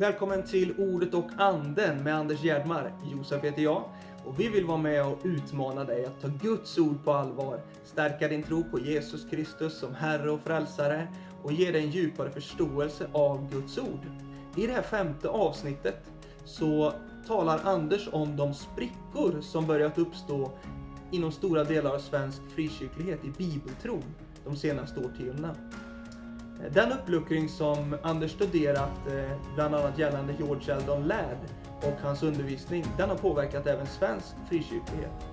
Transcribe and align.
Välkommen 0.00 0.42
till 0.42 0.74
Ordet 0.78 1.14
och 1.14 1.30
anden 1.36 2.02
med 2.02 2.14
Anders 2.14 2.42
Gerdmar. 2.42 2.92
Josef 3.12 3.44
heter 3.44 3.62
jag 3.62 3.84
och 4.24 4.40
vi 4.40 4.48
vill 4.48 4.64
vara 4.64 4.78
med 4.78 5.06
och 5.06 5.18
utmana 5.24 5.84
dig 5.84 6.04
att 6.04 6.20
ta 6.20 6.28
Guds 6.42 6.78
ord 6.78 7.04
på 7.04 7.12
allvar, 7.12 7.60
stärka 7.84 8.28
din 8.28 8.42
tro 8.42 8.64
på 8.64 8.78
Jesus 8.78 9.26
Kristus 9.30 9.78
som 9.78 9.94
Herre 9.94 10.30
och 10.30 10.40
Frälsare 10.40 11.08
och 11.42 11.52
ge 11.52 11.70
dig 11.70 11.84
en 11.84 11.90
djupare 11.90 12.30
förståelse 12.30 13.08
av 13.12 13.50
Guds 13.52 13.78
ord. 13.78 14.06
I 14.56 14.66
det 14.66 14.72
här 14.72 14.82
femte 14.82 15.28
avsnittet 15.28 16.10
så 16.44 16.92
talar 17.26 17.60
Anders 17.64 18.08
om 18.12 18.36
de 18.36 18.54
sprickor 18.54 19.40
som 19.40 19.66
börjat 19.66 19.98
uppstå 19.98 20.52
inom 21.10 21.32
stora 21.32 21.64
delar 21.64 21.94
av 21.94 21.98
svensk 21.98 22.42
frikyrklighet 22.54 23.24
i 23.24 23.30
bibeltron 23.38 24.04
de 24.44 24.56
senaste 24.56 25.00
årtiondena. 25.00 25.54
Den 26.68 26.92
uppluckring 26.92 27.48
som 27.48 27.96
Anders 28.02 28.30
studerat, 28.30 29.06
eh, 29.06 29.38
bland 29.54 29.74
annat 29.74 29.98
gällande 29.98 30.34
George 30.38 30.74
Eldon 30.74 31.02
Ladd 31.02 31.38
och 31.82 32.00
hans 32.02 32.22
undervisning, 32.22 32.84
den 32.96 33.08
har 33.08 33.16
påverkat 33.16 33.66
även 33.66 33.86
svensk 33.86 34.34
frikyrklighet. 34.48 35.26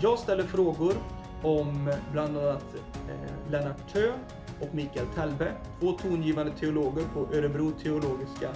Jag 0.00 0.18
ställer 0.18 0.44
frågor 0.44 0.94
om 1.42 1.92
bland 2.12 2.38
annat 2.38 2.64
eh, 3.08 3.50
Lennart 3.50 3.92
Thö 3.92 4.12
och 4.60 4.74
Mikael 4.74 5.06
Telbe, 5.14 5.52
två 5.80 5.92
tongivande 5.92 6.52
teologer 6.52 7.04
på 7.14 7.36
Örebro 7.36 7.70
teologiska 7.70 8.50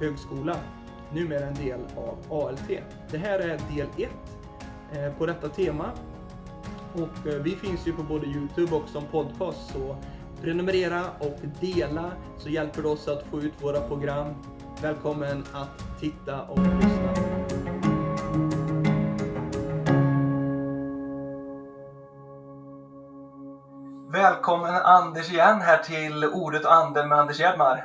högskola, 0.00 0.56
numera 1.12 1.46
en 1.46 1.54
del 1.54 1.80
av 1.96 2.42
ALT. 2.42 2.68
Det 3.10 3.18
här 3.18 3.38
är 3.38 3.60
del 3.76 3.88
1 3.96 4.10
eh, 4.92 5.12
på 5.18 5.26
detta 5.26 5.48
tema 5.48 5.90
och 6.94 7.44
vi 7.44 7.50
finns 7.50 7.86
ju 7.86 7.92
på 7.92 8.02
både 8.02 8.26
Youtube 8.26 8.76
och 8.76 8.88
som 8.88 9.04
podcast 9.04 9.72
så 9.72 9.96
Prenumerera 10.42 11.04
och 11.18 11.38
dela 11.60 12.12
så 12.38 12.48
hjälper 12.48 12.82
det 12.82 12.88
oss 12.88 13.08
att 13.08 13.26
få 13.30 13.40
ut 13.40 13.52
våra 13.60 13.80
program. 13.80 14.34
Välkommen 14.82 15.44
att 15.52 16.00
titta 16.00 16.42
och 16.42 16.58
lyssna. 16.58 17.14
Välkommen 24.12 24.74
Anders 24.74 25.30
igen 25.30 25.60
här 25.60 25.82
till 25.82 26.24
Ordet 26.24 26.64
och 26.64 26.74
anden 26.74 27.08
med 27.08 27.18
Anders 27.18 27.38
Gerdmar. 27.38 27.84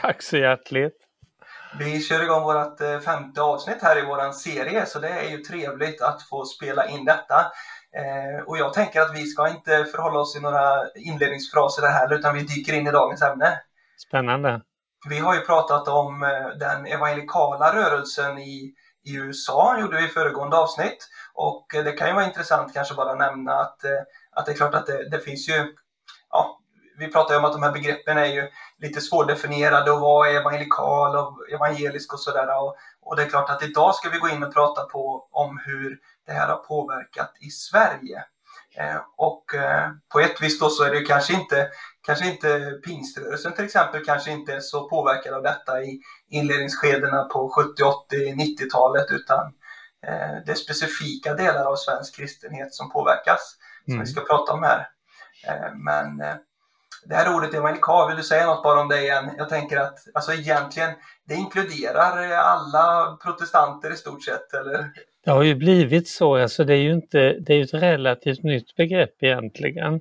Tack 0.00 0.22
så 0.22 0.36
hjärtligt. 0.36 0.96
Vi 1.78 2.00
kör 2.00 2.22
igång 2.22 2.42
vårt 2.42 2.80
eh, 2.80 2.98
femte 3.00 3.42
avsnitt 3.42 3.82
här 3.82 3.98
i 3.98 4.06
våran 4.06 4.34
serie 4.34 4.86
så 4.86 4.98
det 4.98 5.08
är 5.08 5.30
ju 5.30 5.38
trevligt 5.38 6.02
att 6.02 6.22
få 6.22 6.44
spela 6.44 6.88
in 6.88 7.04
detta. 7.04 7.52
Eh, 7.96 8.44
och 8.46 8.58
jag 8.58 8.72
tänker 8.72 9.00
att 9.00 9.14
vi 9.14 9.26
ska 9.26 9.48
inte 9.48 9.84
förhålla 9.84 10.18
oss 10.18 10.36
i 10.36 10.40
några 10.40 10.90
inledningsfraser 10.94 11.86
här 11.86 12.14
utan 12.14 12.34
vi 12.34 12.42
dyker 12.42 12.72
in 12.72 12.86
i 12.86 12.90
dagens 12.90 13.22
ämne. 13.22 13.60
Spännande. 14.08 14.60
Vi 15.08 15.18
har 15.18 15.34
ju 15.34 15.40
pratat 15.40 15.88
om 15.88 16.22
eh, 16.22 16.48
den 16.48 16.86
evangelikala 16.86 17.74
rörelsen 17.74 18.38
i, 18.38 18.74
i 19.04 19.14
USA, 19.16 19.80
gjorde 19.80 19.96
vi 19.96 20.04
i 20.04 20.08
föregående 20.08 20.56
avsnitt. 20.56 21.08
Och 21.34 21.74
eh, 21.74 21.84
det 21.84 21.92
kan 21.92 22.08
ju 22.08 22.14
vara 22.14 22.24
intressant 22.24 22.74
kanske 22.74 22.94
bara 22.94 23.14
nämna 23.14 23.52
att, 23.52 23.80
att 24.32 24.46
det 24.46 24.52
är 24.52 24.56
klart 24.56 24.74
att 24.74 24.86
det, 24.86 25.08
det 25.10 25.20
finns 25.20 25.48
ju, 25.48 25.74
ja, 26.30 26.60
vi 26.98 27.12
pratar 27.12 27.34
ju 27.34 27.38
om 27.38 27.44
att 27.44 27.52
de 27.52 27.62
här 27.62 27.72
begreppen 27.72 28.18
är 28.18 28.26
ju 28.26 28.48
lite 28.78 29.00
svårdefinierade 29.00 29.90
och 29.90 30.00
vad 30.00 30.28
är 30.28 30.40
evangelikal 30.40 31.16
och 31.16 31.50
evangelisk 31.52 32.12
och 32.12 32.20
sådär. 32.20 32.62
Och, 32.62 32.76
och 33.00 33.16
det 33.16 33.22
är 33.22 33.28
klart 33.28 33.50
att 33.50 33.62
idag 33.62 33.94
ska 33.94 34.10
vi 34.10 34.18
gå 34.18 34.28
in 34.28 34.42
och 34.42 34.54
prata 34.54 34.82
på 34.82 35.28
om 35.30 35.60
hur 35.64 35.98
det 36.28 36.34
här 36.34 36.48
har 36.48 36.56
påverkat 36.56 37.32
i 37.40 37.50
Sverige. 37.50 38.24
Eh, 38.76 39.00
och 39.16 39.54
eh, 39.54 39.90
på 40.12 40.20
ett 40.20 40.42
vis 40.42 40.58
då 40.58 40.70
så 40.70 40.84
är 40.84 40.90
det 40.90 41.00
kanske 41.00 41.32
inte, 41.32 41.68
kanske 42.06 42.26
inte 42.26 42.70
pingströrelsen 42.84 43.52
till 43.52 43.64
exempel 43.64 44.04
kanske 44.04 44.30
inte 44.30 44.54
är 44.54 44.60
så 44.60 44.88
påverkad 44.88 45.34
av 45.34 45.42
detta 45.42 45.82
i 45.82 46.00
inledningsskedena 46.28 47.24
på 47.24 47.48
70, 47.48 47.82
80, 47.82 48.16
90-talet 48.34 49.06
utan 49.10 49.46
eh, 50.06 50.44
det 50.46 50.52
är 50.52 50.54
specifika 50.54 51.34
delar 51.34 51.64
av 51.64 51.76
svensk 51.76 52.16
kristenhet 52.16 52.74
som 52.74 52.90
påverkas 52.90 53.56
som 53.84 53.94
mm. 53.94 54.04
vi 54.04 54.10
ska 54.10 54.20
prata 54.20 54.52
om 54.52 54.62
här. 54.62 54.88
Men 55.74 56.22
det 57.04 57.14
här 57.14 57.34
ordet 57.34 57.54
evangelikal, 57.54 58.08
vill 58.08 58.16
du 58.16 58.22
säga 58.22 58.46
något 58.46 58.62
bara 58.62 58.80
om 58.80 58.88
det 58.88 59.02
igen? 59.02 59.30
Jag 59.36 59.48
tänker 59.48 59.76
att 59.76 59.98
alltså 60.14 60.32
egentligen, 60.32 60.94
det 61.24 61.34
inkluderar 61.34 62.32
alla 62.32 63.16
protestanter 63.22 63.90
i 63.90 63.96
stort 63.96 64.24
sett, 64.24 64.54
eller? 64.54 64.92
Det 65.24 65.30
har 65.30 65.42
ju 65.42 65.54
blivit 65.54 66.08
så, 66.08 66.36
alltså 66.36 66.64
det 66.64 66.74
är 66.74 66.82
ju 66.82 66.92
inte, 66.92 67.38
det 67.40 67.54
är 67.54 67.62
ett 67.62 67.74
relativt 67.74 68.42
nytt 68.42 68.76
begrepp 68.76 69.22
egentligen, 69.22 70.00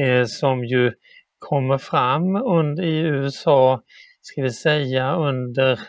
eh, 0.00 0.24
som 0.24 0.64
ju 0.64 0.92
kommer 1.38 1.78
fram 1.78 2.36
under, 2.36 2.82
i 2.84 2.98
USA, 2.98 3.82
ska 4.20 4.42
vi 4.42 4.50
säga 4.50 5.16
under, 5.16 5.80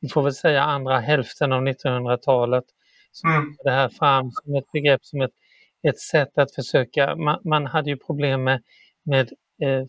vi 0.00 0.08
får 0.08 0.22
väl 0.22 0.34
säga 0.34 0.62
andra 0.62 0.98
hälften 0.98 1.52
av 1.52 1.62
1900-talet. 1.62 2.64
mm. 3.24 3.56
det 3.64 3.70
här 3.70 3.88
fram 3.88 4.30
som 4.30 4.54
ett 4.54 4.72
begrepp, 4.72 5.04
som 5.04 5.20
ett, 5.20 5.34
ett 5.88 5.98
sätt 5.98 6.38
att 6.38 6.54
försöka, 6.54 7.16
man, 7.16 7.40
man 7.44 7.66
hade 7.66 7.90
ju 7.90 7.96
problem 7.96 8.44
med, 8.44 8.62
med 9.04 9.32
eh, 9.62 9.84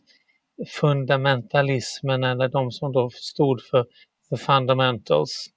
fundamentalismen 0.68 2.24
eller 2.24 2.48
de 2.48 2.72
som 2.72 2.92
då 2.92 3.10
stod 3.10 3.62
för 3.62 3.86
the 4.30 4.38
fundamentals. 4.38 5.53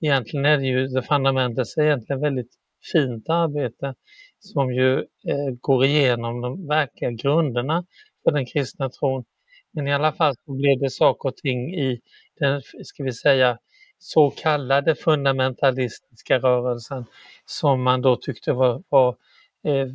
Egentligen 0.00 0.46
är 0.46 0.58
det 0.58 0.66
ju 0.66 0.88
the 0.88 1.02
fundamentals 1.02 1.76
är 1.76 1.82
egentligen 1.82 2.20
väldigt 2.20 2.54
fint 2.92 3.28
arbete 3.28 3.94
som 4.38 4.74
ju 4.74 4.98
eh, 4.98 5.50
går 5.60 5.84
igenom 5.84 6.40
de 6.40 6.66
verkliga 6.66 7.10
grunderna 7.10 7.84
för 8.24 8.32
den 8.32 8.46
kristna 8.46 8.90
tron. 8.90 9.24
Men 9.72 9.88
i 9.88 9.92
alla 9.94 10.12
fall 10.12 10.34
så 10.44 10.52
blev 10.52 10.78
det 10.78 10.90
saker 10.90 11.28
och 11.28 11.36
ting 11.36 11.74
i 11.74 12.00
den, 12.40 12.62
ska 12.84 13.04
vi 13.04 13.12
säga, 13.12 13.58
så 13.98 14.30
kallade 14.30 14.94
fundamentalistiska 14.94 16.38
rörelsen 16.38 17.04
som 17.44 17.82
man 17.82 18.02
då 18.02 18.16
tyckte 18.16 18.52
var, 18.52 18.82
var 18.88 19.16
eh, 19.64 19.86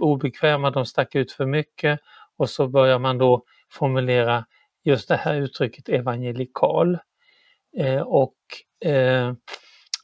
obekväma, 0.00 0.70
de 0.70 0.86
stack 0.86 1.14
ut 1.14 1.32
för 1.32 1.46
mycket 1.46 2.00
och 2.36 2.50
så 2.50 2.68
börjar 2.68 2.98
man 2.98 3.18
då 3.18 3.42
formulera 3.72 4.46
just 4.84 5.08
det 5.08 5.16
här 5.16 5.34
uttrycket 5.34 5.88
evangelikal. 5.88 6.98
Eh, 7.78 8.00
och 8.00 8.36
eh, 8.84 9.32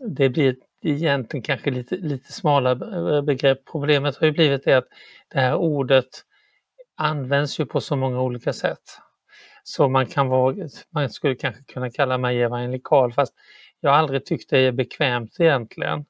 det 0.08 0.28
blir 0.28 0.56
egentligen 0.84 1.42
kanske 1.42 1.70
lite, 1.70 1.96
lite 1.96 2.32
smalare 2.32 3.22
begrepp. 3.22 3.64
Problemet 3.72 4.16
har 4.16 4.26
ju 4.26 4.32
blivit 4.32 4.64
det 4.64 4.74
att 4.74 4.88
det 5.28 5.40
här 5.40 5.54
ordet 5.54 6.24
används 6.96 7.60
ju 7.60 7.66
på 7.66 7.80
så 7.80 7.96
många 7.96 8.20
olika 8.20 8.52
sätt. 8.52 8.98
Så 9.64 9.88
man 9.88 10.06
kan 10.06 10.28
vara, 10.28 10.56
man 10.90 11.10
skulle 11.10 11.34
kanske 11.34 11.62
kunna 11.64 11.90
kalla 11.90 12.18
mig 12.18 12.42
evangelikal 12.42 13.12
fast 13.12 13.34
jag 13.80 13.90
har 13.90 13.98
aldrig 13.98 14.26
tyckt 14.26 14.50
det 14.50 14.58
är 14.58 14.72
bekvämt 14.72 15.36
egentligen. 15.40 16.04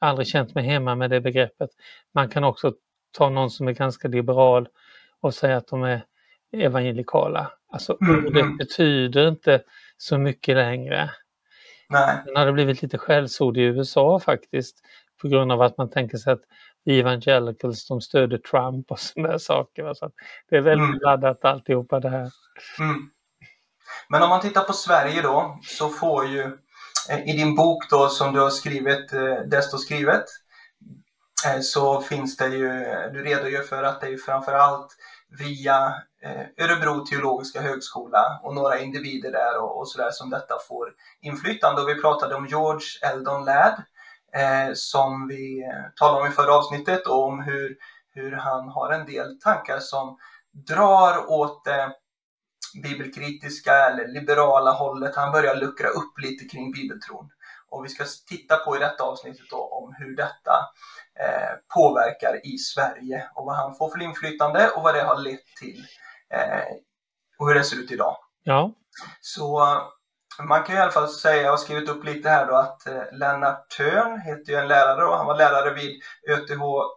Jag 0.00 0.06
har 0.06 0.10
aldrig 0.10 0.26
känt 0.28 0.54
mig 0.54 0.64
hemma 0.64 0.94
med 0.94 1.10
det 1.10 1.20
begreppet. 1.20 1.70
Man 2.14 2.28
kan 2.28 2.44
också 2.44 2.72
ta 3.18 3.30
någon 3.30 3.50
som 3.50 3.68
är 3.68 3.72
ganska 3.72 4.08
liberal 4.08 4.68
och 5.20 5.34
säga 5.34 5.56
att 5.56 5.68
de 5.68 5.82
är 5.82 6.04
evangelikala. 6.52 7.52
Alltså 7.72 7.98
mm, 8.00 8.26
ordet 8.26 8.42
mm. 8.42 8.56
betyder 8.56 9.28
inte 9.28 9.62
så 9.98 10.18
mycket 10.18 10.56
längre. 10.56 11.10
Nej. 11.88 12.22
Sen 12.24 12.36
har 12.36 12.46
det 12.46 12.52
blivit 12.52 12.82
lite 12.82 12.98
skällsord 12.98 13.56
i 13.56 13.60
USA 13.60 14.20
faktiskt 14.20 14.76
på 15.22 15.28
grund 15.28 15.52
av 15.52 15.62
att 15.62 15.78
man 15.78 15.90
tänker 15.90 16.18
sig 16.18 16.32
att 16.32 16.42
evangelicals 16.86 17.88
de 17.88 18.00
stöder 18.00 18.38
Trump 18.38 18.90
och 18.90 19.00
sådana 19.00 19.38
saker. 19.38 19.94
Så 19.94 20.10
det 20.50 20.56
är 20.56 20.60
väldigt 20.60 20.88
mm. 20.88 21.00
laddat 21.02 21.44
alltihopa 21.44 22.00
det 22.00 22.10
här. 22.10 22.30
Mm. 22.78 23.10
Men 24.08 24.22
om 24.22 24.28
man 24.28 24.40
tittar 24.40 24.62
på 24.62 24.72
Sverige 24.72 25.22
då 25.22 25.58
så 25.62 25.88
får 25.88 26.26
ju 26.26 26.40
eh, 27.10 27.28
i 27.28 27.36
din 27.36 27.54
bok 27.54 27.90
då 27.90 28.08
som 28.08 28.34
du 28.34 28.40
har 28.40 28.50
skrivit, 28.50 29.12
eh, 29.12 29.34
Desto 29.46 29.78
skrivet, 29.78 30.24
eh, 31.46 31.60
så 31.60 32.00
finns 32.00 32.36
det 32.36 32.48
ju, 32.48 32.68
du 33.12 33.24
redogör 33.24 33.62
för 33.62 33.82
att 33.82 34.00
det 34.00 34.06
är 34.06 34.16
framförallt 34.16 34.96
via 35.38 35.94
eh, 36.22 36.64
Örebro 36.64 37.06
teologiska 37.06 37.60
högskola 37.60 38.40
och 38.42 38.54
några 38.54 38.78
individer 38.78 39.32
där 39.32 39.58
och, 39.58 39.78
och 39.78 39.88
sådär 39.88 40.10
som 40.10 40.30
detta 40.30 40.54
får 40.68 40.94
inflytande. 41.20 41.82
Och 41.82 41.88
vi 41.88 42.00
pratade 42.00 42.34
om 42.34 42.46
George 42.46 42.86
Eldon 43.02 43.44
Ladd 43.44 43.82
eh, 44.32 44.70
som 44.74 45.28
vi 45.28 45.62
eh, 45.62 45.90
talade 45.96 46.20
om 46.20 46.28
i 46.28 46.30
förra 46.30 46.54
avsnittet 46.54 47.06
och 47.06 47.24
om 47.24 47.42
hur, 47.42 47.76
hur 48.14 48.32
han 48.32 48.68
har 48.68 48.92
en 48.92 49.06
del 49.06 49.40
tankar 49.40 49.78
som 49.80 50.18
drar 50.52 51.30
åt 51.30 51.64
det 51.64 51.92
bibelkritiska 52.82 53.72
eller 53.72 54.08
liberala 54.08 54.72
hållet. 54.72 55.16
Han 55.16 55.32
börjar 55.32 55.56
luckra 55.56 55.88
upp 55.88 56.18
lite 56.18 56.44
kring 56.44 56.72
bibeltron. 56.72 57.30
Och 57.68 57.84
vi 57.84 57.88
ska 57.88 58.04
titta 58.26 58.56
på 58.56 58.76
i 58.76 58.78
detta 58.78 59.04
avsnittet 59.04 59.50
då 59.50 59.56
om 59.56 59.94
hur 59.98 60.16
detta 60.16 60.68
påverkar 61.74 62.46
i 62.46 62.58
Sverige 62.58 63.24
och 63.34 63.46
vad 63.46 63.56
han 63.56 63.74
får 63.74 63.90
för 63.90 64.02
inflytande 64.02 64.70
och 64.76 64.82
vad 64.82 64.94
det 64.94 65.02
har 65.02 65.20
lett 65.20 65.46
till 65.60 65.84
eh, 66.34 66.64
och 67.38 67.48
hur 67.48 67.54
det 67.54 67.64
ser 67.64 67.76
ut 67.76 67.90
idag. 67.90 68.16
Ja. 68.42 68.72
Så 69.20 69.62
man 70.48 70.62
kan 70.62 70.76
i 70.76 70.78
alla 70.78 70.90
fall 70.90 71.08
säga, 71.08 71.42
jag 71.42 71.50
har 71.50 71.56
skrivit 71.56 71.88
upp 71.88 72.04
lite 72.04 72.28
här 72.28 72.46
då, 72.46 72.54
att 72.54 72.86
eh, 72.86 73.02
Lennart 73.12 73.68
Törn 73.76 74.20
heter 74.20 74.52
ju 74.52 74.58
en 74.58 74.68
lärare 74.68 75.04
och 75.04 75.16
han 75.16 75.26
var 75.26 75.36
lärare 75.36 75.74
vid 75.74 76.02
ÖTH 76.28 76.50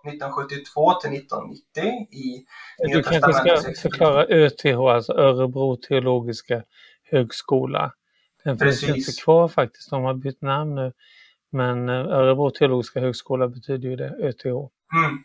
1972 0.08 0.94
till 0.94 1.14
1990 1.14 1.84
i 2.12 2.46
Du 2.78 3.04
kanske 3.04 3.34
ska 3.34 3.82
förklara 3.82 4.26
ÖTH, 4.26 4.80
alltså 4.80 5.14
Örebro 5.14 5.76
teologiska 5.76 6.64
högskola. 7.12 7.92
Den 8.44 8.60
finns 8.60 8.84
ju 8.84 8.96
inte 8.96 9.12
kvar 9.24 9.48
faktiskt, 9.48 9.90
de 9.90 10.04
har 10.04 10.14
bytt 10.14 10.42
namn 10.42 10.76
nu. 10.76 10.94
Men 11.52 11.90
eh, 11.90 11.96
Örebro 11.96 12.52
teologiska 12.52 13.00
högskola 13.00 13.48
betyder 13.48 13.90
ju 13.90 13.96
det, 13.96 14.10
ÖTH. 14.10 14.46
Mm. 14.46 15.24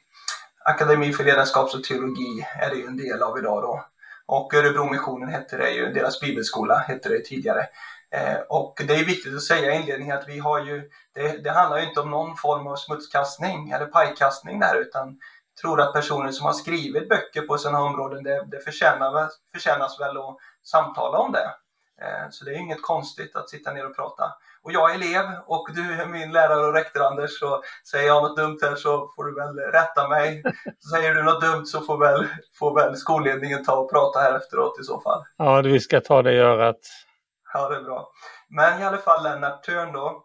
Akademi 0.64 1.12
för 1.12 1.24
ledarskaps 1.24 1.74
och 1.74 1.84
teologi 1.84 2.46
är 2.60 2.70
det 2.70 2.76
ju 2.76 2.86
en 2.86 2.96
del 2.96 3.22
av 3.22 3.38
idag 3.38 3.62
då. 3.62 3.84
Och 4.26 4.54
Örebromissionen 4.54 5.28
hette 5.28 5.56
det 5.56 5.70
ju, 5.70 5.92
deras 5.92 6.20
bibelskola 6.20 6.78
hette 6.78 7.08
det 7.08 7.24
tidigare. 7.24 7.66
Eh, 8.10 8.38
och 8.48 8.82
det 8.86 8.94
är 8.94 9.04
viktigt 9.04 9.34
att 9.34 9.42
säga 9.42 9.74
i 9.74 9.80
inledningen 9.80 10.18
att 10.18 10.28
vi 10.28 10.38
har 10.38 10.64
ju, 10.64 10.90
det, 11.14 11.44
det, 11.44 11.50
handlar 11.50 11.78
ju 11.78 11.88
inte 11.88 12.00
om 12.00 12.10
någon 12.10 12.36
form 12.36 12.66
av 12.66 12.76
smutskastning 12.76 13.70
eller 13.70 13.86
pajkastning 13.86 14.60
där 14.60 14.80
utan 14.80 15.08
jag 15.08 15.60
tror 15.60 15.80
att 15.80 15.92
personer 15.92 16.30
som 16.30 16.46
har 16.46 16.52
skrivit 16.52 17.08
böcker 17.08 17.42
på 17.42 17.58
sina 17.58 17.82
områden, 17.82 18.24
det, 18.24 18.44
det 18.46 18.60
förtjänar, 18.60 19.30
förtjänas 19.54 20.00
väl 20.00 20.16
att 20.16 20.36
samtala 20.62 21.18
om 21.18 21.32
det. 21.32 21.50
Eh, 22.02 22.30
så 22.30 22.44
det 22.44 22.50
är 22.50 22.58
inget 22.58 22.82
konstigt 22.82 23.36
att 23.36 23.50
sitta 23.50 23.72
ner 23.72 23.86
och 23.86 23.96
prata. 23.96 24.32
Och 24.64 24.72
jag 24.72 24.90
är 24.90 24.94
elev 24.94 25.24
och 25.46 25.68
du 25.74 25.92
är 25.92 26.06
min 26.06 26.32
lärare 26.32 26.66
och 26.66 26.74
rektor 26.74 27.02
Anders, 27.02 27.38
så 27.38 27.62
säger 27.90 28.06
jag 28.06 28.22
något 28.22 28.36
dumt 28.36 28.58
här 28.62 28.76
så 28.76 29.12
får 29.16 29.24
du 29.24 29.34
väl 29.34 29.72
rätta 29.72 30.08
mig. 30.08 30.42
säger 30.92 31.14
du 31.14 31.22
något 31.22 31.40
dumt 31.42 31.66
så 31.66 31.80
får 31.80 31.98
väl, 31.98 32.26
får 32.58 32.74
väl 32.74 32.96
skolledningen 32.96 33.64
ta 33.64 33.76
och 33.76 33.90
prata 33.90 34.18
här 34.18 34.36
efteråt 34.36 34.80
i 34.80 34.84
så 34.84 35.00
fall. 35.00 35.24
Ja, 35.36 35.62
vi 35.62 35.80
ska 35.80 36.00
ta 36.00 36.22
det 36.22 36.32
i 36.32 36.38
örat. 36.38 36.78
Ja, 37.52 37.68
det 37.68 37.76
är 37.76 37.82
bra. 37.82 38.10
Men 38.48 38.80
i 38.80 38.84
alla 38.84 38.98
fall 38.98 39.22
Lennart 39.22 39.62
Törn 39.62 39.92
då, 39.92 40.24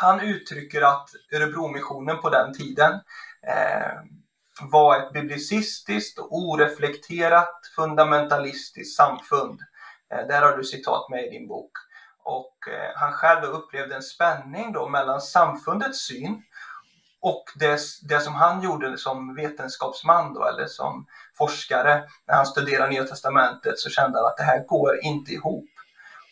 han 0.00 0.20
uttrycker 0.20 0.82
att 0.82 1.08
Örebromissionen 1.32 2.20
på 2.20 2.30
den 2.30 2.54
tiden 2.54 2.92
eh, 3.46 3.92
var 4.70 4.98
ett 4.98 5.12
biblicistiskt 5.12 6.18
och 6.18 6.32
oreflekterat 6.32 7.60
fundamentalistiskt 7.76 8.96
samfund. 8.96 9.60
Eh, 10.14 10.26
där 10.26 10.42
har 10.42 10.56
du 10.56 10.64
citat 10.64 11.10
med 11.10 11.26
i 11.26 11.30
din 11.30 11.48
bok. 11.48 11.72
Och 12.24 12.68
eh, 12.68 12.90
han 12.94 13.12
själv 13.12 13.44
upplevde 13.44 13.94
en 13.94 14.02
spänning 14.02 14.72
då 14.72 14.88
mellan 14.88 15.20
samfundets 15.20 16.06
syn 16.06 16.42
och 17.20 17.44
det, 17.54 17.80
det 18.02 18.20
som 18.20 18.34
han 18.34 18.62
gjorde 18.62 18.98
som 18.98 19.34
vetenskapsman 19.34 20.34
då, 20.34 20.44
eller 20.44 20.66
som 20.66 21.06
forskare. 21.38 22.04
När 22.26 22.34
han 22.34 22.46
studerade 22.46 22.90
Nya 22.90 23.04
Testamentet 23.04 23.78
så 23.78 23.90
kände 23.90 24.18
han 24.18 24.26
att 24.26 24.36
det 24.36 24.42
här 24.42 24.64
går 24.66 25.04
inte 25.04 25.32
ihop. 25.32 25.68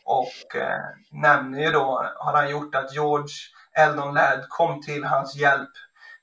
Och 0.05 0.57
eh, 0.57 0.81
nämner 1.11 1.59
ju 1.61 1.71
då, 1.71 2.13
har 2.19 2.33
han 2.33 2.51
gjort 2.51 2.75
att 2.75 2.95
George 2.95 3.35
Eldon 3.73 4.15
Ladd 4.15 4.47
kom 4.49 4.83
till 4.83 5.05
hans 5.05 5.37
hjälp 5.37 5.71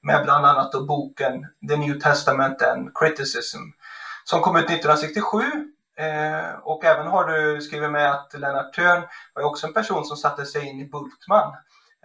med 0.01 0.23
bland 0.23 0.45
annat 0.45 0.71
då 0.71 0.85
boken 0.85 1.45
The 1.69 1.77
New 1.77 1.99
Testament 1.99 2.61
and 2.61 2.91
Criticism 2.95 3.59
som 4.23 4.41
kom 4.41 4.55
ut 4.55 4.65
1967 4.65 5.41
Eh, 5.99 6.59
och 6.63 6.85
även 6.85 7.07
har 7.07 7.23
du 7.23 7.61
skrivit 7.61 7.91
med 7.91 8.11
att 8.11 8.33
Lennart 8.39 8.73
Törn 8.73 9.03
var 9.33 9.43
också 9.43 9.67
en 9.67 9.73
person 9.73 10.05
som 10.05 10.17
satte 10.17 10.45
sig 10.45 10.67
in 10.67 10.79
i 10.79 10.85
Bultman. 10.85 11.53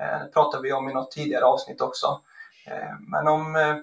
Eh, 0.01 0.21
det 0.21 0.31
pratade 0.33 0.63
vi 0.63 0.73
om 0.73 0.89
i 0.89 0.95
något 0.95 1.11
tidigare 1.11 1.45
avsnitt 1.45 1.81
också. 1.81 2.21
Eh, 2.67 2.99
men 3.09 3.29
om 3.29 3.57
eh, 3.57 3.77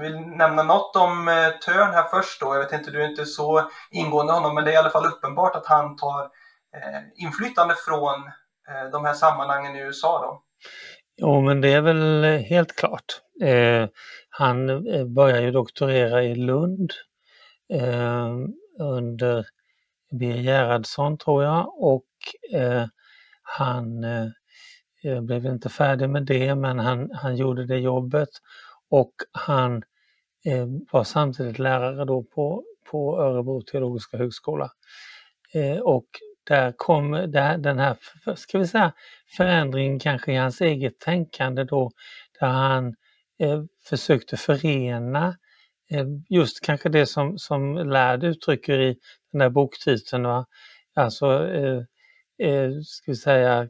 vill 0.00 0.20
nämna 0.20 0.62
något 0.62 0.96
om 0.96 1.28
eh, 1.28 1.50
Törn 1.50 1.94
här 1.94 2.08
först 2.10 2.40
då. 2.40 2.54
Jag 2.54 2.60
vet 2.60 2.72
inte, 2.72 2.90
du 2.90 3.02
är 3.02 3.08
inte 3.08 3.26
så 3.26 3.70
ingående 3.90 4.32
honom, 4.32 4.54
men 4.54 4.64
det 4.64 4.70
är 4.70 4.74
i 4.74 4.76
alla 4.76 4.90
fall 4.90 5.06
uppenbart 5.06 5.56
att 5.56 5.66
han 5.66 5.96
tar 5.96 6.22
eh, 6.76 7.24
inflytande 7.24 7.74
från 7.86 8.14
eh, 8.68 8.90
de 8.92 9.04
här 9.04 9.14
sammanhangen 9.14 9.76
i 9.76 9.80
USA 9.80 10.22
då. 10.22 10.42
Jo, 11.16 11.40
men 11.40 11.60
det 11.60 11.72
är 11.72 11.80
väl 11.80 12.24
eh, 12.24 12.40
helt 12.40 12.76
klart. 12.76 13.20
Eh, 13.42 13.88
han 14.30 14.86
eh, 14.94 15.04
börjar 15.04 15.40
ju 15.40 15.50
doktorera 15.50 16.22
i 16.22 16.34
Lund 16.34 16.92
eh, 17.72 18.28
under 18.80 19.46
Birger 20.10 20.42
Gerhardsson 20.42 21.18
tror 21.18 21.44
jag 21.44 21.82
och 21.82 22.06
eh, 22.52 22.86
han 23.42 24.04
eh, 24.04 25.20
blev 25.22 25.46
inte 25.46 25.68
färdig 25.68 26.08
med 26.10 26.26
det 26.26 26.54
men 26.54 26.78
han, 26.78 27.10
han 27.14 27.36
gjorde 27.36 27.66
det 27.66 27.78
jobbet 27.78 28.28
och 28.90 29.12
han 29.32 29.82
eh, 30.46 30.66
var 30.92 31.04
samtidigt 31.04 31.58
lärare 31.58 32.04
då 32.04 32.22
på, 32.22 32.64
på 32.90 33.20
Örebro 33.20 33.62
teologiska 33.62 34.16
högskola. 34.16 34.70
Eh, 35.54 35.78
och 35.78 36.06
där 36.44 36.72
kom 36.76 37.10
där, 37.10 37.58
den 37.58 37.78
här, 37.78 37.96
ska 38.36 38.58
vi 38.58 38.66
säga, 38.66 38.92
förändringen 39.36 39.98
kanske 39.98 40.32
i 40.32 40.36
hans 40.36 40.60
eget 40.60 40.98
tänkande 40.98 41.64
då, 41.64 41.90
där 42.40 42.46
han 42.46 42.94
eh, 43.38 43.62
försökte 43.88 44.36
förena 44.36 45.28
Eh, 45.28 45.34
Eh, 45.90 46.06
just 46.28 46.60
kanske 46.60 46.88
det 46.88 47.06
som, 47.06 47.38
som 47.38 47.74
Lärd 47.74 48.24
uttrycker 48.24 48.80
i 48.80 48.96
den 49.32 49.40
här 49.40 49.50
boktiteln, 49.50 50.22
va? 50.22 50.46
alltså 50.94 51.48
eh, 51.48 51.82
eh, 52.48 52.70
ska 52.82 53.10
vi 53.10 53.16
säga 53.16 53.68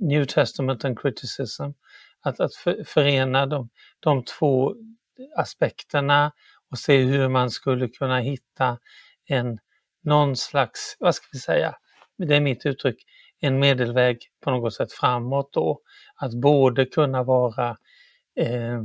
New 0.00 0.24
Testament 0.24 0.84
and 0.84 0.98
Criticism, 0.98 1.62
att, 2.20 2.40
att 2.40 2.54
förena 2.86 3.46
de, 3.46 3.68
de 4.00 4.24
två 4.24 4.74
aspekterna 5.36 6.32
och 6.70 6.78
se 6.78 7.02
hur 7.02 7.28
man 7.28 7.50
skulle 7.50 7.88
kunna 7.88 8.18
hitta 8.18 8.78
en 9.28 9.58
någon 10.04 10.36
slags, 10.36 10.96
vad 10.98 11.14
ska 11.14 11.26
vi 11.32 11.38
säga, 11.38 11.74
det 12.18 12.36
är 12.36 12.40
mitt 12.40 12.66
uttryck, 12.66 12.96
en 13.40 13.58
medelväg 13.58 14.18
på 14.40 14.50
något 14.50 14.74
sätt 14.74 14.92
framåt 14.92 15.52
då. 15.52 15.80
Att 16.16 16.34
både 16.34 16.86
kunna 16.86 17.22
vara 17.22 17.76
eh, 18.36 18.82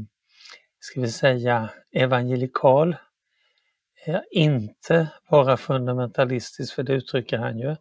ska 0.87 1.01
vi 1.01 1.11
säga, 1.11 1.69
evangelikal, 1.91 2.95
eh, 4.05 4.19
inte 4.31 5.07
vara 5.29 5.57
fundamentalistisk, 5.57 6.73
för 6.75 6.83
det 6.83 6.93
uttrycker 6.93 7.37
han 7.37 7.59
ju, 7.59 7.75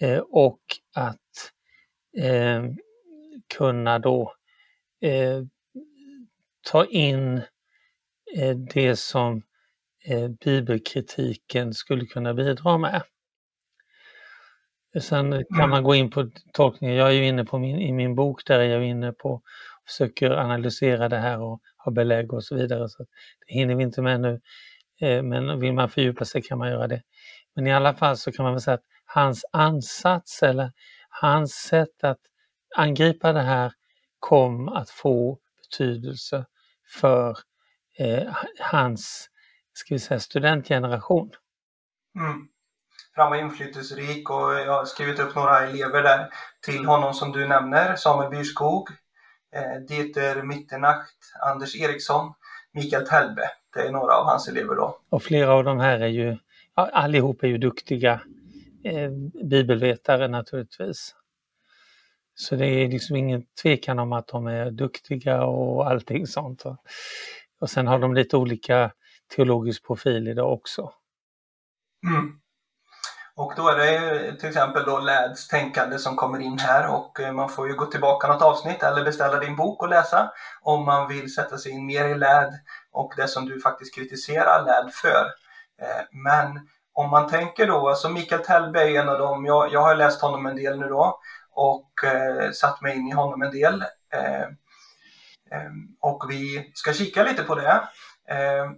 eh, 0.00 0.18
och 0.18 0.60
att 0.94 1.52
eh, 2.18 2.64
kunna 3.54 3.98
då 3.98 4.34
ta 6.70 6.84
in 6.84 7.42
det 8.74 8.96
som 8.98 9.42
bibelkritiken 10.44 11.74
skulle 11.74 12.06
kunna 12.06 12.34
bidra 12.34 12.78
med. 12.78 13.02
Sen 15.00 15.44
kan 15.56 15.70
man 15.70 15.82
gå 15.82 15.94
in 15.94 16.10
på 16.10 16.30
tolkningen. 16.52 16.96
Jag 16.96 17.08
är 17.08 17.12
ju 17.12 17.26
inne 17.26 17.44
på 17.44 17.58
min, 17.58 17.78
i 17.78 17.92
min 17.92 18.14
bok 18.14 18.46
där 18.46 18.58
är 18.58 18.64
jag 18.64 18.84
inne 18.84 19.12
på 19.12 19.42
försöker 19.88 20.30
analysera 20.30 21.08
det 21.08 21.18
här 21.18 21.40
och 21.40 21.62
har 21.88 21.92
belägg 21.92 22.32
och 22.32 22.44
så 22.44 22.54
vidare. 22.54 22.88
Så 22.88 23.04
det 23.46 23.54
hinner 23.54 23.74
vi 23.74 23.82
inte 23.82 24.02
med 24.02 24.20
nu. 24.20 24.40
Eh, 25.00 25.22
men 25.22 25.60
vill 25.60 25.72
man 25.72 25.90
fördjupa 25.90 26.24
sig 26.24 26.42
kan 26.42 26.58
man 26.58 26.68
göra 26.70 26.86
det. 26.86 27.02
Men 27.54 27.66
i 27.66 27.72
alla 27.72 27.94
fall 27.94 28.16
så 28.16 28.32
kan 28.32 28.44
man 28.44 28.52
väl 28.52 28.60
säga 28.60 28.74
att 28.74 28.84
hans 29.04 29.44
ansats 29.52 30.42
eller 30.42 30.72
hans 31.08 31.52
sätt 31.52 32.04
att 32.04 32.20
angripa 32.76 33.32
det 33.32 33.42
här 33.42 33.72
kom 34.18 34.68
att 34.68 34.90
få 34.90 35.38
betydelse 35.62 36.46
för 37.00 37.36
eh, 37.98 38.34
hans 38.60 39.28
ska 39.78 39.94
vi 39.94 39.98
säga, 39.98 40.20
studentgeneration. 40.20 41.30
Mm. 42.18 42.48
han 43.12 43.30
var 43.30 43.36
inflytelserik 43.36 44.30
och 44.30 44.54
jag 44.54 44.72
har 44.72 44.84
skrivit 44.84 45.18
upp 45.18 45.34
några 45.34 45.66
elever 45.66 46.02
där 46.02 46.28
till 46.66 46.86
honom 46.86 47.14
som 47.14 47.32
du 47.32 47.48
nämner, 47.48 47.96
Samuel 47.96 48.30
Byrskog, 48.30 48.88
Eh, 49.52 49.80
Dieter 49.88 50.42
Mitternacht, 50.42 51.16
Anders 51.40 51.76
Eriksson, 51.76 52.32
Mikael 52.72 53.06
Telbe. 53.06 53.50
Det 53.74 53.80
är 53.80 53.92
några 53.92 54.14
av 54.14 54.24
hans 54.24 54.48
elever 54.48 54.74
då. 54.74 54.98
Och 55.08 55.22
flera 55.22 55.52
av 55.52 55.64
de 55.64 55.80
här 55.80 56.00
är 56.00 56.06
ju, 56.06 56.36
allihop 56.74 57.42
är 57.42 57.48
ju 57.48 57.58
duktiga 57.58 58.20
eh, 58.84 59.10
bibelvetare 59.44 60.28
naturligtvis. 60.28 61.14
Så 62.34 62.56
det 62.56 62.66
är 62.66 62.88
liksom 62.88 63.16
ingen 63.16 63.44
tvekan 63.62 63.98
om 63.98 64.12
att 64.12 64.28
de 64.28 64.46
är 64.46 64.70
duktiga 64.70 65.44
och 65.44 65.90
allting 65.90 66.26
sånt. 66.26 66.62
Och 67.60 67.70
sen 67.70 67.86
har 67.86 67.98
de 67.98 68.14
lite 68.14 68.36
olika 68.36 68.92
teologisk 69.36 69.86
profil 69.86 70.28
idag 70.28 70.52
också. 70.52 70.92
Mm. 72.06 72.40
Och 73.38 73.52
då 73.56 73.68
är 73.68 73.76
det 73.76 74.36
till 74.36 74.48
exempel 74.48 74.84
då 74.84 74.98
Läds 74.98 75.48
tänkande 75.48 75.98
som 75.98 76.16
kommer 76.16 76.40
in 76.40 76.58
här 76.58 76.94
och 76.94 77.20
eh, 77.20 77.32
man 77.32 77.48
får 77.48 77.68
ju 77.68 77.74
gå 77.74 77.86
tillbaka 77.86 78.28
något 78.28 78.42
avsnitt 78.42 78.82
eller 78.82 79.04
beställa 79.04 79.38
din 79.38 79.56
bok 79.56 79.82
och 79.82 79.88
läsa 79.88 80.32
om 80.60 80.84
man 80.84 81.08
vill 81.08 81.34
sätta 81.34 81.58
sig 81.58 81.72
in 81.72 81.86
mer 81.86 82.04
i 82.04 82.14
LÄD 82.14 82.52
och 82.92 83.14
det 83.16 83.28
som 83.28 83.46
du 83.46 83.60
faktiskt 83.60 83.94
kritiserar 83.94 84.64
LÄD 84.64 84.92
för. 84.92 85.26
Eh, 85.82 86.04
men 86.10 86.68
om 86.92 87.10
man 87.10 87.28
tänker 87.28 87.66
då, 87.66 87.88
alltså 87.88 88.08
Mikael 88.08 88.44
Tellberg 88.44 88.96
är 88.96 89.02
en 89.02 89.08
av 89.08 89.18
dem, 89.18 89.46
jag, 89.46 89.72
jag 89.72 89.82
har 89.82 89.94
läst 89.94 90.22
honom 90.22 90.46
en 90.46 90.56
del 90.56 90.78
nu 90.78 90.86
då 90.88 91.20
och 91.50 92.04
eh, 92.04 92.50
satt 92.50 92.80
mig 92.80 92.96
in 92.96 93.08
i 93.08 93.12
honom 93.12 93.42
en 93.42 93.50
del. 93.50 93.84
Eh, 94.14 94.42
eh, 95.50 95.70
och 96.00 96.26
vi 96.30 96.70
ska 96.74 96.92
kika 96.92 97.22
lite 97.22 97.42
på 97.42 97.54
det. 97.54 97.88
Eh, 98.28 98.70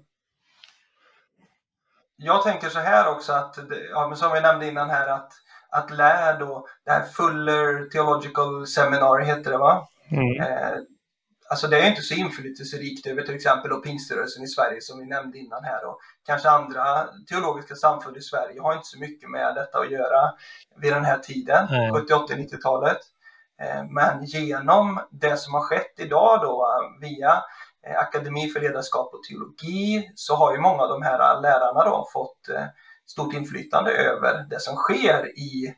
jag 2.23 2.43
tänker 2.43 2.69
så 2.69 2.79
här 2.79 3.11
också 3.11 3.33
att, 3.33 3.59
ja, 3.91 4.17
som 4.17 4.33
vi 4.33 4.41
nämnde 4.41 4.69
innan 4.69 4.91
här, 4.91 5.09
att, 5.09 5.33
att 5.71 5.91
lär 5.91 6.39
då, 6.39 6.67
det 6.85 6.91
här 6.91 7.05
Fuller 7.05 7.91
Theological 7.91 8.67
Seminar 8.67 9.21
heter 9.21 9.51
det 9.51 9.59
va? 9.59 9.89
Mm. 10.11 10.41
Eh, 10.41 10.79
alltså 11.51 11.69
det 11.69 11.81
är 11.81 11.89
inte 11.89 12.03
så 12.03 12.15
inflytelserikt 12.15 13.07
över 13.07 13.23
till 13.23 13.35
exempel 13.35 13.71
pingströrelsen 13.71 14.43
i 14.43 14.47
Sverige 14.47 14.81
som 14.81 14.99
vi 14.99 15.07
nämnde 15.07 15.39
innan 15.39 15.65
här 15.65 15.87
och 15.87 15.99
kanske 16.27 16.51
andra 16.51 17.07
teologiska 17.29 17.75
samfund 17.75 18.17
i 18.17 18.21
Sverige 18.21 18.61
har 18.61 18.73
inte 18.73 18.87
så 18.87 18.99
mycket 18.99 19.31
med 19.31 19.55
detta 19.55 19.79
att 19.79 19.91
göra 19.91 20.33
vid 20.77 20.93
den 20.93 21.05
här 21.05 21.19
tiden, 21.19 21.69
mm. 21.69 21.95
70-80-90-talet. 21.95 22.99
Eh, 23.63 23.85
men 23.91 24.25
genom 24.25 25.01
det 25.11 25.37
som 25.37 25.55
har 25.55 25.61
skett 25.61 25.95
idag 25.97 26.41
då 26.43 26.67
via 27.01 27.33
eh, 27.33 27.43
Eh, 27.87 27.99
akademi 27.99 28.49
för 28.49 28.61
ledarskap 28.61 29.15
och 29.15 29.23
teologi 29.23 30.11
så 30.15 30.35
har 30.35 30.53
ju 30.53 30.61
många 30.61 30.83
av 30.83 30.89
de 30.89 31.03
här 31.03 31.35
eh, 31.35 31.41
lärarna 31.43 31.85
då 31.85 32.09
fått 32.13 32.49
eh, 32.49 32.65
stort 33.07 33.35
inflytande 33.35 33.91
över 33.91 34.47
det 34.51 34.61
som 34.61 34.77
sker 34.77 35.39
i 35.39 35.75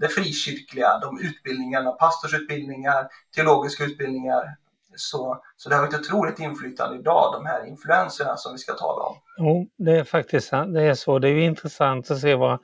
det 0.00 0.08
frikyrkliga, 0.08 0.98
de 0.98 1.20
utbildningarna, 1.20 1.90
pastorsutbildningar, 1.90 3.08
teologiska 3.36 3.84
utbildningar. 3.84 4.56
Så, 4.96 5.42
så 5.56 5.68
det 5.68 5.76
har 5.76 5.88
ett 5.88 5.94
otroligt 5.94 6.38
inflytande 6.38 6.98
idag, 6.98 7.32
de 7.32 7.46
här 7.46 7.66
influenserna 7.66 8.36
som 8.36 8.52
vi 8.52 8.58
ska 8.58 8.72
tala 8.72 9.02
om. 9.02 9.16
Jo, 9.38 9.66
det 9.76 9.98
är 9.98 10.04
faktiskt 10.04 10.50
det 10.50 10.82
är 10.82 10.94
så. 10.94 11.18
Det 11.18 11.28
är 11.28 11.38
intressant 11.38 12.10
att 12.10 12.20
se 12.20 12.34
vad 12.34 12.58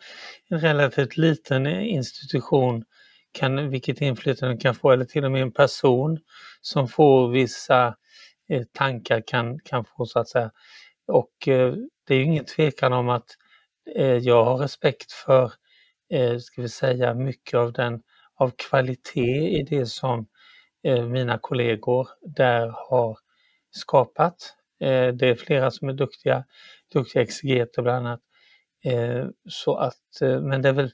en 0.51 0.61
relativt 0.61 1.17
liten 1.17 1.67
institution 1.67 2.85
kan, 3.33 3.71
vilket 3.71 4.01
inflytande 4.01 4.55
den 4.55 4.61
kan 4.61 4.75
få, 4.75 4.91
eller 4.91 5.05
till 5.05 5.25
och 5.25 5.33
med 5.33 5.43
en 5.43 5.53
person 5.53 6.19
som 6.61 6.89
får 6.89 7.29
vissa 7.29 7.95
Eh, 8.49 8.62
tankar 8.73 9.23
kan, 9.26 9.59
kan 9.59 9.85
få 9.85 10.07
så 10.07 10.19
att 10.19 10.29
säga. 10.29 10.50
Och 11.07 11.49
eh, 11.49 11.75
det 12.07 12.15
är 12.15 12.19
ju 12.19 12.25
ingen 12.25 12.45
tvekan 12.45 12.93
om 12.93 13.09
att 13.09 13.26
eh, 13.95 14.17
jag 14.17 14.45
har 14.45 14.59
respekt 14.59 15.12
för, 15.12 15.53
ska 16.41 16.62
vi 16.62 16.69
säga, 16.69 17.15
mycket 17.15 17.55
av 17.55 17.73
den 17.73 18.03
av 18.35 18.53
kvalitet 18.57 19.59
i 19.59 19.62
det 19.62 19.87
som 19.87 20.26
mina 21.11 21.38
kollegor 21.38 22.09
där 22.21 22.75
har 22.91 23.19
skapat. 23.71 24.57
Det 24.79 25.23
är 25.23 25.35
flera 25.35 25.71
som 25.71 25.88
är 25.88 25.93
duktiga, 25.93 26.45
duktiga 26.93 27.23
exegeter 27.23 27.83
bland 27.83 28.07
annat. 28.07 28.21
så 29.49 29.76
att, 29.76 30.21
men 30.21 30.62
det 30.62 30.69
är 30.69 30.73
väl 30.73 30.91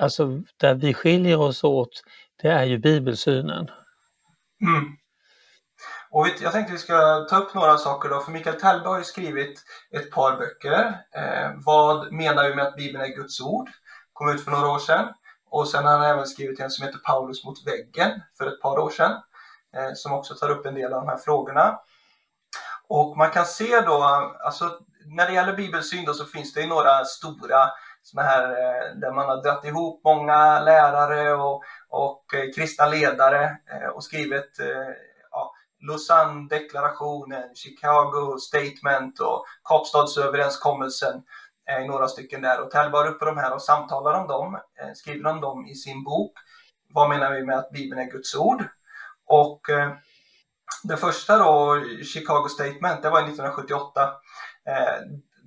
alltså 0.00 0.42
där 0.56 0.74
vi 0.74 0.94
skiljer 0.94 1.40
oss 1.40 1.64
åt, 1.64 2.02
det 2.42 2.48
är 2.48 2.64
ju 2.64 2.78
bibelsynen. 2.78 3.70
Mm. 4.62 4.96
Och 6.12 6.28
jag 6.40 6.52
tänkte 6.52 6.72
vi 6.72 6.78
ska 6.78 7.26
ta 7.30 7.36
upp 7.36 7.54
några 7.54 7.76
saker 7.76 8.08
då, 8.08 8.20
för 8.20 8.32
Mikael 8.32 8.60
Tellberg 8.60 8.88
har 8.88 8.98
ju 8.98 9.04
skrivit 9.04 9.62
ett 9.90 10.10
par 10.10 10.36
böcker. 10.36 11.04
Eh, 11.14 11.50
vad 11.66 12.12
menar 12.12 12.48
vi 12.48 12.54
med 12.54 12.66
att 12.66 12.76
Bibeln 12.76 13.04
är 13.04 13.16
Guds 13.16 13.40
ord? 13.40 13.70
Kom 14.12 14.30
ut 14.30 14.44
för 14.44 14.50
några 14.50 14.68
år 14.68 14.78
sedan. 14.78 15.08
Och 15.50 15.68
sen 15.68 15.84
har 15.84 15.98
han 15.98 16.10
även 16.10 16.26
skrivit 16.26 16.60
en 16.60 16.70
som 16.70 16.86
heter 16.86 16.98
Paulus 16.98 17.44
mot 17.44 17.66
väggen 17.66 18.20
för 18.38 18.46
ett 18.46 18.60
par 18.60 18.78
år 18.78 18.90
sedan. 18.90 19.12
Eh, 19.76 19.90
som 19.94 20.12
också 20.12 20.34
tar 20.34 20.50
upp 20.50 20.66
en 20.66 20.74
del 20.74 20.92
av 20.92 21.00
de 21.00 21.08
här 21.08 21.18
frågorna. 21.18 21.78
Och 22.88 23.16
man 23.16 23.30
kan 23.30 23.46
se 23.46 23.80
då, 23.80 24.02
alltså 24.44 24.78
när 25.06 25.26
det 25.26 25.32
gäller 25.32 25.56
bibelsyn 25.56 26.04
då 26.04 26.14
så 26.14 26.24
finns 26.24 26.54
det 26.54 26.60
ju 26.60 26.66
några 26.66 27.04
stora 27.04 27.68
såna 28.02 28.22
här 28.22 28.42
eh, 28.42 28.94
där 28.94 29.12
man 29.12 29.28
har 29.28 29.42
dragit 29.42 29.64
ihop 29.64 30.00
många 30.04 30.60
lärare 30.60 31.34
och, 31.34 31.62
och 31.88 32.34
eh, 32.34 32.52
kristna 32.56 32.86
ledare 32.86 33.56
eh, 33.72 33.88
och 33.88 34.04
skrivit 34.04 34.60
Lausanne-deklarationen, 35.80 37.54
Chicago 37.54 38.38
Statement 38.38 39.20
och 39.20 39.44
Kapstadsöverenskommelsen 39.64 41.22
är 41.66 41.84
några 41.84 42.08
stycken 42.08 42.42
där 42.42 42.60
och 42.60 42.70
Tell 42.70 42.90
var 42.90 43.06
uppe 43.06 43.24
de 43.24 43.36
här 43.36 43.54
och 43.54 43.62
samtalar 43.62 44.20
om 44.20 44.28
dem, 44.28 44.54
eh, 44.54 44.92
skriver 44.94 45.30
om 45.30 45.40
dem 45.40 45.66
i 45.66 45.74
sin 45.74 46.04
bok. 46.04 46.32
Vad 46.88 47.08
menar 47.08 47.30
vi 47.32 47.42
med 47.42 47.58
att 47.58 47.70
Bibeln 47.70 48.00
är 48.00 48.10
Guds 48.10 48.34
ord? 48.34 48.64
Och 49.26 49.70
eh, 49.70 49.92
det 50.82 50.96
första 50.96 51.38
då, 51.38 51.84
Chicago 52.04 52.48
Statement, 52.48 53.02
det 53.02 53.10
var 53.10 53.18
1978 53.18 54.10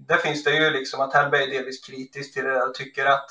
där 0.08 0.18
finns 0.18 0.44
det 0.44 0.52
ju 0.52 0.70
liksom 0.70 1.02
att 1.02 1.13
Hellberg 1.13 1.44
är 1.44 1.48
delvis 1.48 1.86
kritisk 1.86 2.34
till 2.34 2.44
det 2.44 2.52
där 2.52 2.70
och 2.70 2.74
tycker 2.74 3.06
att, 3.06 3.25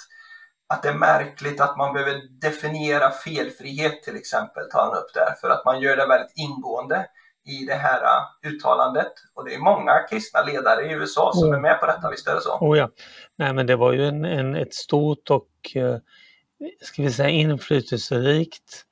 att 0.72 0.82
det 0.82 0.88
är 0.88 0.94
märkligt 0.94 1.60
att 1.60 1.76
man 1.76 1.92
behöver 1.92 2.22
definiera 2.40 3.10
felfrihet 3.10 4.02
till 4.02 4.16
exempel, 4.16 4.70
tar 4.70 4.80
han 4.80 4.98
upp 4.98 5.14
där, 5.14 5.34
för 5.40 5.50
att 5.50 5.64
man 5.64 5.80
gör 5.80 5.96
det 5.96 6.06
väldigt 6.06 6.32
ingående 6.36 7.06
i 7.44 7.64
det 7.64 7.74
här 7.74 8.00
uh, 8.00 8.52
uttalandet. 8.52 9.12
Och 9.34 9.44
det 9.44 9.54
är 9.54 9.58
många 9.58 10.02
kristna 10.10 10.42
ledare 10.42 10.84
i 10.84 10.92
USA 10.92 11.32
som 11.34 11.48
oh. 11.48 11.56
är 11.56 11.60
med 11.60 11.80
på 11.80 11.86
detta, 11.86 12.10
visst 12.10 12.28
är 12.28 12.34
det 12.34 12.40
så? 12.40 12.58
Oh 12.60 12.78
ja. 12.78 12.90
Nej 13.36 13.54
men 13.54 13.66
det 13.66 13.76
var 13.76 13.92
ju 13.92 14.06
en, 14.06 14.24
en 14.24 14.54
ett 14.56 14.74
stort 14.74 15.30
och, 15.30 15.48
eh, 15.74 15.96
ska 16.80 17.02
vi 17.02 17.12
säga 17.12 17.28
inflytelserikt 17.28 18.84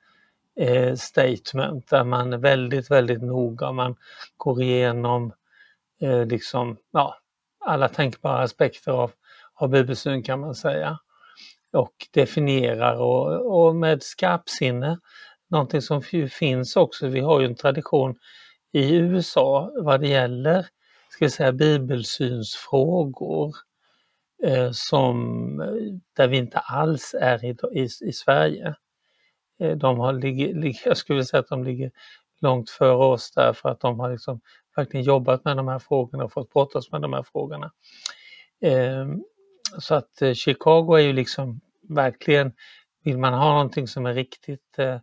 eh, 0.61 0.95
statement 0.95 1.89
där 1.91 2.05
man 2.05 2.33
är 2.33 2.39
väldigt, 2.39 2.91
väldigt 2.91 3.23
noga. 3.23 3.73
Man 3.73 3.97
går 4.37 4.63
igenom 4.63 5.33
eh, 6.01 6.27
liksom, 6.27 6.77
ja, 6.91 7.17
alla 7.61 7.89
tänkbara 7.89 8.43
aspekter 8.43 8.93
av, 8.93 9.11
av 9.55 9.69
bibelsyn 9.69 10.23
kan 10.23 10.41
man 10.41 10.55
säga. 10.55 10.99
Och 11.73 11.95
definierar 12.12 12.97
och, 12.97 13.67
och 13.67 13.77
med 13.77 14.03
skarpsinne, 14.03 14.99
någonting 15.50 15.83
som 15.83 16.03
finns 16.31 16.77
också, 16.77 17.07
vi 17.07 17.21
har 17.21 17.41
ju 17.41 17.47
en 17.47 17.55
tradition 17.55 18.19
i 18.73 18.95
USA 18.95 19.71
vad 19.75 20.00
det 20.00 20.09
gäller 20.09 20.67
ska 21.11 21.25
vi 21.25 21.31
säga, 21.31 21.53
bibelsynsfrågor 21.53 23.55
eh, 24.45 24.71
som, 24.73 25.17
eh, 25.61 25.69
där 26.17 26.29
vi 26.29 26.37
inte 26.37 26.59
alls 26.59 27.15
är 27.21 27.45
i, 27.45 27.57
i, 27.81 27.89
i 28.00 28.12
Sverige. 28.12 28.75
Eh, 29.61 29.77
de 29.77 29.99
har, 29.99 30.12
ligger, 30.12 30.75
jag 30.89 30.97
skulle 30.97 31.25
säga 31.25 31.41
att 31.41 31.49
de 31.49 31.65
ligger 31.65 31.91
långt 32.41 32.71
före 32.71 33.05
oss 33.05 33.31
där 33.31 33.53
för 33.53 33.69
att 33.69 33.81
de 33.81 34.00
har 34.00 34.12
liksom 34.12 34.41
verkligen 34.77 35.05
jobbat 35.05 35.45
med 35.45 35.57
de 35.57 35.69
här 35.69 35.79
frågorna 35.79 36.25
och 36.25 36.33
fått 36.33 36.53
brottas 36.53 36.93
med 36.93 37.03
de 37.03 37.12
här 37.12 37.23
frågorna. 37.23 37.73
Ehm, 38.61 39.25
så 39.79 39.95
att 39.95 40.23
eh, 40.23 40.33
Chicago 40.33 40.95
är 40.95 41.03
ju 41.03 41.12
liksom 41.12 41.61
verkligen, 41.89 42.53
vill 43.05 43.19
man 43.19 43.35
ha 43.35 43.53
någonting 43.53 43.89
som 43.89 44.07
är 44.07 44.15
riktigt 44.15 44.79
eh, 44.79 44.99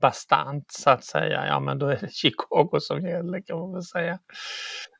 bastant 0.00 0.72
så 0.72 0.90
att 0.90 1.04
säga, 1.04 1.46
ja 1.46 1.60
men 1.60 1.78
då 1.78 1.86
är 1.86 1.96
det 1.96 2.12
Chicago 2.12 2.80
som 2.80 3.00
gäller 3.00 3.46
kan 3.46 3.58
man 3.58 3.72
väl 3.72 3.84
säga. 3.84 4.18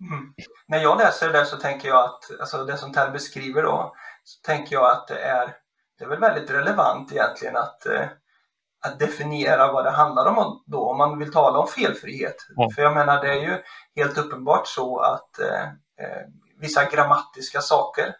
Mm. 0.00 0.34
När 0.68 0.78
jag 0.78 0.98
läser 0.98 1.32
det 1.32 1.46
så 1.46 1.56
tänker 1.56 1.88
jag 1.88 2.04
att, 2.04 2.40
alltså 2.40 2.64
det 2.64 2.76
som 2.76 2.92
Tell 2.92 3.12
beskriver 3.12 3.62
då, 3.62 3.94
så 4.24 4.46
tänker 4.46 4.76
jag 4.76 4.90
att 4.90 5.08
det 5.08 5.18
är, 5.18 5.56
det 5.98 6.04
är 6.04 6.08
väl 6.08 6.20
väldigt 6.20 6.50
relevant 6.50 7.12
egentligen 7.12 7.56
att 7.56 7.86
eh, 7.86 8.06
att 8.84 8.98
definiera 8.98 9.72
vad 9.72 9.84
det 9.84 9.90
handlar 9.90 10.26
om 10.26 10.62
då, 10.66 10.90
om 10.90 10.98
man 10.98 11.18
vill 11.18 11.32
tala 11.32 11.58
om 11.58 11.68
felfrihet. 11.68 12.36
Mm. 12.58 12.70
För 12.70 12.82
jag 12.82 12.94
menar, 12.94 13.22
det 13.22 13.28
är 13.28 13.40
ju 13.40 13.62
helt 13.96 14.18
uppenbart 14.18 14.66
så 14.66 14.98
att 14.98 15.38
eh, 15.38 15.62
eh, 16.04 16.22
vissa 16.60 16.84
grammatiska 16.84 17.60
saker, 17.60 18.14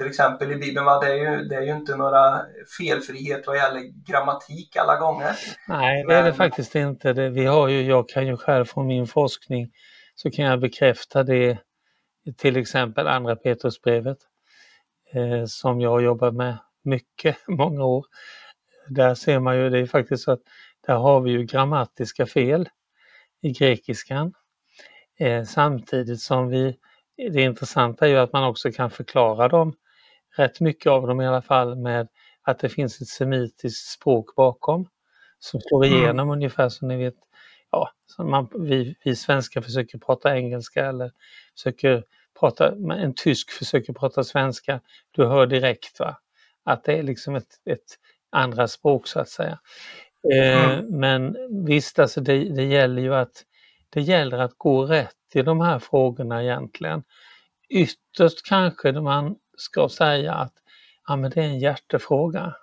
till 0.00 0.08
exempel 0.08 0.52
i 0.52 0.56
Bibeln, 0.56 0.86
va, 0.86 1.00
det, 1.00 1.12
är 1.12 1.16
ju, 1.16 1.44
det 1.44 1.56
är 1.56 1.62
ju 1.62 1.72
inte 1.72 1.96
några 1.96 2.42
felfrihet 2.78 3.46
vad 3.46 3.56
gäller 3.56 3.80
grammatik 4.06 4.76
alla 4.76 4.96
gånger. 4.96 5.36
Nej, 5.68 6.04
det 6.08 6.14
är 6.14 6.24
det 6.24 6.32
faktiskt 6.32 6.74
inte. 6.74 7.12
Det, 7.12 7.30
vi 7.30 7.46
har 7.46 7.68
ju, 7.68 7.82
jag 7.82 8.08
kan 8.08 8.26
ju 8.26 8.36
själv 8.36 8.64
från 8.64 8.86
min 8.86 9.06
forskning 9.06 9.70
så 10.14 10.30
kan 10.30 10.44
jag 10.44 10.60
bekräfta 10.60 11.22
det, 11.22 11.58
till 12.36 12.56
exempel 12.56 13.08
andra 13.08 13.36
Petrusbrevet, 13.36 14.18
eh, 15.12 15.44
som 15.46 15.80
jag 15.80 15.90
har 15.90 16.00
jobbat 16.00 16.34
med 16.34 16.58
mycket, 16.84 17.36
många 17.48 17.84
år 17.84 18.06
där 18.88 19.14
ser 19.14 19.38
man 19.38 19.56
ju, 19.56 19.70
det 19.70 19.78
är 19.78 19.86
faktiskt 19.86 20.24
så 20.24 20.32
att 20.32 20.42
där 20.86 20.94
har 20.94 21.20
vi 21.20 21.30
ju 21.30 21.44
grammatiska 21.44 22.26
fel 22.26 22.68
i 23.42 23.52
grekiskan. 23.52 24.34
Eh, 25.18 25.44
samtidigt 25.44 26.20
som 26.20 26.48
vi, 26.48 26.76
det 27.16 27.42
intressanta 27.42 28.06
är 28.06 28.10
ju 28.10 28.18
att 28.18 28.32
man 28.32 28.44
också 28.44 28.72
kan 28.72 28.90
förklara 28.90 29.48
dem, 29.48 29.74
rätt 30.36 30.60
mycket 30.60 30.90
av 30.90 31.06
dem 31.06 31.20
i 31.20 31.26
alla 31.26 31.42
fall, 31.42 31.76
med 31.76 32.08
att 32.42 32.58
det 32.58 32.68
finns 32.68 33.00
ett 33.00 33.08
semitiskt 33.08 33.90
språk 33.90 34.34
bakom 34.34 34.88
som 35.38 35.60
slår 35.60 35.84
mm. 35.84 35.98
igenom 35.98 36.28
mm. 36.28 36.30
ungefär 36.30 36.68
som 36.68 36.88
ni 36.88 36.96
vet, 36.96 37.14
ja, 37.70 37.90
som 38.06 38.30
man, 38.30 38.48
vi, 38.54 38.96
vi 39.04 39.16
svenskar 39.16 39.60
försöker 39.60 39.98
prata 39.98 40.36
engelska 40.36 40.86
eller 40.86 41.12
försöker 41.56 42.04
prata, 42.40 42.74
en 42.94 43.14
tysk 43.14 43.50
försöker 43.50 43.92
prata 43.92 44.24
svenska, 44.24 44.80
du 45.10 45.26
hör 45.26 45.46
direkt 45.46 46.00
va, 46.00 46.18
att 46.64 46.84
det 46.84 46.98
är 46.98 47.02
liksom 47.02 47.34
ett, 47.34 47.60
ett 47.70 47.98
andra 48.30 48.68
språk 48.68 49.06
så 49.06 49.20
att 49.20 49.28
säga. 49.28 49.58
Eh, 50.32 50.70
mm. 50.70 51.00
Men 51.00 51.36
visst, 51.66 51.98
alltså 51.98 52.20
det, 52.20 52.54
det 52.54 52.64
gäller 52.64 53.02
ju 53.02 53.14
att 53.14 53.44
det 53.90 54.00
gäller 54.00 54.38
att 54.38 54.54
gå 54.56 54.86
rätt 54.86 55.16
i 55.34 55.42
de 55.42 55.60
här 55.60 55.78
frågorna 55.78 56.42
egentligen. 56.42 57.02
Ytterst 57.68 58.46
kanske 58.48 58.92
man 58.92 59.36
ska 59.56 59.88
säga 59.88 60.34
att 60.34 60.54
ja, 61.06 61.16
men 61.16 61.30
det 61.30 61.40
är 61.40 61.44
en 61.44 61.58
hjärtefråga. 61.58 62.54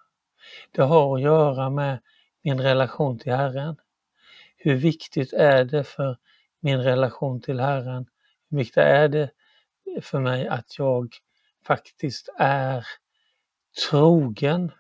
Det 0.71 0.81
har 0.81 1.15
att 1.15 1.21
göra 1.21 1.69
med 1.69 1.99
min 2.43 2.61
relation 2.61 3.19
till 3.19 3.33
Herren. 3.33 3.75
Hur 4.57 4.75
viktigt 4.75 5.33
är 5.33 5.63
det 5.63 5.83
för 5.83 6.17
min 6.59 6.83
relation 6.83 7.41
till 7.41 7.59
Herren? 7.59 8.05
Hur 8.49 8.57
viktigt 8.57 8.77
är 8.77 9.07
det 9.07 9.31
för 10.01 10.19
mig 10.19 10.47
att 10.47 10.77
jag 10.79 11.09
faktiskt 11.65 12.29
är 12.37 12.85
trogen 13.89 14.71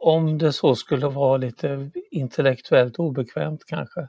om 0.00 0.38
det 0.38 0.52
så 0.52 0.74
skulle 0.74 1.08
vara 1.08 1.36
lite 1.36 1.90
intellektuellt 2.10 2.98
obekvämt 2.98 3.64
kanske. 3.66 4.08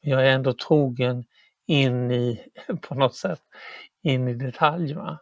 Jag 0.00 0.26
är 0.26 0.30
ändå 0.30 0.52
trogen 0.52 1.24
in 1.66 2.10
i, 2.10 2.40
på 2.80 2.94
något 2.94 3.14
sätt, 3.14 3.42
in 4.02 4.28
i 4.28 4.34
detalj. 4.34 4.94
Va? 4.94 5.18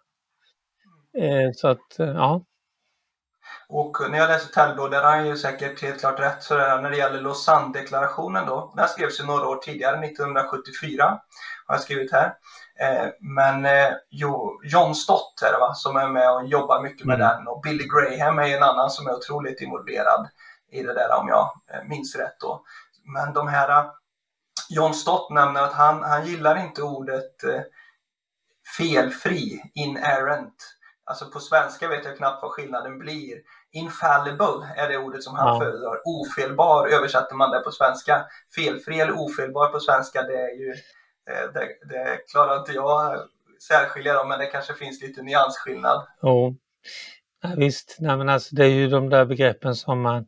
Eh, 1.17 1.53
så 1.55 1.69
att, 1.69 1.99
eh, 1.99 2.07
ja. 2.07 2.43
Och 3.69 4.11
när 4.11 4.19
jag 4.19 4.29
läser 4.29 4.53
Tellbo, 4.53 4.89
där 4.89 5.03
har 5.03 5.11
han 5.11 5.27
ju 5.27 5.37
säkert 5.37 5.83
helt 5.83 6.01
klart 6.01 6.21
rätt 6.21 6.43
så 6.43 6.55
där, 6.55 6.83
när 6.83 6.91
det 6.91 6.97
gäller 6.97 7.21
Lausanne-deklarationen 7.21 8.47
då. 8.47 8.75
Den 8.77 8.89
skrevs 8.89 9.21
ju 9.21 9.25
några 9.25 9.49
år 9.49 9.57
tidigare, 9.57 10.07
1974 10.07 11.21
har 11.67 11.75
jag 11.75 11.83
skrivit 11.83 12.13
här. 12.13 12.35
Eh, 12.81 13.09
men 13.21 13.67
jo, 14.11 14.61
John 14.65 14.95
Stott 14.95 15.43
är 15.43 15.53
det 15.53 15.59
va, 15.59 15.75
som 15.75 15.97
är 15.97 16.09
med 16.09 16.31
och 16.31 16.47
jobbar 16.47 16.83
mycket 16.83 17.07
med 17.07 17.21
mm. 17.21 17.29
den 17.29 17.49
och 17.49 17.61
Billy 17.63 17.85
Graham 17.85 18.39
är 18.39 18.57
en 18.57 18.63
annan 18.63 18.91
som 18.91 19.07
är 19.07 19.15
otroligt 19.15 19.61
involverad 19.61 20.29
i 20.73 20.83
det 20.83 20.95
där 20.95 21.21
om 21.21 21.29
jag 21.29 21.51
minns 21.89 22.17
rätt 22.17 22.41
då. 22.41 22.63
Men 23.05 23.33
de 23.33 23.49
här, 23.49 23.91
John 24.69 24.95
Stott 24.95 25.31
nämner 25.31 25.63
att 25.63 25.73
han, 25.73 26.03
han 26.03 26.27
gillar 26.27 26.57
inte 26.57 26.83
ordet 26.83 27.35
felfri, 28.79 29.63
inerrant. 29.75 30.76
Alltså 31.09 31.31
på 31.31 31.41
svenska 31.41 31.89
vet 31.89 32.05
jag 32.05 32.17
knappt 32.17 32.43
vad 32.43 32.51
skillnaden 32.51 32.99
blir. 32.99 33.39
Infallible 33.73 34.67
är 34.77 34.89
det 34.89 34.99
ordet 34.99 35.23
som 35.23 35.35
han 35.35 35.49
ja. 35.49 35.61
föredrar. 35.61 36.01
Ofelbar 36.05 36.87
översätter 36.87 37.35
man 37.35 37.51
det 37.51 37.61
på 37.61 37.71
svenska. 37.71 38.27
Felfri 38.55 39.01
eller 39.01 39.13
ofelbar 39.13 39.69
på 39.69 39.81
svenska, 39.81 40.23
det 40.23 40.37
är 40.37 40.55
ju 40.55 40.71
eh, 41.31 41.53
det, 41.55 41.95
det 41.95 42.19
klarar 42.31 42.59
inte 42.59 42.73
jag 42.73 43.29
särskilja 43.69 44.15
dem, 44.15 44.29
men 44.29 44.39
det 44.39 44.47
kanske 44.47 44.75
finns 44.75 45.03
lite 45.03 45.23
nyansskillnad. 45.23 46.07
Jo, 46.23 46.57
ja, 47.43 47.51
visst. 47.57 47.97
Nej, 48.01 48.17
men 48.17 48.29
alltså, 48.29 48.55
det 48.55 48.65
är 48.65 48.71
ju 48.71 48.89
de 48.89 49.09
där 49.09 49.25
begreppen 49.25 49.75
som 49.75 50.01
man, 50.01 50.27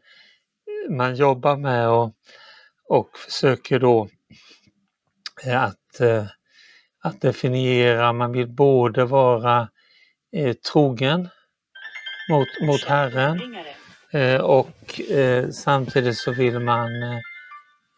man 0.90 1.14
jobbar 1.14 1.56
med 1.56 1.88
och, 1.88 2.12
och 2.88 3.18
försöker 3.18 3.78
då 3.78 4.08
eh, 5.46 5.62
att, 5.62 6.00
eh, 6.00 6.24
att 7.02 7.20
definiera. 7.20 8.12
Man 8.12 8.32
vill 8.32 8.48
både 8.48 9.04
vara 9.04 9.68
eh, 10.38 10.54
trogen 10.72 11.28
mot, 12.30 12.48
mot 12.60 12.84
Herren 12.84 13.56
eh, 14.12 14.40
och 14.40 15.00
eh, 15.00 15.50
samtidigt 15.50 16.18
så 16.18 16.32
vill 16.32 16.58
man 16.58 17.02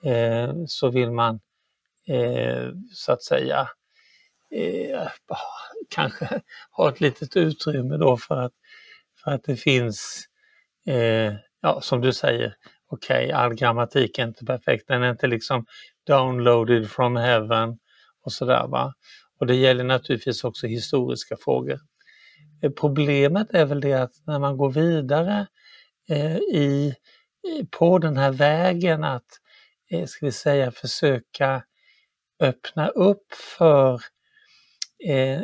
eh, 0.04 0.52
så 0.66 0.90
vill 0.90 1.10
man 1.10 1.40
eh, 2.08 2.68
så 2.92 3.12
att 3.12 3.22
säga 3.22 3.68
eh, 4.54 5.08
kanske 5.90 6.40
ha 6.76 6.88
ett 6.88 7.00
litet 7.00 7.36
utrymme 7.36 7.96
då 7.96 8.16
för 8.16 8.36
att, 8.36 8.52
för 9.24 9.30
att 9.30 9.44
det 9.44 9.56
finns, 9.56 10.24
eh, 10.86 11.34
ja 11.62 11.80
som 11.80 12.00
du 12.00 12.12
säger, 12.12 12.54
okej 12.90 13.26
okay, 13.26 13.32
all 13.32 13.54
grammatik 13.54 14.18
är 14.18 14.26
inte 14.26 14.44
perfekt, 14.44 14.88
den 14.88 15.02
är 15.02 15.10
inte 15.10 15.26
liksom 15.26 15.66
downloaded 16.06 16.90
from 16.90 17.16
heaven 17.16 17.78
och 18.24 18.32
sådär 18.32 18.66
va. 18.66 18.94
Och 19.40 19.46
det 19.46 19.54
gäller 19.54 19.84
naturligtvis 19.84 20.44
också 20.44 20.66
historiska 20.66 21.36
frågor. 21.44 21.80
Eh, 22.62 22.70
problemet 22.70 23.50
är 23.50 23.64
väl 23.64 23.80
det 23.80 23.94
att 23.94 24.12
när 24.26 24.38
man 24.38 24.56
går 24.56 24.70
vidare 24.70 25.46
eh, 26.08 26.36
i, 26.36 26.94
på 27.70 27.98
den 27.98 28.16
här 28.16 28.32
vägen 28.32 29.04
att, 29.04 29.26
eh, 29.90 30.06
ska 30.06 30.26
vi 30.26 30.32
säga, 30.32 30.70
försöka 30.70 31.64
öppna 32.40 32.88
upp 32.88 33.32
för 33.58 34.00
eh, 35.04 35.40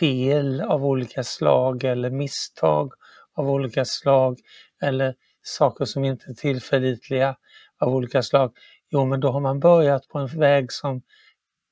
fel 0.00 0.60
av 0.60 0.84
olika 0.84 1.24
slag 1.24 1.84
eller 1.84 2.10
misstag 2.10 2.92
av 3.34 3.50
olika 3.50 3.84
slag 3.84 4.38
eller 4.82 5.14
saker 5.42 5.84
som 5.84 6.04
inte 6.04 6.30
är 6.30 6.34
tillförlitliga 6.34 7.36
av 7.78 7.94
olika 7.94 8.22
slag. 8.22 8.56
Jo, 8.90 9.04
men 9.04 9.20
då 9.20 9.30
har 9.30 9.40
man 9.40 9.60
börjat 9.60 10.08
på 10.08 10.18
en 10.18 10.26
väg 10.26 10.72
som 10.72 11.02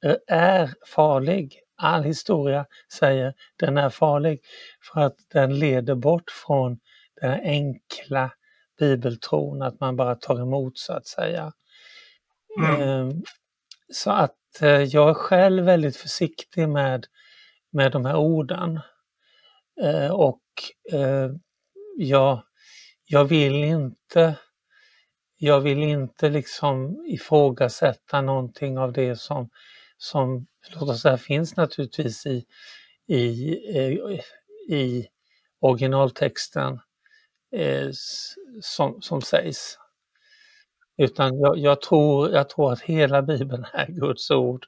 eh, 0.05 0.17
är 0.27 0.75
farlig 0.87 1.61
all 1.77 2.03
historia 2.03 2.67
säger 2.93 3.35
den 3.57 3.79
är 3.79 3.91
farlig 3.91 4.41
för 4.83 5.01
att 5.01 5.17
den 5.33 5.59
leder 5.59 5.95
bort 5.95 6.31
från 6.31 6.79
den 7.21 7.41
enkla 7.41 8.31
bibeltron, 8.79 9.63
att 9.63 9.81
man 9.81 9.97
bara 9.97 10.15
tar 10.15 10.41
emot 10.41 10.79
så 10.79 10.93
att 10.93 11.07
säga. 11.07 11.53
Mm. 12.59 12.81
Ehm, 12.81 13.23
så 13.93 14.11
att 14.11 14.63
eh, 14.63 14.83
jag 14.83 15.11
är 15.11 15.15
själv 15.15 15.65
väldigt 15.65 15.97
försiktig 15.97 16.69
med, 16.69 17.07
med 17.73 17.93
de 17.93 18.05
här 18.05 18.17
orden. 18.17 18.81
Eh, 19.83 20.11
och 20.11 20.43
eh, 20.93 21.31
jag, 21.97 22.43
jag 23.05 23.25
vill 23.25 23.65
inte 23.65 24.37
jag 25.37 25.61
vill 25.61 25.79
inte 25.79 26.29
liksom 26.29 27.05
ifrågasätta 27.07 28.21
någonting 28.21 28.79
av 28.79 28.93
det 28.93 29.17
som 29.17 29.51
som 29.97 30.47
låt 30.73 30.89
oss 30.89 31.01
säga, 31.01 31.19
finns 31.19 31.57
naturligtvis 31.57 32.27
i, 32.27 32.45
i, 33.07 33.53
eh, 33.77 34.21
i 34.69 35.09
originaltexten 35.61 36.81
eh, 37.57 37.89
som, 38.63 39.03
som 39.03 39.23
sägs. 39.23 39.79
Utan 40.97 41.39
jag, 41.39 41.59
jag, 41.59 41.83
tror, 41.83 42.31
jag 42.31 42.49
tror 42.49 42.73
att 42.73 42.81
hela 42.81 43.23
Bibeln 43.23 43.67
är 43.73 43.87
Guds 43.87 44.31
ord. 44.31 44.67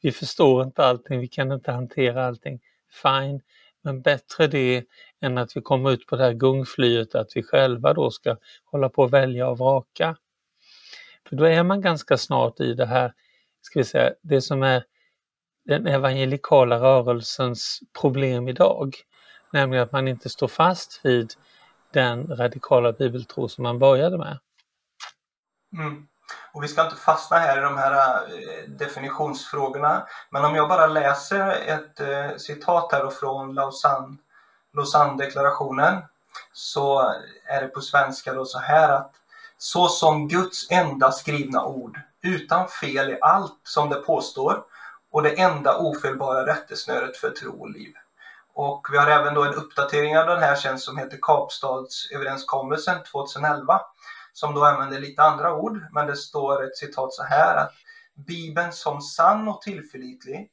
Vi 0.00 0.12
förstår 0.12 0.62
inte 0.62 0.84
allting, 0.84 1.20
vi 1.20 1.28
kan 1.28 1.52
inte 1.52 1.72
hantera 1.72 2.26
allting. 2.26 2.60
Fine, 3.02 3.40
men 3.82 4.02
bättre 4.02 4.46
det 4.46 4.84
än 5.20 5.38
att 5.38 5.56
vi 5.56 5.60
kommer 5.60 5.90
ut 5.90 6.06
på 6.06 6.16
det 6.16 6.24
här 6.24 6.32
gungflyet 6.32 7.14
att 7.14 7.30
vi 7.34 7.42
själva 7.42 7.94
då 7.94 8.10
ska 8.10 8.36
hålla 8.64 8.88
på 8.88 9.04
att 9.04 9.10
välja 9.10 9.48
och 9.48 9.58
vraka. 9.58 10.16
För 11.28 11.36
då 11.36 11.44
är 11.44 11.62
man 11.62 11.80
ganska 11.80 12.16
snart 12.16 12.60
i 12.60 12.74
det 12.74 12.86
här 12.86 13.12
ska 13.60 13.78
vi 13.78 13.84
säga, 13.84 14.14
det 14.22 14.40
som 14.40 14.62
är 14.62 14.84
den 15.68 15.86
evangelikala 15.86 16.78
rörelsens 16.78 17.80
problem 18.00 18.48
idag. 18.48 18.96
Nämligen 19.52 19.84
att 19.84 19.92
man 19.92 20.08
inte 20.08 20.28
står 20.28 20.48
fast 20.48 21.00
vid 21.02 21.32
den 21.92 22.36
radikala 22.36 22.92
bibeltro 22.92 23.48
som 23.48 23.62
man 23.62 23.78
började 23.78 24.18
med. 24.18 24.38
Mm. 25.72 26.06
Och 26.52 26.62
vi 26.62 26.68
ska 26.68 26.84
inte 26.84 26.96
fastna 26.96 27.38
här 27.38 27.58
i 27.58 27.60
de 27.60 27.76
här 27.76 27.92
eh, 27.92 28.68
definitionsfrågorna. 28.68 30.06
Men 30.30 30.44
om 30.44 30.54
jag 30.54 30.68
bara 30.68 30.86
läser 30.86 31.50
ett 31.50 32.00
eh, 32.00 32.36
citat 32.36 32.92
här 32.92 33.10
från 33.10 33.54
Lausanne, 33.54 34.16
Lausanne-deklarationen 34.72 36.02
så 36.52 37.14
är 37.46 37.60
det 37.60 37.68
på 37.68 37.80
svenska 37.80 38.34
då 38.34 38.44
så 38.44 38.58
här 38.58 38.88
att 38.88 39.12
så 39.58 39.88
som 39.88 40.28
Guds 40.28 40.70
enda 40.70 41.12
skrivna 41.12 41.64
ord 41.64 42.00
utan 42.22 42.68
fel 42.68 43.10
i 43.10 43.18
allt 43.20 43.60
som 43.62 43.88
det 43.88 43.96
påstår 43.96 44.64
och 45.10 45.22
det 45.22 45.40
enda 45.40 45.78
ofelbara 45.78 46.46
rättesnöret 46.46 47.16
för 47.16 47.30
tro 47.30 47.60
och 47.60 47.70
liv. 47.70 47.92
Och 48.54 48.88
vi 48.92 48.98
har 48.98 49.06
även 49.06 49.34
då 49.34 49.44
en 49.44 49.54
uppdatering 49.54 50.18
av 50.18 50.26
den 50.26 50.42
här 50.42 50.54
sen 50.54 50.78
som 50.78 50.98
heter 50.98 51.18
Kapstadsöverenskommelsen 51.22 53.02
2011 53.12 53.80
som 54.32 54.54
då 54.54 54.64
använder 54.64 55.00
lite 55.00 55.22
andra 55.22 55.54
ord, 55.54 55.86
men 55.92 56.06
det 56.06 56.16
står 56.16 56.64
ett 56.64 56.76
citat 56.76 57.12
så 57.12 57.22
här 57.22 57.56
att 57.56 57.72
Bibeln 58.14 58.72
som 58.72 59.00
sann 59.00 59.48
och 59.48 59.62
tillförlitlig 59.62 60.50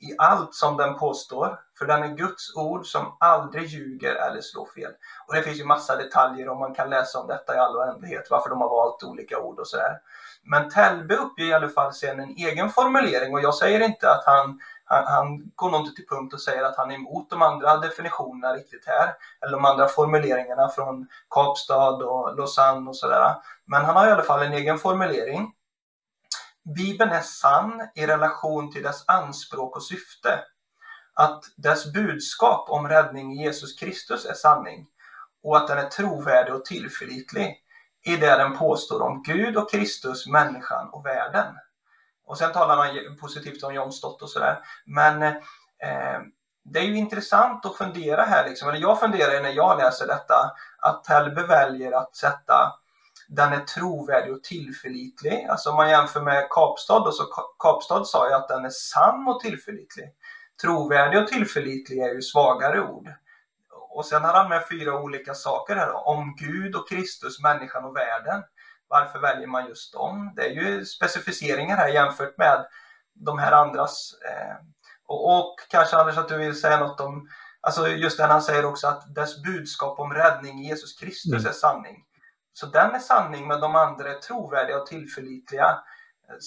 i 0.00 0.14
allt 0.18 0.54
som 0.54 0.76
den 0.76 0.98
påstår, 0.98 1.60
för 1.78 1.86
den 1.86 2.02
är 2.02 2.16
Guds 2.16 2.56
ord 2.56 2.86
som 2.86 3.16
aldrig 3.20 3.66
ljuger 3.66 4.14
eller 4.14 4.40
slår 4.40 4.66
fel. 4.66 4.92
Och 5.26 5.34
det 5.34 5.42
finns 5.42 5.60
ju 5.60 5.64
massa 5.64 5.96
detaljer 5.96 6.48
och 6.48 6.56
man 6.56 6.74
kan 6.74 6.90
läsa 6.90 7.20
om 7.20 7.26
detta 7.26 7.54
i 7.54 7.58
all 7.58 7.76
oändlighet, 7.76 8.26
varför 8.30 8.50
de 8.50 8.60
har 8.60 8.68
valt 8.68 9.02
olika 9.02 9.38
ord 9.38 9.58
och 9.58 9.68
sådär. 9.68 9.98
Men 10.42 10.70
Telbe 10.70 11.16
uppger 11.16 11.44
i 11.44 11.52
alla 11.52 11.68
fall 11.68 11.94
sen 11.94 12.20
en 12.20 12.30
egen 12.36 12.70
formulering 12.70 13.34
och 13.34 13.40
jag 13.40 13.54
säger 13.54 13.80
inte 13.80 14.10
att 14.10 14.24
han, 14.26 14.60
han, 14.84 15.06
han 15.06 15.50
går 15.54 15.70
nog 15.70 15.80
inte 15.80 15.94
till 15.94 16.08
punkt 16.08 16.34
och 16.34 16.40
säger 16.40 16.62
att 16.62 16.76
han 16.76 16.90
är 16.90 16.94
emot 16.94 17.30
de 17.30 17.42
andra 17.42 17.76
definitionerna 17.76 18.54
riktigt 18.54 18.86
här, 18.86 19.14
eller 19.40 19.52
de 19.52 19.64
andra 19.64 19.88
formuleringarna 19.88 20.68
från 20.68 21.06
Kapstad 21.30 22.04
och 22.04 22.36
Lausanne 22.36 22.88
och 22.88 22.96
sådär. 22.96 23.34
Men 23.64 23.84
han 23.84 23.96
har 23.96 24.08
i 24.08 24.10
alla 24.10 24.22
fall 24.22 24.42
en 24.42 24.52
egen 24.52 24.78
formulering 24.78 25.52
Bibeln 26.74 27.12
är 27.12 27.20
sann 27.20 27.88
i 27.94 28.06
relation 28.06 28.72
till 28.72 28.82
dess 28.82 29.04
anspråk 29.06 29.76
och 29.76 29.82
syfte. 29.82 30.40
Att 31.14 31.44
dess 31.56 31.92
budskap 31.92 32.70
om 32.70 32.88
räddning 32.88 33.32
i 33.32 33.44
Jesus 33.44 33.78
Kristus 33.78 34.24
är 34.24 34.34
sanning 34.34 34.86
och 35.42 35.56
att 35.56 35.68
den 35.68 35.78
är 35.78 35.88
trovärdig 35.88 36.54
och 36.54 36.64
tillförlitlig 36.64 37.56
i 38.08 38.16
det 38.16 38.36
den 38.36 38.56
påstår 38.56 39.02
om 39.02 39.22
Gud 39.22 39.56
och 39.56 39.70
Kristus, 39.70 40.26
människan 40.26 40.88
och 40.92 41.06
världen. 41.06 41.54
Och 42.26 42.38
sen 42.38 42.52
talar 42.52 42.76
han 42.76 43.16
positivt 43.20 43.62
om 43.62 43.74
John 43.74 43.92
Stott 43.92 44.22
och 44.22 44.30
sådär. 44.30 44.58
Men 44.86 45.22
eh, 45.22 46.20
det 46.64 46.78
är 46.78 46.84
ju 46.84 46.96
intressant 46.96 47.66
att 47.66 47.76
fundera 47.76 48.22
här, 48.22 48.48
liksom, 48.48 48.68
eller 48.68 48.78
jag 48.78 49.00
funderar 49.00 49.42
när 49.42 49.52
jag 49.52 49.78
läser 49.78 50.06
detta, 50.06 50.52
att 50.78 51.06
Helbe 51.06 51.46
väljer 51.46 51.92
att 51.92 52.16
sätta 52.16 52.72
den 53.28 53.52
är 53.52 53.60
trovärdig 53.60 54.34
och 54.34 54.42
tillförlitlig. 54.42 55.46
Alltså 55.50 55.70
om 55.70 55.76
man 55.76 55.90
jämför 55.90 56.20
med 56.20 56.48
Kapstad, 56.50 56.98
då, 56.98 57.12
så 57.12 57.24
Kapstad 57.58 58.04
sa 58.04 58.28
ju 58.28 58.34
att 58.34 58.48
den 58.48 58.64
är 58.64 58.70
sann 58.70 59.28
och 59.28 59.40
tillförlitlig. 59.40 60.14
Trovärdig 60.62 61.22
och 61.22 61.28
tillförlitlig 61.28 61.98
är 61.98 62.14
ju 62.14 62.22
svagare 62.22 62.80
ord. 62.80 63.08
Och 63.98 64.06
sen 64.06 64.24
har 64.24 64.34
han 64.34 64.48
med 64.48 64.68
fyra 64.68 65.00
olika 65.00 65.34
saker 65.34 65.76
här 65.76 65.86
då, 65.86 65.98
om 65.98 66.36
Gud 66.36 66.76
och 66.76 66.88
Kristus, 66.88 67.42
människan 67.42 67.84
och 67.84 67.96
världen. 67.96 68.42
varför 68.88 69.18
väljer 69.18 69.46
man 69.46 69.66
just 69.66 69.92
dem? 69.92 70.32
Det 70.36 70.42
är 70.42 70.50
ju 70.50 70.84
specificeringar 70.84 71.76
här 71.76 71.88
jämfört 71.88 72.38
med 72.38 72.66
de 73.14 73.38
här 73.38 73.52
andras. 73.52 74.14
Eh, 74.24 74.56
och, 75.06 75.38
och, 75.38 75.54
kanske 75.68 75.96
Anders 75.96 76.18
att 76.18 76.28
du 76.28 76.36
vill 76.36 76.60
säga 76.60 76.78
något 76.78 77.00
om, 77.00 77.28
alltså 77.60 77.88
just 77.88 78.18
när 78.18 78.28
han 78.28 78.42
säger 78.42 78.64
också 78.64 78.86
att 78.86 79.14
dess 79.14 79.42
budskap 79.42 79.98
om 79.98 80.14
räddning 80.14 80.58
i 80.60 80.68
Jesus 80.68 80.98
Kristus 80.98 81.32
mm. 81.32 81.46
är 81.46 81.52
sanning. 81.52 82.04
Så 82.52 82.66
den 82.66 82.94
är 82.94 82.98
sanning, 82.98 83.48
men 83.48 83.60
de 83.60 83.76
andra 83.76 84.10
är 84.10 84.18
trovärdiga 84.18 84.80
och 84.80 84.86
tillförlitliga. 84.86 85.78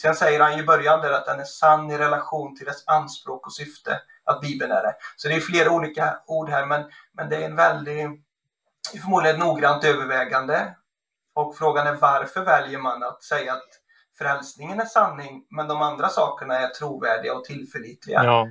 Sen 0.01 0.15
säger 0.15 0.39
han 0.39 0.59
i 0.59 0.63
början 0.63 1.01
där 1.01 1.11
att 1.11 1.25
den 1.25 1.39
är 1.39 1.45
sann 1.45 1.91
i 1.91 1.97
relation 1.97 2.55
till 2.55 2.65
dess 2.65 2.87
anspråk 2.87 3.45
och 3.45 3.53
syfte, 3.53 4.01
att 4.25 4.41
Bibeln 4.41 4.71
är 4.71 4.83
det. 4.83 4.95
Så 5.15 5.27
det 5.27 5.33
är 5.33 5.39
flera 5.39 5.71
olika 5.71 6.19
ord 6.27 6.49
här, 6.49 6.65
men, 6.65 6.83
men 7.13 7.29
det 7.29 7.35
är 7.35 7.45
en 7.45 7.55
väldigt, 7.55 8.09
förmodligen 9.01 9.39
noggrant 9.39 9.83
övervägande. 9.83 10.75
Och 11.35 11.57
frågan 11.57 11.87
är 11.87 11.93
varför 11.93 12.45
väljer 12.45 12.79
man 12.79 13.03
att 13.03 13.23
säga 13.23 13.53
att 13.53 13.69
frälsningen 14.17 14.79
är 14.79 14.85
sanning, 14.85 15.45
men 15.49 15.67
de 15.67 15.81
andra 15.81 16.09
sakerna 16.09 16.59
är 16.59 16.67
trovärdiga 16.67 17.33
och 17.33 17.43
tillförlitliga. 17.43 18.23
Ja. 18.23 18.47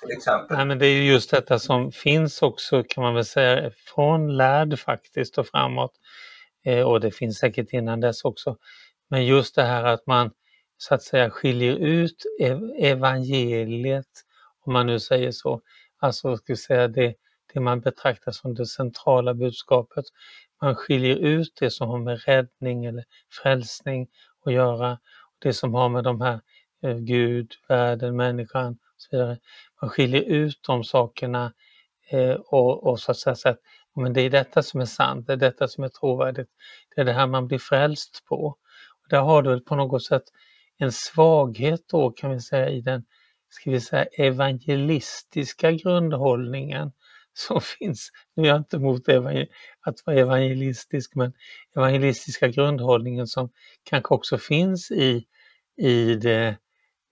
Till 0.00 0.16
exempel. 0.16 0.56
Nej, 0.56 0.66
men 0.66 0.78
det 0.78 0.86
är 0.86 0.92
ju 0.92 1.12
just 1.12 1.30
detta 1.30 1.58
som 1.58 1.92
finns 1.92 2.42
också 2.42 2.84
kan 2.88 3.04
man 3.04 3.14
väl 3.14 3.24
säga 3.24 3.70
från 3.94 4.36
lärd 4.36 4.78
faktiskt 4.78 5.38
och 5.38 5.46
framåt. 5.46 5.92
Eh, 6.64 6.80
och 6.80 7.00
det 7.00 7.10
finns 7.10 7.38
säkert 7.38 7.72
innan 7.72 8.00
dess 8.00 8.24
också. 8.24 8.56
Men 9.10 9.26
just 9.26 9.54
det 9.54 9.62
här 9.62 9.84
att 9.84 10.06
man 10.06 10.30
så 10.76 10.94
att 10.94 11.02
säga 11.02 11.30
skiljer 11.30 11.76
ut 11.76 12.22
evangeliet, 12.78 14.06
om 14.64 14.72
man 14.72 14.86
nu 14.86 15.00
säger 15.00 15.30
så, 15.30 15.60
alltså 15.98 16.36
ska 16.36 16.56
säga 16.56 16.88
det, 16.88 17.14
det 17.54 17.60
man 17.60 17.80
betraktar 17.80 18.32
som 18.32 18.54
det 18.54 18.66
centrala 18.66 19.34
budskapet. 19.34 20.04
Man 20.62 20.74
skiljer 20.74 21.16
ut 21.16 21.52
det 21.60 21.70
som 21.70 21.88
har 21.88 21.98
med 21.98 22.20
räddning 22.26 22.84
eller 22.84 23.04
frälsning 23.42 24.08
att 24.44 24.52
göra, 24.52 24.98
det 25.38 25.52
som 25.52 25.74
har 25.74 25.88
med 25.88 26.04
de 26.04 26.20
här 26.20 26.40
eh, 26.82 26.96
Gud, 26.96 27.52
världen, 27.68 28.16
människan 28.16 28.72
och 28.72 28.78
så 28.96 29.16
vidare. 29.16 29.38
Man 29.80 29.90
skiljer 29.90 30.22
ut 30.22 30.58
de 30.66 30.84
sakerna 30.84 31.52
eh, 32.10 32.34
och, 32.34 32.86
och 32.86 33.00
så 33.00 33.10
att 33.10 33.18
säga 33.18 33.52
att 33.52 33.58
men 33.96 34.12
det 34.12 34.20
är 34.20 34.30
detta 34.30 34.62
som 34.62 34.80
är 34.80 34.84
sant, 34.84 35.26
det 35.26 35.32
är 35.32 35.36
detta 35.36 35.68
som 35.68 35.84
är 35.84 35.88
trovärdigt. 35.88 36.50
Det 36.94 37.00
är 37.00 37.04
det 37.04 37.12
här 37.12 37.26
man 37.26 37.46
blir 37.46 37.58
frälst 37.58 38.24
på. 38.28 38.46
Och 39.02 39.08
där 39.10 39.20
har 39.20 39.42
du 39.42 39.60
på 39.60 39.76
något 39.76 40.04
sätt 40.04 40.22
en 40.78 40.92
svaghet 40.92 41.80
då 41.88 42.10
kan 42.10 42.30
vi 42.30 42.40
säga 42.40 42.68
i 42.68 42.80
den 42.80 43.04
ska 43.54 43.70
vi 43.70 43.80
säga, 43.80 44.04
evangelistiska 44.04 45.72
grundhållningen 45.72 46.92
som 47.34 47.60
finns. 47.78 48.10
Nu 48.36 48.42
är 48.42 48.46
jag 48.46 48.56
inte 48.56 48.76
emot 48.76 49.08
att 49.80 50.06
vara 50.06 50.16
evangelistisk, 50.16 51.14
men 51.14 51.32
evangelistiska 51.76 52.48
grundhållningen 52.48 53.26
som 53.26 53.50
kanske 53.84 54.14
också 54.14 54.38
finns 54.38 54.90
i, 54.90 55.24
i, 55.76 56.14
det, 56.14 56.56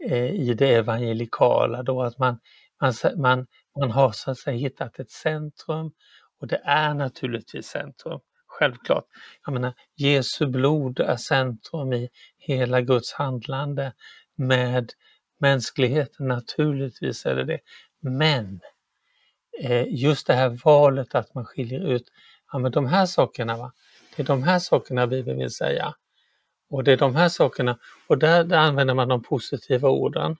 eh, 0.05 0.31
i 0.31 0.55
det 0.55 0.75
evangelikala 0.75 1.83
då 1.83 2.03
att 2.03 2.19
man, 2.19 2.39
man, 2.81 2.93
man, 3.17 3.47
man 3.79 3.91
har 3.91 4.13
så 4.13 4.31
att 4.31 4.39
säga 4.39 4.57
hittat 4.57 4.99
ett 4.99 5.11
centrum 5.11 5.93
och 6.41 6.47
det 6.47 6.61
är 6.65 6.95
naturligtvis 6.95 7.67
centrum 7.67 8.21
självklart. 8.47 9.05
Jag 9.45 9.53
menar, 9.53 9.75
Jesu 9.97 10.47
blod 10.47 11.01
är 11.01 11.17
centrum 11.17 11.93
i 11.93 12.09
hela 12.39 12.81
Guds 12.81 13.13
handlande 13.13 13.93
med 14.37 14.93
mänskligheten, 15.43 16.29
naturligtvis 16.29 17.27
är 17.27 17.35
det 17.35 17.45
det. 17.45 17.61
Men 18.01 18.61
eh, 19.61 19.87
just 19.89 20.27
det 20.27 20.35
här 20.35 20.49
valet 20.65 21.15
att 21.15 21.35
man 21.35 21.45
skiljer 21.45 21.81
ut, 21.81 22.05
ja 22.53 22.59
men 22.59 22.73
de 22.73 22.87
här 22.87 23.07
sakerna, 23.07 23.57
va? 23.57 23.73
det 24.17 24.23
är 24.23 24.27
de 24.27 24.43
här 24.43 24.59
sakerna 24.59 25.07
Bibeln 25.07 25.39
vill 25.39 25.51
säga. 25.51 25.95
Och 26.71 26.85
det 26.85 26.93
är 26.93 26.97
de 26.97 27.17
här 27.17 27.29
sakerna, 27.29 27.79
och 28.07 28.19
där, 28.19 28.45
där 28.45 28.59
använder 28.59 28.95
man 28.95 29.09
de 29.09 29.23
positiva 29.23 29.89
orden 29.89 30.37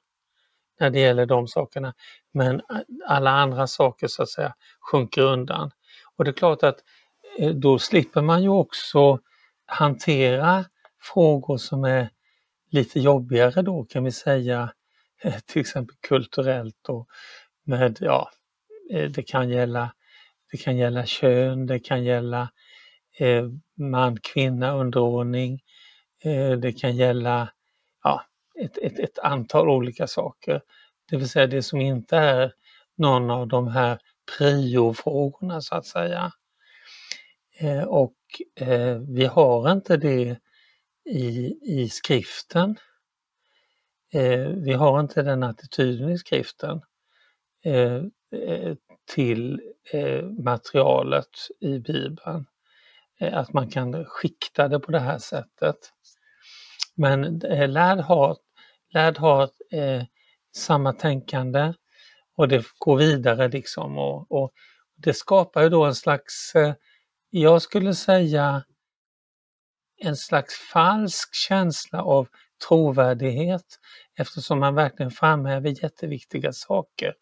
när 0.81 0.91
det 0.91 1.01
gäller 1.01 1.27
de 1.27 1.49
sakerna. 1.49 1.95
Men 2.33 2.63
alla 3.07 3.31
andra 3.31 3.67
saker 3.67 4.09
så 4.09 4.23
att 4.23 4.29
säga 4.29 4.55
sjunker 4.81 5.23
undan. 5.23 5.71
Och 6.17 6.25
det 6.25 6.31
är 6.31 6.33
klart 6.33 6.63
att 6.63 6.79
eh, 7.39 7.51
då 7.51 7.79
slipper 7.79 8.23
man 8.23 8.43
ju 8.43 8.49
också 8.49 9.19
hantera 9.67 10.65
frågor 11.01 11.57
som 11.57 11.85
är 11.85 12.11
lite 12.71 13.01
jobbigare 13.01 13.63
då 13.63 13.85
kan 13.85 14.05
vi 14.05 14.13
säga, 14.13 14.73
till 15.47 15.61
exempel 15.61 15.97
kulturellt 16.09 16.89
och 16.89 17.09
med, 17.65 17.99
ja, 18.01 18.31
eh, 18.93 19.11
det 19.11 19.23
kan 19.23 19.51
gälla, 19.51 19.95
det 20.53 20.57
kan 20.57 20.77
gälla 20.77 21.07
kön, 21.07 21.67
det 21.67 21.79
kan 21.79 22.05
gälla 22.05 22.51
eh, 23.19 23.45
man, 23.79 24.17
kvinna, 24.23 24.73
underordning, 24.75 25.61
eh, 26.25 26.53
det 26.53 26.73
kan 26.73 26.97
gälla 26.97 27.53
ja, 28.03 28.25
ett, 28.61 28.79
ett, 28.79 28.99
ett 28.99 29.19
antal 29.19 29.69
olika 29.69 30.07
saker. 30.07 30.63
Det 31.11 31.17
vill 31.17 31.29
säga 31.29 31.47
det 31.47 31.63
som 31.63 31.81
inte 31.81 32.17
är 32.17 32.53
någon 32.97 33.31
av 33.31 33.49
de 33.49 33.69
här 33.69 33.99
priofrågorna 34.39 35.61
så 35.61 35.75
att 35.75 35.87
säga. 35.87 36.33
Eh, 37.59 37.83
och 37.83 38.15
eh, 38.57 38.99
vi 39.09 39.25
har 39.27 39.73
inte 39.73 39.97
det 39.97 40.39
i, 41.11 41.55
i 41.63 41.89
skriften. 41.89 42.77
Eh, 44.13 44.49
vi 44.49 44.73
har 44.73 45.01
inte 45.01 45.23
den 45.23 45.43
attityden 45.43 46.09
i 46.11 46.19
skriften 46.19 46.81
eh, 47.65 48.03
eh, 48.43 48.75
till 49.15 49.61
eh, 49.93 50.25
materialet 50.25 51.31
i 51.61 51.79
Bibeln. 51.79 52.47
Att 53.21 53.53
man 53.53 53.71
kan 53.71 54.05
skikta 54.05 54.69
det 54.69 54.81
på 54.81 54.93
det 54.93 55.01
här 55.01 55.19
sättet. 55.19 55.77
Men 56.95 57.39
lärd 57.69 57.99
har, 57.99 58.37
lärd 58.95 59.19
har 59.19 59.43
eh, 59.71 60.03
samma 60.57 60.93
tänkande 60.93 61.75
och 62.37 62.49
det 62.49 62.65
går 62.79 62.97
vidare 62.97 63.49
liksom 63.49 63.99
och, 63.99 64.33
och 64.33 64.53
det 64.97 65.15
skapar 65.15 65.63
ju 65.63 65.69
då 65.69 65.85
en 65.85 65.95
slags 65.95 66.55
eh, 66.55 66.75
jag 67.31 67.63
skulle 67.63 67.95
säga 67.95 68.65
en 70.01 70.17
slags 70.17 70.55
falsk 70.55 71.35
känsla 71.35 72.03
av 72.03 72.29
trovärdighet 72.69 73.79
eftersom 74.23 74.61
man 74.61 74.75
verkligen 74.75 75.11
framhäver 75.11 75.83
jätteviktiga 75.83 76.53
saker 76.53 77.15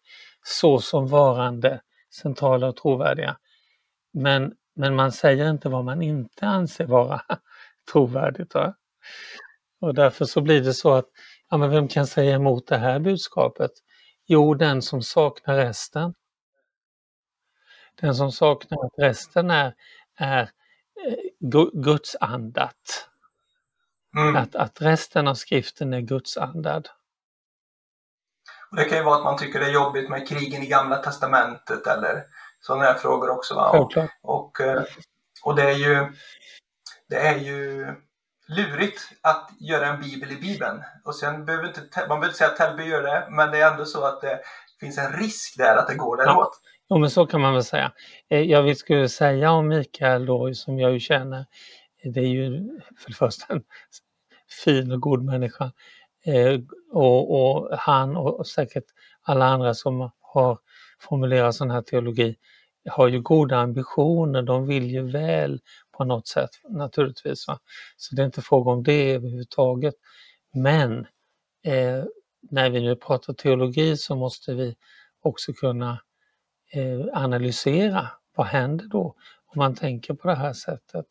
såsom 0.43 1.07
varande 1.07 1.81
centrala 2.13 2.67
och 2.67 2.75
trovärdiga. 2.75 3.37
Men, 4.13 4.53
men 4.75 4.95
man 4.95 5.11
säger 5.11 5.49
inte 5.49 5.69
vad 5.69 5.85
man 5.85 6.01
inte 6.01 6.45
anser 6.45 6.85
vara 6.85 7.21
trovärdigt. 7.91 8.55
Va? 8.55 8.75
Och 9.81 9.93
därför 9.93 10.25
så 10.25 10.41
blir 10.41 10.61
det 10.61 10.73
så 10.73 10.93
att, 10.93 11.05
ja 11.49 11.57
men 11.57 11.69
vem 11.69 11.87
kan 11.87 12.07
säga 12.07 12.35
emot 12.35 12.67
det 12.67 12.77
här 12.77 12.99
budskapet? 12.99 13.71
Jo, 14.25 14.53
den 14.53 14.81
som 14.81 15.01
saknar 15.01 15.55
resten. 15.55 16.13
Den 18.01 18.15
som 18.15 18.31
saknar 18.31 18.85
att 18.85 18.93
resten 18.97 19.51
är 19.51 19.73
är 20.17 20.41
eh, 20.41 21.59
gudsandat. 21.73 23.10
Mm. 24.17 24.35
Att, 24.35 24.55
att 24.55 24.81
resten 24.81 25.27
av 25.27 25.33
skriften 25.33 25.93
är 25.93 26.01
gudsandad. 26.01 26.89
Och 28.71 28.77
det 28.77 28.83
kan 28.83 28.97
ju 28.97 29.03
vara 29.03 29.17
att 29.17 29.23
man 29.23 29.37
tycker 29.37 29.59
det 29.59 29.65
är 29.65 29.73
jobbigt 29.73 30.09
med 30.09 30.27
krigen 30.27 30.63
i 30.63 30.67
Gamla 30.67 30.97
Testamentet 30.97 31.87
eller 31.87 32.23
sådana 32.59 32.83
här 32.83 32.93
frågor 32.93 33.29
också. 33.29 33.55
Va? 33.55 33.69
Och, 33.69 33.97
och, 34.21 34.61
eh, 34.61 34.83
och 35.43 35.55
det 35.55 35.63
är 35.63 35.75
ju 35.75 36.13
det 37.09 37.17
är 37.17 37.37
ju 37.37 37.87
lurigt 38.47 39.01
att 39.21 39.49
göra 39.59 39.87
en 39.87 40.01
bibel 40.01 40.31
i 40.31 40.35
bibeln. 40.35 40.83
Och 41.05 41.15
sen 41.15 41.45
behöver 41.45 41.67
inte, 41.67 41.81
man 41.95 42.07
behöver 42.07 42.25
inte 42.25 42.37
säga 42.37 42.49
att 42.49 42.57
Tällby 42.57 42.83
gör 42.83 43.03
det, 43.03 43.27
men 43.29 43.51
det 43.51 43.61
är 43.61 43.71
ändå 43.71 43.85
så 43.85 44.05
att 44.05 44.21
det 44.21 44.39
finns 44.79 44.97
en 44.97 45.13
risk 45.13 45.57
där 45.57 45.75
att 45.75 45.87
det 45.87 45.95
går 45.95 46.17
däråt. 46.17 46.59
Ja. 46.63 46.69
Jo, 46.89 46.97
men 46.97 47.09
så 47.09 47.25
kan 47.25 47.41
man 47.41 47.53
väl 47.53 47.63
säga. 47.63 47.91
Eh, 48.29 48.41
jag 48.41 48.77
skulle 48.77 49.09
säga 49.09 49.51
om 49.51 49.67
Mikael 49.67 50.25
då, 50.25 50.53
som 50.53 50.79
jag 50.79 50.91
ju 50.91 50.99
känner, 50.99 51.45
det 52.03 52.19
är 52.19 52.27
ju 52.27 52.79
för 52.97 53.09
det 53.09 53.15
första 53.15 53.53
en 53.53 53.63
fin 54.65 54.91
och 54.91 55.01
god 55.01 55.23
människa. 55.23 55.71
Eh, 56.25 56.59
och, 56.91 57.41
och 57.41 57.77
han 57.77 58.17
och 58.17 58.47
säkert 58.47 58.85
alla 59.21 59.45
andra 59.45 59.73
som 59.73 60.11
har 60.19 60.59
formulerat 60.99 61.55
sån 61.55 61.71
här 61.71 61.81
teologi 61.81 62.35
har 62.89 63.07
ju 63.07 63.21
goda 63.21 63.57
ambitioner, 63.57 64.41
de 64.41 64.67
vill 64.67 64.91
ju 64.91 65.11
väl 65.11 65.61
på 65.91 66.03
något 66.03 66.27
sätt 66.27 66.49
naturligtvis. 66.69 67.47
Va? 67.47 67.59
Så 67.97 68.15
det 68.15 68.21
är 68.21 68.25
inte 68.25 68.41
fråga 68.41 68.71
om 68.71 68.83
det 68.83 69.11
överhuvudtaget. 69.11 69.95
Men 70.53 70.99
eh, 71.65 72.03
när 72.51 72.69
vi 72.69 72.81
nu 72.81 72.95
pratar 72.95 73.33
teologi 73.33 73.97
så 73.97 74.15
måste 74.15 74.53
vi 74.53 74.75
också 75.21 75.53
kunna 75.53 75.99
Eh, 76.73 77.05
analysera 77.13 78.09
vad 78.35 78.47
händer 78.47 78.85
då 78.85 79.15
om 79.45 79.55
man 79.55 79.75
tänker 79.75 80.13
på 80.13 80.27
det 80.27 80.35
här 80.35 80.53
sättet. 80.53 81.05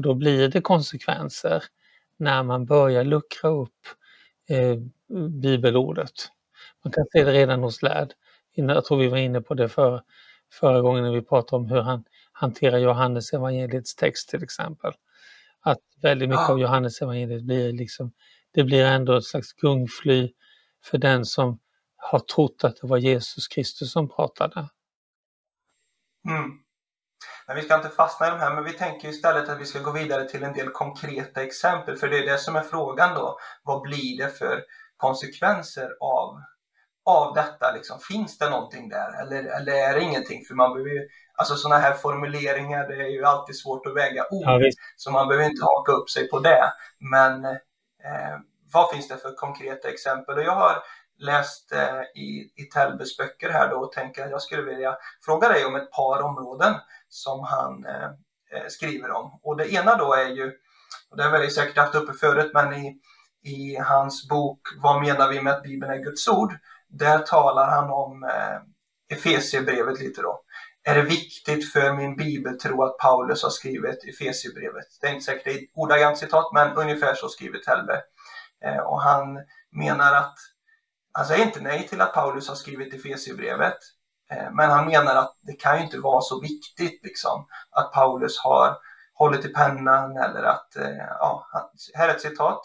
Och 0.00 0.04
då 0.04 0.14
blir 0.14 0.48
det 0.48 0.60
konsekvenser 0.60 1.64
när 2.16 2.42
man 2.42 2.66
börjar 2.66 3.04
luckra 3.04 3.50
upp 3.50 3.86
eh, 4.48 4.76
bibelordet. 5.42 6.12
Man 6.84 6.92
kan 6.92 7.04
se 7.12 7.24
det 7.24 7.32
redan 7.32 7.62
hos 7.62 7.82
lärd. 7.82 8.12
Jag 8.54 8.84
tror 8.84 8.98
vi 8.98 9.08
var 9.08 9.16
inne 9.16 9.40
på 9.40 9.54
det 9.54 9.68
för, 9.68 10.02
förra 10.52 10.80
gången 10.80 11.04
när 11.04 11.12
vi 11.12 11.22
pratade 11.22 11.62
om 11.62 11.68
hur 11.68 11.80
han 11.80 12.04
hanterar 12.32 12.78
Johannes 12.78 13.32
evangeliets 13.32 13.94
text 13.94 14.28
till 14.28 14.42
exempel. 14.42 14.92
att 15.60 15.80
väldigt 16.02 16.28
mycket 16.28 16.50
av 16.50 16.60
Johannes 16.60 17.02
evangeliet 17.02 17.42
blir 17.42 17.72
liksom, 17.72 18.12
det 18.54 18.64
blir 18.64 18.84
ändå 18.84 19.16
ett 19.16 19.24
slags 19.24 19.52
gungfly 19.52 20.32
för 20.84 20.98
den 20.98 21.24
som 21.24 21.58
har 21.96 22.18
trott 22.18 22.64
att 22.64 22.76
det 22.80 22.86
var 22.86 22.98
Jesus 22.98 23.48
Kristus 23.48 23.92
som 23.92 24.08
pratade. 24.08 24.68
Mm. 26.28 26.69
Men 27.50 27.56
vi 27.56 27.62
ska 27.62 27.76
inte 27.76 27.88
fastna 27.88 28.26
i 28.26 28.30
de 28.30 28.38
här, 28.38 28.54
men 28.54 28.64
vi 28.64 28.72
tänker 28.72 29.08
istället 29.08 29.48
att 29.48 29.60
vi 29.60 29.64
ska 29.64 29.78
gå 29.78 29.90
vidare 29.90 30.24
till 30.24 30.44
en 30.44 30.52
del 30.52 30.70
konkreta 30.70 31.42
exempel, 31.42 31.96
för 31.96 32.08
det 32.08 32.18
är 32.18 32.26
det 32.26 32.38
som 32.38 32.56
är 32.56 32.62
frågan 32.62 33.14
då. 33.14 33.38
Vad 33.62 33.82
blir 33.82 34.18
det 34.18 34.28
för 34.38 34.64
konsekvenser 34.96 35.90
av, 36.00 36.40
av 37.04 37.34
detta? 37.34 37.72
Liksom? 37.74 37.98
Finns 37.98 38.38
det 38.38 38.50
någonting 38.50 38.88
där 38.88 39.22
eller, 39.22 39.44
eller 39.44 39.72
är 39.72 39.94
det 39.94 40.00
ingenting? 40.00 40.44
För 40.44 40.54
man 40.54 40.72
behöver 40.72 40.90
ju, 40.90 41.08
alltså 41.34 41.54
sådana 41.54 41.80
här 41.80 41.94
formuleringar, 41.94 42.88
det 42.88 42.94
är 42.94 43.08
ju 43.08 43.24
alltid 43.24 43.56
svårt 43.56 43.86
att 43.86 43.96
väga 43.96 44.26
ord, 44.30 44.62
ja, 44.62 44.70
så 44.96 45.10
man 45.10 45.28
behöver 45.28 45.50
inte 45.50 45.64
haka 45.64 45.92
upp 45.92 46.10
sig 46.10 46.28
på 46.28 46.38
det. 46.38 46.72
Men 46.98 47.44
eh, 47.44 48.36
vad 48.72 48.90
finns 48.90 49.08
det 49.08 49.16
för 49.16 49.34
konkreta 49.34 49.88
exempel? 49.88 50.38
Och 50.38 50.44
jag 50.44 50.54
har 50.54 50.82
läst 51.20 51.72
eh, 51.72 52.00
i, 52.14 52.52
i 52.56 52.64
Telbes 52.64 53.16
böcker 53.16 53.50
här 53.50 53.68
då 53.68 53.76
och 53.76 53.92
tänker 53.92 54.24
att 54.24 54.30
jag 54.30 54.42
skulle 54.42 54.62
vilja 54.62 54.96
fråga 55.24 55.48
dig 55.48 55.64
om 55.64 55.76
ett 55.76 55.90
par 55.90 56.22
områden 56.22 56.74
som 57.08 57.44
han 57.44 57.84
eh, 57.84 58.10
eh, 58.52 58.68
skriver 58.68 59.10
om. 59.10 59.40
Och 59.42 59.56
det 59.56 59.72
ena 59.72 59.96
då 59.96 60.14
är 60.14 60.28
ju, 60.28 60.52
och 61.10 61.16
det 61.16 61.22
har 61.22 61.38
vi 61.38 61.50
säkert 61.50 61.76
haft 61.76 61.94
uppe 61.94 62.12
förut, 62.12 62.50
men 62.54 62.74
i, 62.74 63.00
i 63.42 63.76
hans 63.76 64.28
bok 64.28 64.60
Vad 64.82 65.02
menar 65.02 65.28
vi 65.28 65.42
med 65.42 65.52
att 65.52 65.62
Bibeln 65.62 65.92
är 65.92 65.98
Guds 66.04 66.28
ord? 66.28 66.52
Där 66.88 67.18
talar 67.18 67.66
han 67.66 67.90
om 67.90 68.24
eh, 68.24 69.16
Efesierbrevet 69.16 70.00
lite 70.00 70.22
då. 70.22 70.42
Är 70.82 70.94
det 70.94 71.02
viktigt 71.02 71.72
för 71.72 71.92
min 71.92 72.16
bibeltro 72.16 72.82
att 72.82 72.98
Paulus 72.98 73.42
har 73.42 73.50
skrivit 73.50 74.04
Efesierbrevet? 74.04 74.86
Det 75.00 75.06
är 75.06 75.12
inte 75.12 75.24
säkert 75.24 75.44
det 75.44 75.50
är 75.50 75.58
ett 75.58 75.70
ordagrant 75.74 76.18
citat, 76.18 76.52
men 76.54 76.76
ungefär 76.76 77.14
så 77.14 77.28
skriver 77.28 77.58
Telbe. 77.58 78.02
Eh, 78.64 78.78
och 78.78 79.02
han 79.02 79.38
menar 79.70 80.14
att 80.14 80.34
han 81.12 81.26
säger 81.26 81.46
inte 81.46 81.60
nej 81.60 81.88
till 81.88 82.00
att 82.00 82.12
Paulus 82.12 82.48
har 82.48 82.54
skrivit 82.54 82.94
Efesierbrevet, 82.94 83.78
eh, 84.30 84.50
men 84.52 84.70
han 84.70 84.86
menar 84.86 85.16
att 85.16 85.36
det 85.40 85.52
kan 85.52 85.76
ju 85.76 85.84
inte 85.84 85.98
vara 85.98 86.20
så 86.20 86.40
viktigt 86.40 87.00
liksom, 87.02 87.46
att 87.70 87.92
Paulus 87.92 88.38
har 88.38 88.76
hållit 89.14 89.44
i 89.44 89.48
pennan 89.48 90.16
eller 90.16 90.42
att, 90.42 90.76
eh, 90.76 90.96
ja, 91.18 91.46
här 91.94 92.08
är 92.08 92.14
ett 92.14 92.20
citat. 92.20 92.62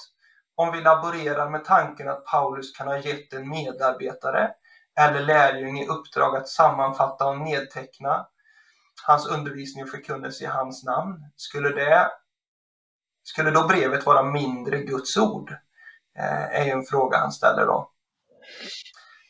Om 0.55 0.71
vi 0.71 0.81
laborerar 0.81 1.49
med 1.49 1.65
tanken 1.65 2.09
att 2.09 2.25
Paulus 2.25 2.77
kan 2.77 2.87
ha 2.87 2.97
gett 2.97 3.33
en 3.33 3.49
medarbetare 3.49 4.51
eller 4.99 5.21
lärjung 5.21 5.79
i 5.79 5.87
uppdrag 5.87 6.35
att 6.35 6.47
sammanfatta 6.47 7.25
och 7.25 7.37
nedteckna 7.37 8.27
hans 9.03 9.27
undervisning 9.27 9.83
och 9.83 9.89
förkunnelse 9.89 10.43
i 10.43 10.47
hans 10.47 10.83
namn, 10.83 11.31
skulle 11.35 11.69
det 11.69 12.11
skulle 13.23 13.51
då 13.51 13.67
brevet 13.67 14.05
vara 14.05 14.23
mindre 14.23 14.79
Guds 14.79 15.17
ord? 15.17 15.51
Eh, 16.17 16.59
är 16.59 16.65
ju 16.65 16.71
en 16.71 16.85
fråga 16.85 17.17
han 17.17 17.31
ställer 17.31 17.65
då. 17.65 17.91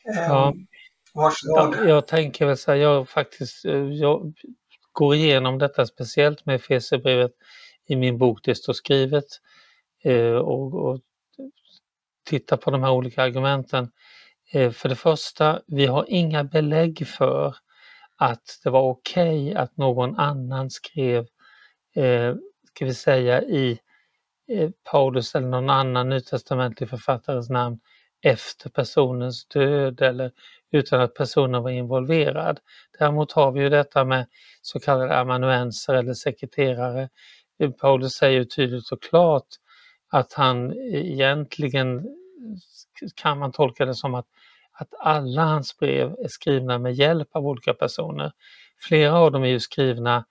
Ja. 0.05 0.49
Ehm, 0.49 0.67
varsågod. 1.13 1.75
Jag, 1.75 1.89
jag 1.89 2.07
tänker 2.07 2.45
väl 2.45 2.57
så 2.57 2.71
här, 2.71 2.77
jag 2.77 3.09
faktiskt 3.09 3.65
eh, 3.65 3.73
jag 3.73 4.33
går 4.91 5.15
igenom 5.15 5.59
detta 5.59 5.85
speciellt 5.85 6.45
med 6.45 6.61
Fesebrevet 6.61 7.31
i 7.87 7.95
min 7.95 8.17
bok 8.17 8.39
Det 8.43 8.55
står 8.55 8.73
skrivet 8.73 9.25
eh, 10.03 10.35
och, 10.35 10.73
och 10.73 10.99
tittar 12.25 12.57
på 12.57 12.71
de 12.71 12.83
här 12.83 12.91
olika 12.91 13.23
argumenten. 13.23 13.91
Eh, 14.53 14.71
för 14.71 14.89
det 14.89 14.95
första, 14.95 15.61
vi 15.67 15.85
har 15.85 16.05
inga 16.07 16.43
belägg 16.43 17.07
för 17.07 17.55
att 18.17 18.59
det 18.63 18.69
var 18.69 18.81
okej 18.81 19.49
okay 19.49 19.55
att 19.55 19.77
någon 19.77 20.15
annan 20.19 20.69
skrev, 20.69 21.25
ska 22.67 22.85
vi 22.85 22.93
säga 22.93 23.41
i 23.41 23.79
Paulus 24.91 25.35
eller 25.35 25.47
någon 25.47 25.69
annan 25.69 26.09
nytestamentlig 26.09 26.89
författares 26.89 27.49
namn 27.49 27.79
efter 28.25 28.69
personens 28.69 29.45
död 29.45 30.01
eller 30.01 30.31
utan 30.71 31.01
att 31.01 31.13
personen 31.13 31.63
var 31.63 31.69
involverad. 31.69 32.59
Däremot 32.99 33.31
har 33.31 33.51
vi 33.51 33.61
ju 33.61 33.69
detta 33.69 34.05
med 34.05 34.25
så 34.61 34.79
kallade 34.79 35.17
amanuenser 35.17 35.93
eller 35.93 36.13
sekreterare. 36.13 37.09
Eh, 37.59 37.71
Paulus 37.71 38.13
säger 38.13 38.43
tydligt 38.43 38.91
och 38.91 39.01
klart 39.01 39.47
att 40.11 40.33
han 40.33 40.73
egentligen 40.93 41.97
eh, 41.97 42.05
kan 43.15 43.39
man 43.39 43.51
tolka 43.51 43.85
det 43.85 43.95
som 43.95 44.15
att, 44.15 44.27
att 44.71 44.93
alla 44.99 45.41
hans 45.41 45.77
brev 45.77 46.15
är 46.19 46.27
skrivna 46.27 46.77
med 46.77 46.93
hjälp 46.93 47.27
av 47.31 47.47
olika 47.47 47.73
personer. 47.73 48.31
Flera 48.81 49.13
av 49.13 49.31
dem 49.31 49.43
är 49.43 49.47
ju 49.47 49.59
skrivna 49.59 50.25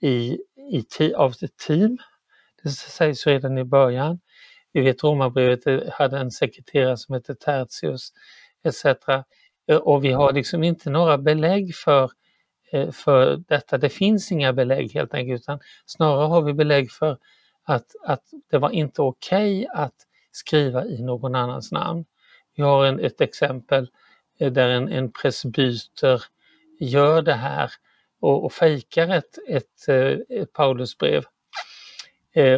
i, 0.00 0.38
i, 0.72 1.14
av 1.14 1.34
ett 1.42 1.56
team. 1.66 1.98
Det 2.62 2.70
sägs 2.70 3.26
redan 3.26 3.58
i 3.58 3.64
början. 3.64 4.20
Vi 4.72 4.80
vet 4.80 5.04
Romarbrevet 5.04 5.66
eh, 5.66 5.80
hade 5.92 6.18
en 6.18 6.30
sekreterare 6.30 6.96
som 6.96 7.14
hette 7.14 7.34
Tertius 7.34 8.12
etc. 8.64 8.84
Eh, 9.68 9.76
och 9.76 10.04
vi 10.04 10.12
har 10.12 10.32
liksom 10.32 10.64
inte 10.64 10.90
några 10.90 11.18
belägg 11.18 11.74
för, 11.74 12.10
eh, 12.72 12.90
för 12.90 13.36
detta. 13.36 13.78
Det 13.78 13.88
finns 13.88 14.32
inga 14.32 14.52
belägg 14.52 14.92
helt 14.94 15.14
enkelt 15.14 15.42
utan 15.42 15.60
snarare 15.86 16.26
har 16.26 16.42
vi 16.42 16.52
belägg 16.52 16.90
för 16.90 17.18
att, 17.64 17.86
att 18.02 18.22
det 18.50 18.58
var 18.58 18.70
inte 18.70 19.02
okej 19.02 19.58
okay 19.58 19.84
att 19.84 19.94
skriva 20.32 20.84
i 20.84 21.02
någon 21.02 21.34
annans 21.34 21.72
namn. 21.72 22.04
Vi 22.56 22.62
har 22.62 22.86
en, 22.86 23.00
ett 23.00 23.20
exempel 23.20 23.90
där 24.38 24.68
en, 24.68 24.88
en 24.88 25.12
presbyter 25.12 26.22
gör 26.80 27.22
det 27.22 27.34
här 27.34 27.70
och, 28.20 28.44
och 28.44 28.52
fejkar 28.52 29.08
ett, 29.08 29.38
ett, 29.48 29.88
ett 30.28 30.52
Paulusbrev. 30.52 31.24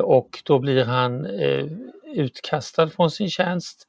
Och 0.02 0.42
då 0.44 0.58
blir 0.58 0.84
han 0.84 1.26
utkastad 2.14 2.90
från 2.90 3.10
sin 3.10 3.30
tjänst 3.30 3.86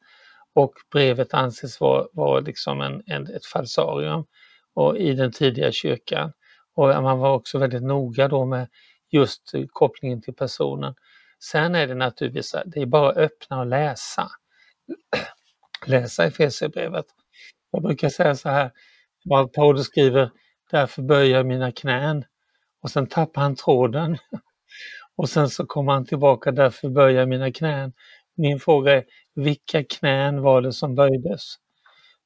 och 0.53 0.73
brevet 0.91 1.33
anses 1.33 1.79
vara, 1.79 2.07
vara 2.13 2.39
liksom 2.39 2.81
en, 2.81 3.03
en, 3.05 3.27
ett 3.35 3.45
falsarium 3.45 4.25
och 4.73 4.97
i 4.97 5.13
den 5.13 5.31
tidiga 5.31 5.71
kyrkan. 5.71 6.33
Och 6.75 6.87
man 6.87 7.19
var 7.19 7.33
också 7.33 7.57
väldigt 7.57 7.83
noga 7.83 8.27
då 8.27 8.45
med 8.45 8.67
just 9.09 9.51
kopplingen 9.71 10.21
till 10.21 10.33
personen. 10.33 10.95
Sen 11.43 11.75
är 11.75 11.87
det 11.87 11.95
naturligtvis, 11.95 12.55
det 12.65 12.81
är 12.81 12.85
bara 12.85 13.09
att 13.09 13.17
öppna 13.17 13.59
och 13.59 13.65
läsa. 13.65 14.27
läsa 15.85 16.25
Efesierbrevet. 16.25 17.05
Jag 17.71 17.83
brukar 17.83 18.09
säga 18.09 18.35
så 18.35 18.49
här, 18.49 18.71
Paulus 19.53 19.85
skriver, 19.85 20.31
därför 20.71 21.01
böjer 21.01 21.37
jag 21.37 21.45
mina 21.45 21.71
knän 21.71 22.25
och 22.81 22.91
sen 22.91 23.07
tappar 23.07 23.41
han 23.41 23.55
tråden 23.55 24.17
och 25.15 25.29
sen 25.29 25.49
så 25.49 25.65
kommer 25.65 25.93
han 25.93 26.05
tillbaka, 26.05 26.51
därför 26.51 26.89
böjer 26.89 27.25
mina 27.25 27.51
knän. 27.51 27.93
Min 28.35 28.59
fråga 28.59 28.93
är, 28.93 29.03
vilka 29.35 29.83
knän 29.83 30.41
var 30.41 30.61
det 30.61 30.73
som 30.73 30.95
böjdes? 30.95 31.55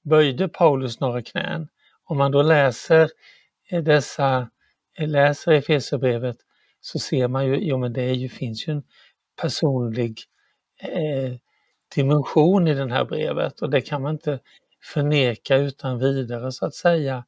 Böjde 0.03 0.47
Paulus 0.47 0.99
några 0.99 1.21
knän? 1.21 1.67
Om 2.03 2.17
man 2.17 2.31
då 2.31 2.41
läser 2.41 3.09
eh, 3.69 3.83
dessa, 3.83 4.49
eh, 4.97 5.07
läser 5.07 5.51
Efesierbrevet 5.51 6.37
så 6.81 6.99
ser 6.99 7.27
man 7.27 7.45
ju, 7.45 7.55
jo 7.55 7.77
men 7.77 7.93
det 7.93 8.13
ju, 8.13 8.29
finns 8.29 8.67
ju 8.67 8.73
en 8.73 8.83
personlig 9.41 10.19
eh, 10.81 11.33
dimension 11.95 12.67
i 12.67 12.73
det 12.73 12.91
här 12.91 13.05
brevet 13.05 13.61
och 13.61 13.69
det 13.69 13.81
kan 13.81 14.01
man 14.01 14.13
inte 14.13 14.39
förneka 14.93 15.57
utan 15.57 15.99
vidare 15.99 16.51
så 16.51 16.65
att 16.65 16.75
säga. 16.75 17.25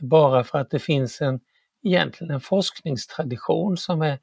Bara 0.00 0.44
för 0.44 0.58
att 0.58 0.70
det 0.70 0.78
finns 0.78 1.20
en 1.20 1.40
egentligen 1.82 2.34
en 2.34 2.40
forskningstradition 2.40 3.76
som 3.76 4.02
är 4.02 4.18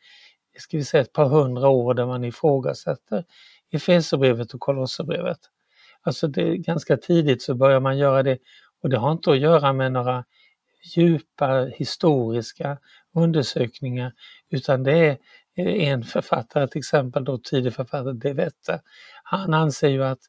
ska 0.57 0.77
vi 0.77 0.83
säga, 0.83 1.01
ett 1.01 1.13
par 1.13 1.29
hundra 1.29 1.69
år 1.69 1.93
där 1.93 2.05
man 2.05 2.23
ifrågasätter 2.23 3.25
Efesierbrevet 3.71 4.53
och 4.53 4.59
Kolosserbrevet. 4.59 5.39
Alltså 6.01 6.27
det, 6.27 6.57
ganska 6.57 6.97
tidigt 6.97 7.41
så 7.41 7.55
börjar 7.55 7.79
man 7.79 7.97
göra 7.97 8.23
det 8.23 8.37
och 8.83 8.89
det 8.89 8.97
har 8.97 9.11
inte 9.11 9.31
att 9.31 9.39
göra 9.39 9.73
med 9.73 9.91
några 9.91 10.25
djupa 10.95 11.65
historiska 11.65 12.77
undersökningar 13.13 14.13
utan 14.49 14.83
det 14.83 14.97
är 14.97 15.17
eh, 15.55 15.89
en 15.89 16.03
författare, 16.03 16.67
till 16.67 16.79
exempel 16.79 17.23
då 17.23 17.37
tidig 17.37 17.73
författare 17.73 18.13
De 18.13 18.33
Wette. 18.33 18.81
Han 19.23 19.53
anser 19.53 19.87
ju 19.89 20.03
att, 20.03 20.19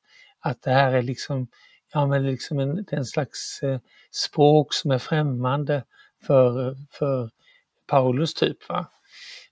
att 0.40 0.62
det 0.62 0.70
här 0.70 0.92
är 0.92 1.02
liksom, 1.02 1.48
ja, 1.92 2.06
men 2.06 2.26
liksom 2.26 2.58
en, 2.58 2.84
en 2.90 3.04
slags 3.04 3.62
eh, 3.62 3.80
språk 4.10 4.74
som 4.74 4.90
är 4.90 4.98
främmande 4.98 5.84
för, 6.26 6.76
för 6.90 7.30
Paulus 7.86 8.34
typ. 8.34 8.68
Va? 8.68 8.86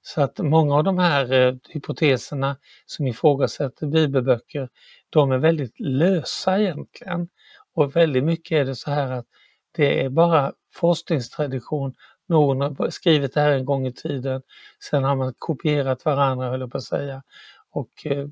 Så 0.07 0.23
att 0.23 0.39
många 0.39 0.75
av 0.75 0.85
de 0.85 0.99
här 0.99 1.33
eh, 1.33 1.55
hypoteserna 1.69 2.57
som 2.87 3.07
ifrågasätter 3.07 3.87
bibelböcker, 3.87 4.69
de 5.11 5.33
är 5.33 5.39
väldigt 5.39 5.81
lösa 5.81 6.61
egentligen. 6.61 7.29
Och 7.75 7.97
väldigt 7.97 8.25
mycket 8.25 8.57
är 8.57 8.65
det 8.65 8.75
så 8.75 8.91
här 8.91 9.13
att 9.13 9.27
det 9.73 10.05
är 10.05 10.09
bara 10.09 10.53
forskningstradition. 10.75 11.95
Någon 12.29 12.61
har 12.61 12.91
skrivit 12.91 13.35
det 13.35 13.41
här 13.41 13.51
en 13.51 13.65
gång 13.65 13.87
i 13.87 13.93
tiden, 13.93 14.43
sen 14.91 15.05
har 15.05 15.17
man 15.17 15.35
kopierat 15.39 16.05
varandra 16.05 16.51
höll 16.51 16.61
jag 16.61 16.71
på 16.71 16.79
att 16.79 16.85
säga. 16.85 17.23
Och 17.71 18.07
eh, 18.07 18.27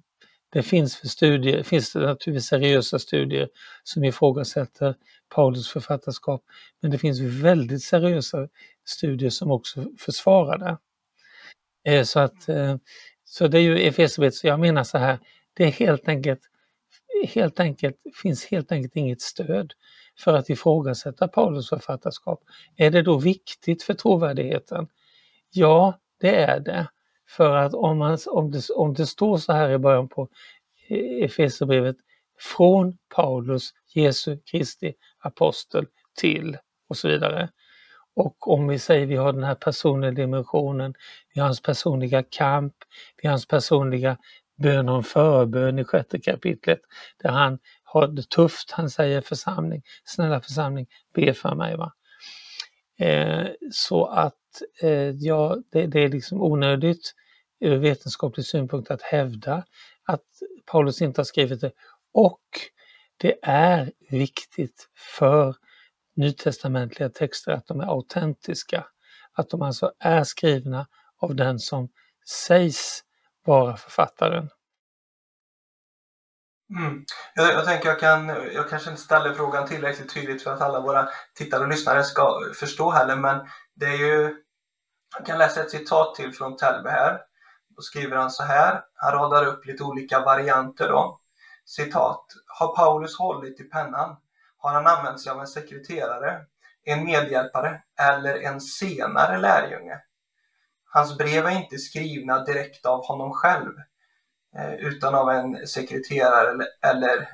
det 0.52 0.62
finns, 0.62 0.96
för 0.96 1.08
studier, 1.08 1.62
finns 1.62 1.92
det 1.92 2.00
naturligtvis 2.00 2.46
seriösa 2.46 2.98
studier 2.98 3.48
som 3.82 4.04
ifrågasätter 4.04 4.94
Paulus 5.34 5.68
författarskap, 5.68 6.42
men 6.80 6.90
det 6.90 6.98
finns 6.98 7.20
väldigt 7.20 7.82
seriösa 7.82 8.48
studier 8.84 9.30
som 9.30 9.50
också 9.50 9.86
försvarar 9.98 10.58
det. 10.58 10.78
Eh, 11.84 12.04
så 12.04 12.20
att, 12.20 12.48
eh, 12.48 12.76
Så 13.24 13.48
det 13.48 13.58
är 13.58 13.62
ju 13.62 13.78
Efesierbrevet, 13.78 14.34
så 14.34 14.46
jag 14.46 14.60
menar 14.60 14.84
så 14.84 14.98
här, 14.98 15.18
det 15.54 15.64
är 15.64 15.70
helt 15.70 16.08
enkelt, 16.08 16.40
helt 17.28 17.60
enkelt, 17.60 17.96
finns 18.22 18.44
helt 18.46 18.72
enkelt 18.72 18.96
inget 18.96 19.20
stöd 19.22 19.72
för 20.18 20.34
att 20.34 20.50
ifrågasätta 20.50 21.28
Paulus 21.28 21.68
författarskap. 21.68 22.40
Är 22.76 22.90
det 22.90 23.02
då 23.02 23.18
viktigt 23.18 23.82
för 23.82 23.94
trovärdigheten? 23.94 24.88
Ja, 25.52 25.98
det 26.20 26.36
är 26.36 26.60
det. 26.60 26.88
För 27.28 27.56
att 27.56 27.74
om, 27.74 27.98
man, 27.98 28.18
om, 28.26 28.50
det, 28.50 28.70
om 28.70 28.94
det 28.94 29.06
står 29.06 29.38
så 29.38 29.52
här 29.52 29.70
i 29.70 29.78
början 29.78 30.08
på 30.08 30.28
eh, 30.88 31.24
Efesierbrevet, 31.24 31.96
från 32.56 32.98
Paulus, 33.14 33.70
Jesu 33.94 34.38
Kristi 34.44 34.94
apostel 35.18 35.86
till 36.20 36.56
och 36.88 36.96
så 36.96 37.08
vidare. 37.08 37.48
Och 38.14 38.48
om 38.48 38.68
vi 38.68 38.78
säger 38.78 39.06
vi 39.06 39.16
har 39.16 39.32
den 39.32 39.44
här 39.44 39.54
personliga 39.54 40.10
dimensionen, 40.10 40.94
vi 41.34 41.40
har 41.40 41.46
hans 41.46 41.62
personliga 41.62 42.22
kamp, 42.22 42.74
vi 43.22 43.28
har 43.28 43.32
hans 43.32 43.46
personliga 43.46 44.16
bön 44.62 44.88
om 44.88 45.04
förbön 45.04 45.78
i 45.78 45.84
sjätte 45.84 46.18
kapitlet 46.18 46.80
där 47.22 47.30
han 47.30 47.58
har 47.84 48.06
det 48.08 48.30
tufft. 48.30 48.70
Han 48.70 48.90
säger 48.90 49.20
församling, 49.20 49.82
snälla 50.04 50.40
församling, 50.40 50.86
be 51.14 51.34
för 51.34 51.54
mig. 51.54 51.76
Va? 51.76 51.92
Eh, 52.98 53.46
så 53.72 54.06
att 54.06 54.34
eh, 54.82 55.10
ja, 55.10 55.56
det, 55.72 55.86
det, 55.86 56.00
är 56.04 56.08
liksom 56.08 56.42
onödigt 56.42 57.14
ur 57.60 57.76
vetenskaplig 57.76 58.46
synpunkt 58.46 58.90
att 58.90 59.02
hävda 59.02 59.64
att 60.04 60.24
Paulus 60.66 61.02
inte 61.02 61.20
har 61.20 61.24
skrivit 61.24 61.60
det. 61.60 61.72
Och 62.12 62.40
det 63.16 63.34
är 63.42 63.92
viktigt 64.10 64.88
för 65.16 65.54
nytestamentliga 66.16 67.08
texter 67.08 67.52
att 67.52 67.66
de 67.66 67.80
är 67.80 67.86
autentiska. 67.86 68.86
Att 69.32 69.50
de 69.50 69.62
alltså 69.62 69.92
är 69.98 70.24
skrivna 70.24 70.86
av 71.18 71.34
den 71.34 71.58
som 71.58 71.88
sägs 72.28 73.02
vara 73.44 73.76
författaren. 73.76 74.48
Mm. 76.78 77.04
Jag, 77.34 77.52
jag, 77.52 77.64
tänker 77.64 77.88
jag 77.88 78.00
kan, 78.00 78.28
jag 78.28 78.68
kanske 78.68 78.90
inte 78.90 79.02
ställer 79.02 79.34
frågan 79.34 79.68
tillräckligt 79.68 80.14
tydligt 80.14 80.42
för 80.42 80.52
att 80.52 80.60
alla 80.60 80.80
våra 80.80 81.08
tittare 81.34 81.62
och 81.62 81.68
lyssnare 81.68 82.04
ska 82.04 82.40
förstå 82.54 82.90
heller, 82.90 83.16
men 83.16 83.48
det 83.74 83.86
är 83.86 83.96
ju, 83.96 84.36
jag 85.18 85.26
kan 85.26 85.38
läsa 85.38 85.60
ett 85.60 85.70
citat 85.70 86.14
till 86.14 86.32
från 86.32 86.56
Telbe 86.56 86.90
här. 86.90 87.20
Då 87.76 87.82
skriver 87.82 88.16
han 88.16 88.30
så 88.30 88.42
här, 88.42 88.84
han 88.94 89.12
radar 89.12 89.46
upp 89.46 89.66
lite 89.66 89.84
olika 89.84 90.20
varianter 90.20 90.88
då. 90.88 91.20
Citat, 91.64 92.24
har 92.46 92.76
Paulus 92.76 93.18
hållit 93.18 93.60
i 93.60 93.64
pennan? 93.64 94.16
Har 94.62 94.72
han 94.72 94.86
använt 94.86 95.20
sig 95.20 95.32
av 95.32 95.40
en 95.40 95.46
sekreterare, 95.46 96.40
en 96.84 97.04
medhjälpare 97.04 97.82
eller 98.00 98.34
en 98.34 98.60
senare 98.60 99.38
lärjunge? 99.38 99.98
Hans 100.84 101.18
brev 101.18 101.46
är 101.46 101.50
inte 101.50 101.78
skrivna 101.78 102.44
direkt 102.44 102.86
av 102.86 103.06
honom 103.06 103.32
själv 103.32 103.72
eh, 104.56 104.72
utan 104.72 105.14
av 105.14 105.30
en 105.30 105.66
sekreterare 105.66 106.64
eller 106.82 107.28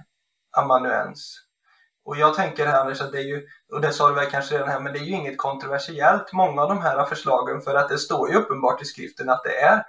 amanuens. 0.57 1.45
Och 2.05 2.17
jag 2.17 2.35
tänker 2.35 2.67
här 2.67 2.81
Anders 2.81 3.01
att 3.01 3.13
det 3.13 3.19
är 3.19 3.27
ju, 3.27 3.47
och 3.73 3.81
det 3.81 3.93
sa 3.93 4.09
du 4.09 4.15
väl 4.15 4.31
kanske 4.31 4.55
redan 4.55 4.69
här, 4.69 4.81
men 4.81 4.93
det 4.93 4.99
är 4.99 5.03
ju 5.03 5.13
inget 5.13 5.39
kontroversiellt 5.39 6.33
många 6.33 6.63
av 6.63 6.69
de 6.69 6.81
här 6.81 7.05
förslagen 7.05 7.61
för 7.61 7.75
att 7.75 7.89
det 7.89 7.99
står 7.99 8.31
ju 8.31 8.37
uppenbart 8.37 8.83
i 8.83 8.85
skriften 8.85 9.31
att 9.31 9.45
det 9.45 9.61
är 9.61 9.83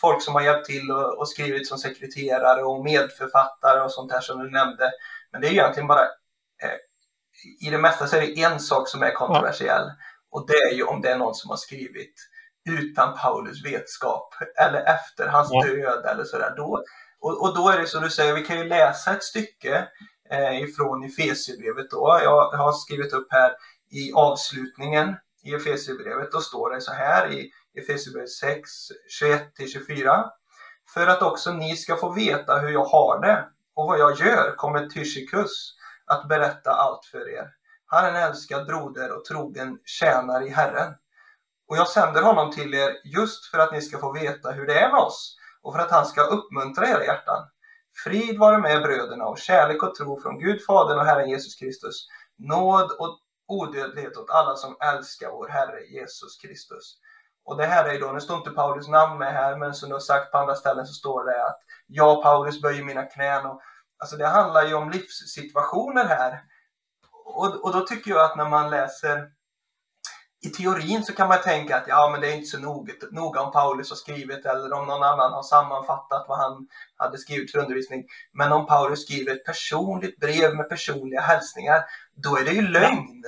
folk 0.00 0.22
som 0.22 0.34
har 0.34 0.42
hjälpt 0.42 0.66
till 0.66 0.90
och, 0.90 1.18
och 1.18 1.28
skrivit 1.28 1.68
som 1.68 1.78
sekreterare 1.78 2.62
och 2.62 2.84
medförfattare 2.84 3.80
och 3.80 3.92
sånt 3.92 4.12
här 4.12 4.20
som 4.20 4.38
du 4.38 4.50
nämnde. 4.50 4.90
Men 5.32 5.40
det 5.40 5.46
är 5.46 5.50
ju 5.50 5.58
egentligen 5.58 5.86
bara, 5.86 6.06
i 7.60 7.70
det 7.70 7.78
mesta 7.78 8.06
så 8.06 8.16
är 8.16 8.20
det 8.20 8.42
en 8.42 8.60
sak 8.60 8.88
som 8.88 9.02
är 9.02 9.10
kontroversiell 9.10 9.90
och 10.30 10.46
det 10.46 10.56
är 10.56 10.74
ju 10.74 10.82
om 10.82 11.00
det 11.00 11.08
är 11.08 11.18
någon 11.18 11.34
som 11.34 11.50
har 11.50 11.56
skrivit 11.56 12.14
utan 12.70 13.16
Paulus 13.18 13.64
vetskap 13.64 14.34
eller 14.60 14.80
efter 14.80 15.28
hans 15.28 15.48
ja. 15.52 15.66
död 15.66 16.04
eller 16.06 16.24
sådär. 16.24 16.54
Då, 16.56 16.84
och, 17.20 17.42
och 17.42 17.54
då 17.54 17.68
är 17.68 17.78
det 17.78 17.86
som 17.86 18.02
du 18.02 18.10
säger, 18.10 18.34
vi 18.34 18.44
kan 18.44 18.58
ju 18.58 18.64
läsa 18.64 19.12
ett 19.12 19.22
stycke 19.22 19.88
eh, 20.30 20.62
ifrån 20.62 21.04
Efesierbrevet 21.04 21.90
då. 21.90 22.20
Jag 22.22 22.50
har 22.50 22.72
skrivit 22.72 23.12
upp 23.12 23.26
här 23.30 23.52
i 23.90 24.12
avslutningen 24.12 25.16
i 25.44 25.54
Efesierbrevet, 25.54 26.32
då 26.32 26.40
står 26.40 26.70
det 26.70 26.80
så 26.80 26.92
här 26.92 27.32
i 27.32 27.50
Efesierbrevet 27.78 28.30
6, 28.30 28.70
21-24. 29.22 30.24
För 30.94 31.06
att 31.06 31.22
också 31.22 31.52
ni 31.52 31.76
ska 31.76 31.96
få 31.96 32.12
veta 32.12 32.58
hur 32.58 32.68
jag 32.68 32.84
har 32.84 33.20
det 33.20 33.48
och 33.74 33.86
vad 33.86 33.98
jag 33.98 34.16
gör 34.20 34.56
kommer 34.56 34.86
Tychikus 34.86 35.77
att 36.08 36.28
berätta 36.28 36.70
allt 36.70 37.04
för 37.04 37.28
er. 37.28 37.50
Han 37.86 38.04
är 38.04 38.08
en 38.08 38.16
älskad 38.16 38.66
broder 38.66 39.16
och 39.16 39.24
trogen 39.24 39.78
tjänare 39.84 40.44
i 40.44 40.50
Herren. 40.50 40.94
Och 41.68 41.76
jag 41.76 41.88
sänder 41.88 42.22
honom 42.22 42.50
till 42.52 42.74
er 42.74 42.90
just 43.04 43.46
för 43.46 43.58
att 43.58 43.72
ni 43.72 43.82
ska 43.82 43.98
få 43.98 44.12
veta 44.12 44.50
hur 44.50 44.66
det 44.66 44.78
är 44.78 44.92
med 44.92 45.00
oss 45.00 45.36
och 45.62 45.74
för 45.74 45.80
att 45.80 45.90
han 45.90 46.06
ska 46.06 46.22
uppmuntra 46.22 46.88
era 46.88 47.04
hjärtan. 47.04 47.48
Frid 48.04 48.38
vare 48.38 48.58
med 48.58 48.82
bröderna 48.82 49.24
och 49.24 49.38
kärlek 49.38 49.82
och 49.82 49.94
tro 49.94 50.20
från 50.20 50.38
Gud 50.38 50.64
Fadern 50.64 50.98
och 50.98 51.04
Herren 51.04 51.28
Jesus 51.28 51.54
Kristus. 51.54 52.06
Nåd 52.38 52.90
och 52.98 53.18
odödlighet 53.48 54.16
åt 54.16 54.30
alla 54.30 54.56
som 54.56 54.76
älskar 54.80 55.30
vår 55.30 55.48
Herre 55.48 55.80
Jesus 55.80 56.36
Kristus. 56.36 56.98
Och 57.44 57.56
det 57.56 57.66
här 57.66 57.84
är 57.84 58.00
då, 58.00 58.12
nu 58.12 58.20
står 58.20 58.36
inte 58.36 58.50
Paulus 58.50 58.88
namn 58.88 59.18
med 59.18 59.32
här, 59.32 59.56
men 59.56 59.74
som 59.74 59.88
du 59.88 59.94
har 59.94 60.00
sagt 60.00 60.32
på 60.32 60.38
andra 60.38 60.54
ställen 60.54 60.86
så 60.86 60.92
står 60.92 61.24
det 61.24 61.46
att 61.46 61.58
jag 61.86 62.22
Paulus 62.22 62.62
böjer 62.62 62.84
mina 62.84 63.02
knän. 63.02 63.46
Och, 63.46 63.60
alltså 63.98 64.16
det 64.16 64.26
handlar 64.26 64.66
ju 64.66 64.74
om 64.74 64.90
livssituationer 64.90 66.04
här. 66.04 66.40
Och, 67.24 67.64
och 67.64 67.72
då 67.72 67.80
tycker 67.80 68.10
jag 68.10 68.24
att 68.24 68.36
när 68.36 68.48
man 68.48 68.70
läser 68.70 69.28
i 70.40 70.48
teorin 70.48 71.04
så 71.04 71.12
kan 71.12 71.28
man 71.28 71.42
tänka 71.42 71.76
att 71.76 71.88
ja, 71.88 72.08
men 72.12 72.20
det 72.20 72.32
är 72.32 72.34
inte 72.34 72.48
så 72.48 72.58
noga, 72.58 72.92
noga 73.10 73.40
om 73.40 73.52
Paulus 73.52 73.90
har 73.90 73.96
skrivit 73.96 74.46
eller 74.46 74.72
om 74.72 74.86
någon 74.86 75.02
annan 75.02 75.32
har 75.32 75.42
sammanfattat 75.42 76.24
vad 76.28 76.38
han 76.38 76.68
hade 76.96 77.18
skrivit 77.18 77.52
för 77.52 77.58
undervisning. 77.58 78.04
Men 78.32 78.52
om 78.52 78.66
Paulus 78.66 79.02
skriver 79.02 79.32
ett 79.32 79.44
personligt 79.44 80.16
brev 80.16 80.56
med 80.56 80.68
personliga 80.68 81.20
hälsningar, 81.20 81.84
då 82.14 82.36
är 82.36 82.44
det 82.44 82.52
ju 82.52 82.62
lögn. 82.62 83.24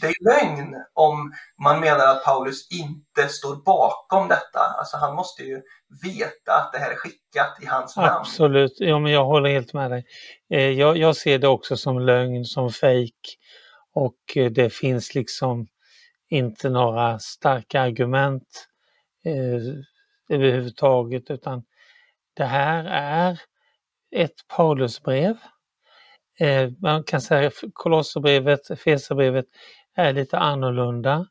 Det 0.00 0.06
är 0.06 0.14
lögn 0.24 0.84
om 0.94 1.32
man 1.62 1.80
menar 1.80 2.06
att 2.06 2.24
Paulus 2.24 2.68
inte 2.70 3.28
står 3.28 3.56
bakom 3.56 4.28
detta. 4.28 4.60
Alltså 4.78 4.96
han 4.96 5.14
måste 5.14 5.42
ju 5.42 5.62
veta 6.02 6.52
att 6.52 6.72
det 6.72 6.78
här 6.78 6.90
är 6.90 6.96
skickat 6.96 7.58
i 7.62 7.66
hans 7.66 7.96
namn. 7.96 8.08
Absolut, 8.08 8.76
ja, 8.76 8.98
men 8.98 9.12
jag 9.12 9.24
håller 9.24 9.50
helt 9.50 9.72
med 9.72 9.90
dig. 9.90 10.04
Eh, 10.50 10.70
jag, 10.70 10.96
jag 10.96 11.16
ser 11.16 11.38
det 11.38 11.48
också 11.48 11.76
som 11.76 11.98
lögn, 11.98 12.44
som 12.44 12.70
fejk 12.72 13.38
och 13.94 14.36
eh, 14.36 14.50
det 14.50 14.70
finns 14.70 15.14
liksom 15.14 15.66
inte 16.28 16.70
några 16.70 17.18
starka 17.18 17.80
argument 17.80 18.68
eh, 19.24 20.36
överhuvudtaget 20.36 21.30
utan 21.30 21.62
det 22.34 22.44
här 22.44 22.84
är 22.84 23.40
ett 24.16 24.46
Paulusbrev. 24.56 25.36
Eh, 26.38 26.70
man 26.82 27.04
kan 27.04 27.20
säga 27.20 27.50
Kolosserbrevet, 27.72 28.60
Fesabrevet, 28.84 29.46
är 29.96 30.12
lite 30.12 30.38
annorlunda 30.38 31.26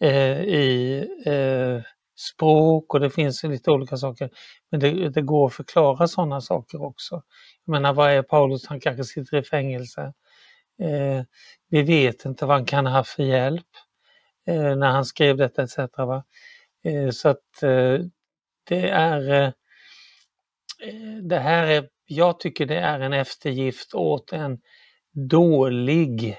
eh, 0.00 0.40
i 0.40 0.98
eh, 1.26 1.82
språk 2.18 2.94
och 2.94 3.00
det 3.00 3.10
finns 3.10 3.42
lite 3.42 3.70
olika 3.70 3.96
saker. 3.96 4.30
Men 4.70 4.80
det, 4.80 5.08
det, 5.08 5.22
går 5.22 5.46
att 5.46 5.54
förklara 5.54 6.08
sådana 6.08 6.40
saker 6.40 6.82
också. 6.82 7.22
Jag 7.64 7.72
menar, 7.72 7.92
vad 7.94 8.10
är 8.10 8.22
Paulus? 8.22 8.66
Han 8.66 8.80
kanske 8.80 9.04
sitter 9.04 9.36
i 9.36 9.42
fängelse. 9.42 10.12
Eh, 10.82 11.22
vi 11.68 11.82
vet 11.82 12.24
inte 12.24 12.46
vad 12.46 12.56
han 12.56 12.66
kan 12.66 12.86
ha 12.86 13.04
för 13.04 13.22
hjälp. 13.22 13.66
Eh, 14.46 14.76
när 14.76 14.90
han 14.90 15.04
skrev 15.04 15.36
detta 15.36 15.62
etc. 15.62 15.78
Va? 15.96 16.24
Eh, 16.84 17.10
så 17.10 17.28
att 17.28 17.62
eh, 17.62 17.98
det 18.68 18.88
är 18.88 19.30
eh, 19.30 19.46
eh, 20.88 21.16
det 21.22 21.38
här 21.38 21.66
är, 21.66 21.88
jag 22.06 22.40
tycker 22.40 22.66
det 22.66 22.78
är 22.78 23.00
en 23.00 23.12
eftergift 23.12 23.94
åt 23.94 24.32
en 24.32 24.58
dålig 25.28 26.36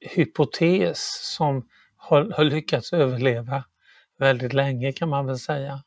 hypotes 0.00 1.34
som 1.34 1.68
har, 1.96 2.32
har 2.36 2.44
lyckats 2.44 2.92
överleva 2.92 3.64
väldigt 4.18 4.52
länge 4.52 4.92
kan 4.92 5.08
man 5.08 5.26
väl 5.26 5.38
säga. 5.38 5.82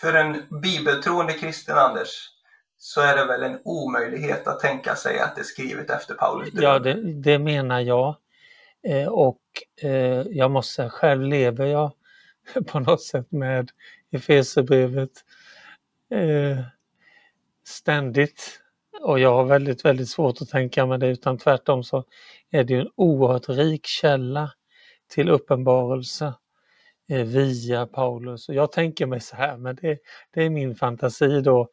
För 0.00 0.14
en 0.14 0.60
bibeltroende 0.62 1.32
kristen 1.32 1.78
Anders, 1.78 2.28
så 2.76 3.00
är 3.00 3.16
det 3.16 3.24
väl 3.24 3.42
en 3.42 3.60
omöjlighet 3.64 4.46
att 4.46 4.60
tänka 4.60 4.96
sig 4.96 5.20
att 5.20 5.34
det 5.34 5.40
är 5.40 5.44
skrivet 5.44 5.90
efter 5.90 6.14
Paulus 6.14 6.52
död. 6.52 6.64
Ja, 6.64 6.78
det, 6.78 7.12
det 7.12 7.38
menar 7.38 7.80
jag. 7.80 8.16
Eh, 8.88 9.08
och 9.08 9.42
eh, 9.82 10.26
jag 10.30 10.50
måste 10.50 10.74
säga, 10.74 10.90
själv 10.90 11.22
lever 11.22 11.66
jag 11.66 11.92
på 12.66 12.80
något 12.80 13.02
sätt 13.02 13.32
med 13.32 13.70
Efesierbrevet 14.10 15.24
eh, 16.10 16.64
ständigt. 17.64 18.61
Och 19.02 19.18
jag 19.18 19.34
har 19.34 19.44
väldigt, 19.44 19.84
väldigt 19.84 20.08
svårt 20.08 20.42
att 20.42 20.48
tänka 20.48 20.86
mig 20.86 20.98
det 20.98 21.08
utan 21.08 21.38
tvärtom 21.38 21.84
så 21.84 22.04
är 22.50 22.64
det 22.64 22.74
en 22.74 22.88
oerhört 22.96 23.48
rik 23.48 23.86
källa 23.86 24.52
till 25.14 25.28
uppenbarelse 25.30 26.34
eh, 27.10 27.24
via 27.24 27.86
Paulus. 27.86 28.48
Och 28.48 28.54
jag 28.54 28.72
tänker 28.72 29.06
mig 29.06 29.20
så 29.20 29.36
här, 29.36 29.56
men 29.56 29.76
det, 29.82 29.98
det 30.34 30.42
är 30.42 30.50
min 30.50 30.74
fantasi 30.74 31.40
då. 31.40 31.68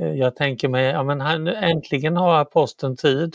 Eh, 0.00 0.12
jag 0.12 0.36
tänker 0.36 0.68
mig, 0.68 0.84
ja 0.84 1.02
men 1.02 1.46
äntligen 1.48 2.16
har 2.16 2.40
aposteln 2.40 2.96
tid 2.96 3.34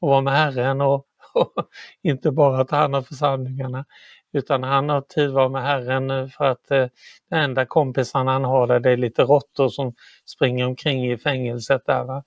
att 0.00 0.08
vara 0.08 0.20
med 0.20 0.34
Herren 0.34 0.80
och, 0.80 1.06
och 1.34 1.54
inte 2.02 2.30
bara 2.30 2.64
ta 2.64 2.76
hand 2.76 2.96
om 2.96 3.04
församlingarna 3.04 3.84
utan 4.32 4.62
han 4.62 4.88
har 4.88 5.00
tid 5.00 5.28
att 5.28 5.34
vara 5.34 5.48
med 5.48 5.62
Herren 5.62 6.10
eh, 6.10 6.28
för 6.28 6.44
att 6.44 6.70
eh, 6.70 6.86
de 7.30 7.36
enda 7.36 7.66
kompisarna 7.66 8.32
han 8.32 8.44
har 8.44 8.66
där 8.66 8.80
det 8.80 8.90
är 8.90 8.96
lite 8.96 9.22
råttor 9.22 9.68
som 9.68 9.94
springer 10.26 10.66
omkring 10.66 11.12
i 11.12 11.18
fängelset 11.18 11.82
där. 11.86 12.04
Va? 12.04 12.24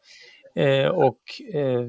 Eh, 0.56 0.88
och 0.88 1.20
eh, 1.54 1.82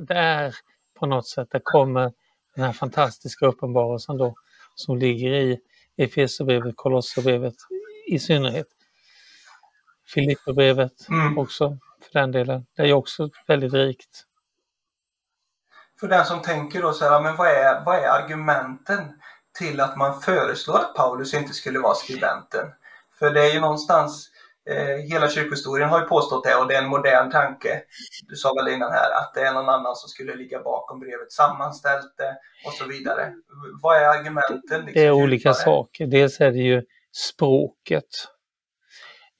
där 0.00 0.54
på 0.98 1.06
något 1.06 1.28
sätt, 1.28 1.48
där 1.50 1.60
kommer 1.64 2.12
den 2.54 2.64
här 2.64 2.72
fantastiska 2.72 3.46
uppenbarelsen 3.46 4.16
då 4.16 4.34
som 4.74 4.98
ligger 4.98 5.30
i 5.30 5.60
Efesierbrevet, 5.96 6.76
Kolosserbrevet 6.76 7.54
i 8.06 8.18
synnerhet. 8.18 8.66
Filipperbrevet 10.14 11.08
mm. 11.08 11.38
också 11.38 11.78
för 12.02 12.20
den 12.20 12.32
delen. 12.32 12.66
Det 12.76 12.82
är 12.82 12.92
också 12.92 13.30
väldigt 13.46 13.72
rikt. 13.72 14.24
För 16.00 16.08
den 16.08 16.24
som 16.24 16.42
tänker 16.42 16.82
då 16.82 16.92
så 16.92 17.04
här, 17.04 17.20
men 17.20 17.36
vad 17.36 17.48
är, 17.48 17.84
vad 17.84 17.96
är 17.96 18.08
argumenten 18.08 19.20
till 19.58 19.80
att 19.80 19.96
man 19.96 20.20
föreslår 20.20 20.78
att 20.78 20.94
Paulus 20.94 21.34
inte 21.34 21.52
skulle 21.52 21.78
vara 21.78 21.94
skribenten? 21.94 22.66
För 23.18 23.30
det 23.30 23.50
är 23.50 23.54
ju 23.54 23.60
någonstans, 23.60 24.30
hela 25.10 25.28
kyrkohistorien 25.28 25.88
har 25.88 26.00
ju 26.00 26.06
påstått 26.06 26.44
det 26.44 26.54
och 26.54 26.68
det 26.68 26.74
är 26.74 26.82
en 26.82 26.88
modern 26.88 27.30
tanke. 27.30 27.82
Du 28.28 28.36
sa 28.36 28.54
väl 28.54 28.74
innan 28.74 28.92
här 28.92 29.10
att 29.10 29.34
det 29.34 29.40
är 29.40 29.52
någon 29.52 29.68
annan 29.68 29.96
som 29.96 30.08
skulle 30.08 30.34
ligga 30.34 30.62
bakom 30.62 31.00
brevet, 31.00 31.32
sammanställt 31.32 32.16
det 32.16 32.36
och 32.66 32.72
så 32.72 32.84
vidare. 32.86 33.32
Vad 33.82 33.96
är 33.96 34.04
argumenten? 34.04 34.84
Liksom, 34.84 34.92
det 34.94 35.06
är 35.06 35.12
olika 35.12 35.54
saker. 35.54 36.06
Dels 36.06 36.40
är 36.40 36.52
det 36.52 36.58
ju 36.58 36.82
språket 37.12 38.08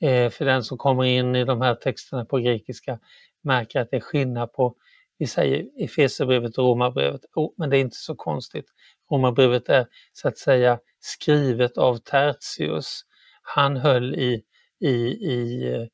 eh, 0.03 0.31
för 0.31 0.45
den 0.45 0.64
som 0.64 0.79
kommer 0.79 1.05
in 1.05 1.37
i 1.37 1.45
de 1.45 1.61
här 1.61 1.74
texterna 1.74 2.24
på 2.24 2.39
grekiska 2.39 2.99
märker 3.43 3.81
att 3.81 3.91
det 3.91 3.97
är 3.97 4.01
skillnad 4.01 4.53
på, 4.53 4.74
vi 5.18 5.26
säger 5.26 5.66
Efesierbrevet 5.85 6.59
och 6.59 6.64
Romarbrevet, 6.64 7.20
oh, 7.35 7.53
men 7.57 7.70
det 7.70 7.76
är 7.76 7.81
inte 7.81 7.97
så 7.97 8.14
konstigt. 8.14 8.66
Romarbrevet 9.11 9.68
är 9.68 9.87
så 10.12 10.29
att 10.29 10.39
säga 10.39 10.79
skrivet 11.01 11.79
av 11.79 11.97
Tertius. 11.97 13.03
Han 13.43 13.76
höll 13.76 14.14
i, 14.14 14.43
i, 14.81 14.91
i 15.33 15.89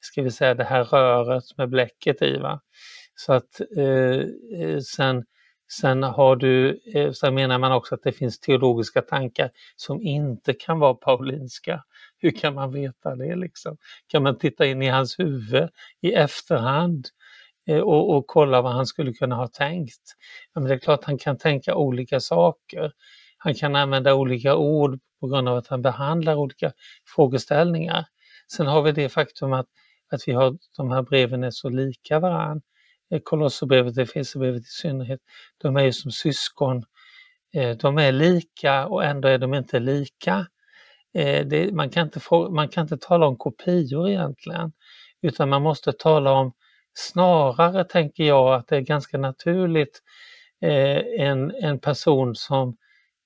ska 0.00 0.22
vi 0.22 0.30
säga 0.30 0.54
det 0.54 0.64
här 0.64 0.84
röret 0.84 1.44
med 1.56 1.68
bläcket 1.68 2.22
i. 2.22 2.36
Va? 2.36 2.60
Så 3.14 3.32
att 3.32 3.60
eh, 3.76 4.20
eh 4.60 4.78
sen, 4.96 5.24
sen 5.72 6.02
har 6.02 6.36
du, 6.36 6.80
eh, 6.94 7.12
sen 7.12 7.34
menar 7.34 7.58
man 7.58 7.72
också 7.72 7.94
att 7.94 8.02
det 8.02 8.12
finns 8.12 8.40
teologiska 8.40 9.02
tankar 9.02 9.50
som 9.76 10.02
inte 10.02 10.52
kan 10.52 10.78
vara 10.78 10.94
paulinska. 10.94 11.84
Hur 12.18 12.30
kan 12.30 12.54
man 12.54 12.72
veta 12.72 13.16
det 13.16 13.36
liksom? 13.36 13.76
Kan 14.06 14.22
man 14.22 14.38
titta 14.38 14.66
in 14.66 14.82
i 14.82 14.88
hans 14.88 15.18
huvud 15.18 15.68
i 16.00 16.12
efterhand 16.12 17.08
eh, 17.68 17.80
och, 17.80 18.16
och 18.16 18.26
kolla 18.26 18.62
vad 18.62 18.72
han 18.72 18.86
skulle 18.86 19.12
kunna 19.12 19.34
ha 19.34 19.48
tänkt? 19.48 20.02
Ja, 20.54 20.60
men 20.60 20.68
det 20.68 20.74
är 20.74 20.78
klart 20.78 21.04
han 21.04 21.18
kan 21.18 21.38
tänka 21.38 21.74
olika 21.74 22.20
saker. 22.20 22.92
Han 23.38 23.54
kan 23.54 23.76
använda 23.76 24.14
olika 24.14 24.56
ord 24.56 25.00
på 25.20 25.26
grund 25.26 25.48
av 25.48 25.56
att 25.56 25.66
han 25.66 25.82
behandlar 25.82 26.34
olika 26.34 26.72
frågeställningar. 27.14 28.06
Sen 28.56 28.66
har 28.66 28.82
vi 28.82 28.92
det 28.92 29.08
faktum 29.08 29.52
att, 29.52 29.66
att 30.12 30.28
vi 30.28 30.32
har, 30.32 30.58
de 30.76 30.90
här 30.90 31.02
breven 31.02 31.44
är 31.44 31.50
så 31.50 31.68
lika 31.68 32.18
varandra. 32.20 32.62
Eh, 33.10 33.20
Kolosserbrevet 33.24 33.96
och 33.96 34.02
Efesierbrevet 34.02 34.62
i 34.62 34.64
synnerhet, 34.64 35.20
de 35.58 35.76
är 35.76 35.84
ju 35.84 35.92
som 35.92 36.10
syskon. 36.10 36.84
Eh, 37.54 37.76
de 37.76 37.98
är 37.98 38.12
lika 38.12 38.86
och 38.86 39.04
ändå 39.04 39.28
är 39.28 39.38
de 39.38 39.54
inte 39.54 39.78
lika. 39.78 40.46
Eh, 41.14 41.46
det, 41.46 41.72
man, 41.74 41.90
kan 41.90 42.06
inte 42.06 42.20
få, 42.20 42.50
man 42.50 42.68
kan 42.68 42.82
inte 42.82 42.96
tala 42.98 43.26
om 43.26 43.36
kopior 43.36 44.08
egentligen, 44.08 44.72
utan 45.22 45.48
man 45.48 45.62
måste 45.62 45.92
tala 45.92 46.32
om 46.32 46.52
snarare, 46.94 47.84
tänker 47.84 48.24
jag, 48.24 48.54
att 48.54 48.68
det 48.68 48.76
är 48.76 48.80
ganska 48.80 49.18
naturligt 49.18 50.02
eh, 50.62 51.26
en, 51.26 51.50
en 51.50 51.78
person 51.78 52.34
som 52.34 52.76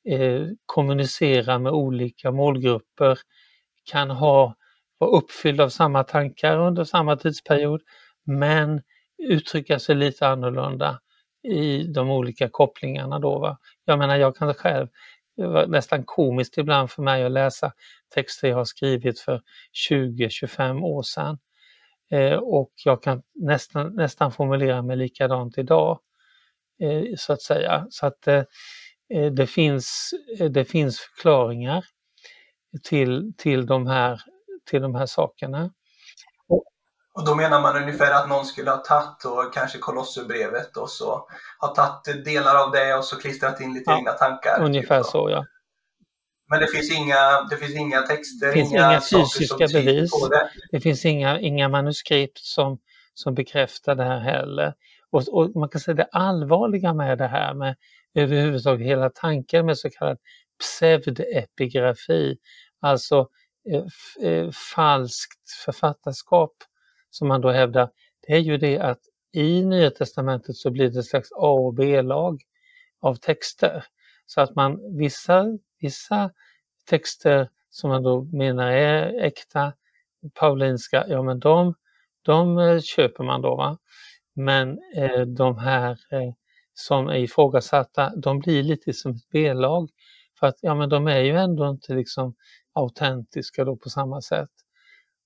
eh, 0.09 0.43
kommunicerar 0.67 1.59
med 1.59 1.73
olika 1.73 2.31
målgrupper 2.31 3.19
kan 3.91 4.11
ha, 4.11 4.55
vara 4.99 5.11
uppfylld 5.11 5.61
av 5.61 5.69
samma 5.69 6.05
tankar 6.05 6.59
under 6.59 6.85
samma 6.85 7.17
tidsperiod, 7.17 7.83
men 8.27 8.83
uttrycka 9.19 9.79
sig 9.79 9.95
lite 9.95 10.29
annorlunda 10.29 11.01
i 11.49 11.83
de 11.83 12.11
olika 12.11 12.49
kopplingarna 12.49 13.19
då. 13.19 13.39
Va? 13.39 13.59
Jag 13.85 13.99
menar, 13.99 14.17
jag 14.17 14.37
kan 14.37 14.55
själv 14.55 14.89
det 15.37 15.47
var 15.47 15.67
nästan 15.67 16.05
komiskt 16.05 16.59
ibland 16.59 16.91
för 16.91 17.03
mig 17.03 17.25
att 17.25 17.33
läsa 17.33 17.73
texter 18.15 18.49
jag 18.49 18.57
har 18.57 18.65
skrivit 18.65 19.21
för 19.21 19.43
20-25 19.91 20.83
år 20.83 21.03
sedan. 21.03 21.39
Eh, 22.11 22.37
och 22.37 22.73
jag 22.85 23.03
kan 23.03 23.23
nästan, 23.35 23.95
nästan 23.95 24.33
formulera 24.33 24.83
mig 24.83 24.97
likadant 24.97 25.59
idag, 25.59 26.01
eh, 26.81 27.03
så 27.17 27.33
att 27.33 27.43
säga. 27.43 27.87
Så 27.91 28.07
att 28.07 28.29
eh, 28.29 28.45
eh 29.15 29.33
det, 29.33 29.47
finns, 29.47 30.11
eh, 30.39 30.51
det 30.51 30.65
finns 30.65 31.01
förklaringar 31.01 31.85
till, 32.83 33.33
till, 33.39 33.67
de 33.67 33.87
här, 33.87 34.21
till 34.65 34.83
de 34.83 34.95
här 34.95 35.07
sakerna. 35.07 35.71
Och 37.15 37.25
då 37.25 37.35
menar 37.35 37.61
man 37.61 37.77
ungefär 37.77 38.13
att 38.13 38.29
någon 38.29 38.45
skulle 38.45 38.71
ha 38.71 38.77
tagit 38.77 39.25
och 39.25 39.55
kanske 39.55 39.79
Kolosserbrevet 39.79 40.77
och 40.77 40.91
så 40.91 41.29
har 41.59 41.75
tagit 41.75 42.25
delar 42.25 42.65
av 42.65 42.71
det 42.71 42.95
och 42.95 43.05
så 43.05 43.17
klistrat 43.17 43.61
in 43.61 43.75
lite 43.75 43.91
ja, 43.91 43.99
egna 43.99 44.13
tankar. 44.13 44.63
Ungefär 44.63 45.03
typ 45.03 45.11
så 45.11 45.31
ja. 45.31 45.45
Men 46.51 46.61
det 46.61 46.67
finns 46.67 46.93
inga, 46.93 47.43
det 47.51 47.57
finns 47.57 47.77
inga 47.77 48.03
texter, 48.03 48.47
det 48.47 48.53
finns 48.53 48.73
inga, 48.73 48.91
inga 48.91 49.01
fysiska 49.01 49.67
bevis. 49.73 50.11
Det. 50.31 50.51
det. 50.73 50.81
finns 50.81 51.05
inga, 51.05 51.41
inga 51.41 51.69
manuskript 51.69 52.39
som, 52.39 52.79
som 53.15 53.35
bekräftar 53.35 53.95
det 53.95 54.05
här 54.05 54.21
heller. 54.21 54.75
Och, 55.11 55.29
och, 55.29 55.57
man 55.57 55.69
kan 55.69 55.81
säga 55.81 55.95
det 55.95 56.09
allvarliga 56.13 56.95
med 56.95 57.19
det 57.19 57.27
här 57.27 57.55
med 57.55 57.77
överhuvudtaget 58.15 58.87
hela 58.87 59.11
tanken 59.11 59.67
med 59.67 59.79
så 59.79 59.91
kallad 59.91 60.19
pseudepigrafi, 60.61 62.37
alltså 62.81 63.29
Eh, 63.71 64.29
eh, 64.29 64.51
falskt 64.75 65.51
författarskap 65.65 66.55
som 67.11 67.29
man 67.29 67.41
då 67.41 67.51
hävdar, 67.51 67.91
det 68.27 68.33
är 68.33 68.39
ju 68.39 68.57
det 68.57 68.79
att 68.79 69.01
i 69.33 69.65
Nya 69.65 69.91
Testamentet 69.91 70.57
så 70.57 70.71
blir 70.71 70.91
det 70.91 70.99
ett 70.99 71.07
slags 71.07 71.29
A 71.33 71.51
och 71.51 71.75
B-lag 71.75 72.43
av 73.01 73.15
texter. 73.15 73.85
Så 74.27 74.41
att 74.41 74.55
man 74.55 74.97
vissa, 74.97 75.45
vissa 75.81 76.31
texter 76.89 77.49
som 77.71 77.91
man 77.91 78.03
då 78.03 78.23
menar 78.23 78.71
är 78.71 79.25
äkta, 79.25 79.73
paulinska, 80.35 81.05
ja 81.09 81.23
men 81.23 81.41
de, 81.41 81.75
de 82.23 82.59
eh, 82.59 82.81
köper 82.81 83.25
man 83.25 83.43
då. 83.43 83.57
Va? 83.57 83.79
Men 84.35 84.79
eh, 84.97 85.21
de 85.21 85.59
här 85.59 85.91
eh, 85.91 86.33
som 86.75 87.09
är 87.09 87.17
ifrågasatta, 87.17 88.13
de 88.17 88.39
blir 88.39 88.63
lite 88.63 88.93
som 88.93 89.13
ett 89.13 89.29
B-lag. 89.33 89.91
För 90.41 90.47
att 90.47 90.59
ja 90.61 90.75
men 90.75 90.89
de 90.89 91.09
är 91.09 91.21
ju 91.21 91.37
ändå 91.37 91.69
inte 91.69 91.95
liksom 91.95 92.35
autentiska 92.75 93.65
då 93.65 93.77
på 93.77 93.91
samma 93.91 94.23
sätt. 94.23 94.51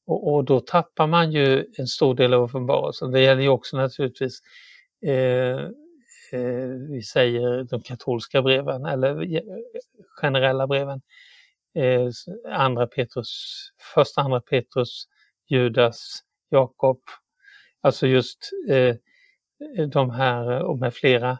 Och, 0.06 0.34
och, 0.34 0.44
då 0.44 0.60
tappar 0.60 1.06
man 1.06 1.32
ju 1.32 1.66
en 1.78 1.86
stor 1.86 2.14
del 2.14 2.34
av 2.34 2.42
uppenbarelsen. 2.42 3.10
Det 3.10 3.20
gäller 3.20 3.42
ju 3.42 3.48
också 3.48 3.76
naturligtvis, 3.76 4.40
eh, 5.06 5.58
eh, 6.32 6.68
vi 6.90 7.02
säger 7.02 7.64
de 7.64 7.82
katolska 7.82 8.42
breven 8.42 8.84
eller 8.84 9.34
eh, 9.36 9.42
generella 10.20 10.66
breven. 10.66 11.00
Eh, 11.74 12.10
andra 12.52 12.86
Petrus, 12.86 13.28
första 13.94 14.20
andra 14.20 14.40
Petrus, 14.40 15.04
Judas, 15.48 16.22
Jakob. 16.50 17.00
Alltså 17.80 18.06
just 18.06 18.50
eh, 18.68 18.96
de 19.88 20.10
här 20.10 20.62
och 20.62 20.78
med 20.78 20.94
flera, 20.94 21.38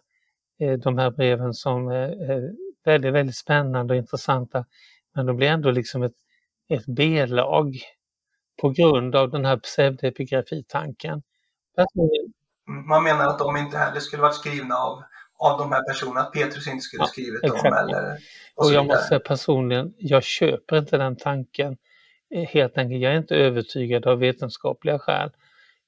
eh, 0.60 0.72
de 0.78 0.98
här 0.98 1.10
breven 1.10 1.54
som 1.54 1.88
är 1.88 2.52
väldigt, 2.84 3.12
väldigt 3.12 3.36
spännande 3.36 3.94
och 3.94 3.98
intressanta. 3.98 4.64
Men 5.14 5.26
de 5.26 5.36
blir 5.36 5.48
ändå 5.48 5.70
liksom 5.70 6.02
ett, 6.02 6.16
ett 6.68 6.86
B-lag 6.86 7.78
på 8.60 8.70
grund 8.70 9.16
av 9.16 9.30
den 9.30 9.44
här 9.44 9.56
pseudepigrafitanken. 9.56 11.22
Man 12.86 13.02
menar 13.04 13.26
att 13.26 13.38
de 13.38 13.56
inte 13.56 13.78
heller 13.78 14.00
skulle 14.00 14.22
varit 14.22 14.34
skrivna 14.34 14.74
av, 14.74 15.02
av 15.38 15.58
de 15.58 15.72
här 15.72 15.82
personerna, 15.82 16.20
att 16.20 16.32
Petrus 16.32 16.68
inte 16.68 16.80
skulle 16.80 17.02
ja, 17.02 17.06
skrivit 17.06 17.44
exakt. 17.44 17.64
dem 17.64 17.72
eller 17.72 18.18
och, 18.54 18.66
och 18.66 18.72
jag 18.72 18.86
måste 18.86 19.02
säga 19.04 19.20
personligen, 19.20 19.94
jag 19.98 20.22
köper 20.22 20.78
inte 20.78 20.96
den 20.96 21.16
tanken. 21.16 21.76
Eh, 22.34 22.48
helt 22.48 22.78
enkelt, 22.78 23.02
jag 23.02 23.12
är 23.12 23.18
inte 23.18 23.34
övertygad 23.34 24.06
av 24.06 24.18
vetenskapliga 24.18 24.98
skäl. 24.98 25.30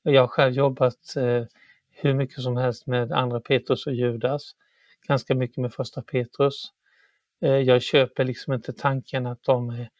Jag 0.02 0.20
har 0.20 0.28
själv 0.28 0.52
jobbat 0.52 1.16
eh, 1.16 1.44
hur 1.90 2.14
mycket 2.14 2.42
som 2.42 2.56
helst 2.56 2.86
med 2.86 3.12
andra 3.12 3.40
Petrus 3.40 3.86
och 3.86 3.92
Judas, 3.92 4.42
ganska 5.08 5.34
mycket 5.34 5.56
med 5.56 5.72
första 5.72 6.02
Petrus. 6.02 6.72
Eh, 7.42 7.50
jag 7.50 7.82
köper 7.82 8.24
liksom 8.24 8.52
inte 8.52 8.72
tanken 8.72 9.26
att 9.26 9.42
de 9.42 9.70
är, 9.70 9.90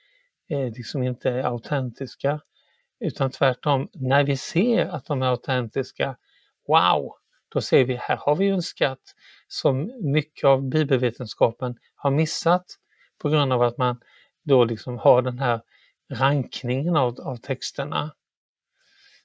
är 0.48 0.70
liksom 0.70 1.02
inte 1.02 1.30
är 1.30 1.42
autentiska. 1.42 2.40
Utan 3.00 3.30
tvärtom, 3.30 3.88
när 3.92 4.24
vi 4.24 4.36
ser 4.36 4.86
att 4.86 5.06
de 5.06 5.22
är 5.22 5.26
autentiska, 5.26 6.16
wow, 6.68 7.12
då 7.48 7.60
ser 7.60 7.84
vi 7.84 7.94
här 7.94 8.16
har 8.16 8.36
vi 8.36 8.48
en 8.48 8.62
skatt 8.62 9.14
som 9.48 9.92
mycket 10.12 10.44
av 10.44 10.68
bibelvetenskapen 10.68 11.76
har 11.94 12.10
missat 12.10 12.64
på 13.18 13.28
grund 13.28 13.52
av 13.52 13.62
att 13.62 13.78
man 13.78 14.00
då 14.44 14.64
liksom 14.64 14.98
har 14.98 15.22
den 15.22 15.38
här 15.38 15.60
rankningen 16.12 16.96
av, 16.96 17.20
av 17.20 17.36
texterna. 17.36 18.14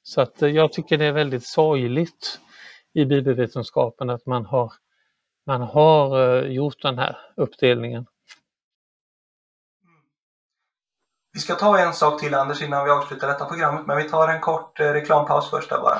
Så 0.03 0.21
att 0.21 0.41
eh, 0.41 0.49
jag 0.49 0.73
tycker 0.73 0.97
det 0.97 1.05
är 1.05 1.11
väldigt 1.11 1.45
sorgligt 1.45 2.39
i 2.93 3.05
bibelvetenskapen 3.05 4.09
att 4.09 4.25
man 4.25 4.45
har, 4.45 4.73
man 5.45 5.61
har 5.61 6.37
eh, 6.37 6.51
gjort 6.51 6.81
den 6.81 6.97
här 6.97 7.17
uppdelningen. 7.35 8.05
Vi 11.33 11.39
ska 11.39 11.55
ta 11.55 11.79
en 11.79 11.93
sak 11.93 12.21
till 12.21 12.33
Anders 12.33 12.61
innan 12.61 12.85
vi 12.85 12.91
avslutar 12.91 13.27
detta 13.27 13.45
programmet, 13.45 13.85
men 13.87 13.97
vi 13.97 14.09
tar 14.09 14.27
en 14.27 14.41
kort 14.41 14.79
eh, 14.79 14.85
reklampaus 14.85 15.49
först 15.49 15.69
där 15.69 15.81
bara. 15.81 15.99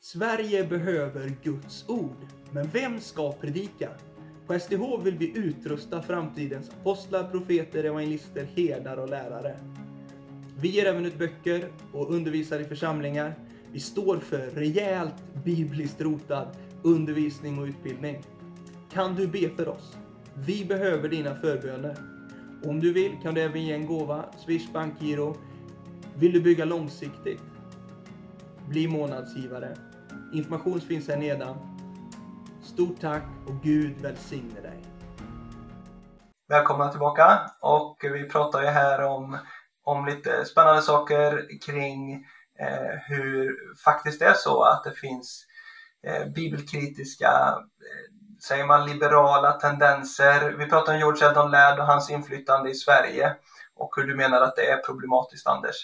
Sverige 0.00 0.64
behöver 0.64 1.32
Guds 1.42 1.88
ord, 1.88 2.26
men 2.50 2.70
vem 2.70 3.00
ska 3.00 3.32
predika? 3.32 3.88
På 4.46 4.58
SDH 4.58 5.02
vill 5.02 5.18
vi 5.18 5.38
utrusta 5.38 6.02
framtidens 6.02 6.70
apostlar, 6.70 7.24
profeter, 7.24 7.84
evangelister, 7.84 8.48
herdar 8.56 8.96
och 8.96 9.08
lärare. 9.08 9.58
Vi 10.56 10.68
ger 10.68 10.86
även 10.86 11.06
ut 11.06 11.18
böcker 11.18 11.68
och 11.92 12.10
undervisar 12.14 12.60
i 12.60 12.64
församlingar. 12.64 13.34
Vi 13.72 13.80
står 13.80 14.18
för 14.18 14.38
rejält 14.38 15.14
bibliskt 15.44 16.00
rotad 16.00 16.46
undervisning 16.82 17.58
och 17.58 17.64
utbildning. 17.64 18.22
Kan 18.92 19.14
du 19.14 19.26
be 19.26 19.50
för 19.50 19.68
oss? 19.68 19.96
Vi 20.34 20.64
behöver 20.64 21.08
dina 21.08 21.34
förböner. 21.34 21.96
Om 22.64 22.80
du 22.80 22.92
vill 22.92 23.18
kan 23.22 23.34
du 23.34 23.40
även 23.40 23.64
ge 23.64 23.72
en 23.72 23.86
gåva, 23.86 24.24
Swish, 24.36 24.72
bankgiro. 24.72 25.36
Vill 26.16 26.32
du 26.32 26.40
bygga 26.40 26.64
långsiktigt? 26.64 27.42
Bli 28.68 28.88
månadsgivare. 28.88 29.76
Information 30.32 30.80
finns 30.80 31.08
här 31.08 31.16
nedan. 31.16 31.56
Stort 32.62 33.00
tack 33.00 33.24
och 33.46 33.62
Gud 33.62 33.98
välsigne 34.00 34.60
dig. 34.60 34.84
Välkomna 36.48 36.88
tillbaka 36.88 37.40
och 37.60 37.96
vi 38.02 38.28
pratar 38.28 38.62
ju 38.62 38.68
här 38.68 39.04
om, 39.04 39.38
om 39.84 40.06
lite 40.06 40.44
spännande 40.44 40.82
saker 40.82 41.48
kring 41.66 42.14
eh, 42.60 42.98
hur 43.08 43.56
faktiskt 43.84 44.20
det 44.20 44.26
är 44.26 44.34
så 44.34 44.62
att 44.62 44.84
det 44.84 44.92
finns 44.92 45.47
bibelkritiska 46.34 47.28
eh, 47.58 48.14
säger 48.42 48.66
man, 48.66 48.86
liberala 48.86 49.52
tendenser. 49.52 50.50
Vi 50.58 50.66
pratar 50.66 50.92
om 50.92 50.98
George 50.98 51.28
Eldon 51.28 51.50
Ladd 51.50 51.78
och 51.78 51.86
hans 51.86 52.10
inflytande 52.10 52.70
i 52.70 52.74
Sverige 52.74 53.36
och 53.76 53.92
hur 53.96 54.04
du 54.04 54.16
menar 54.16 54.40
att 54.40 54.56
det 54.56 54.70
är 54.70 54.76
problematiskt, 54.76 55.46
Anders. 55.46 55.76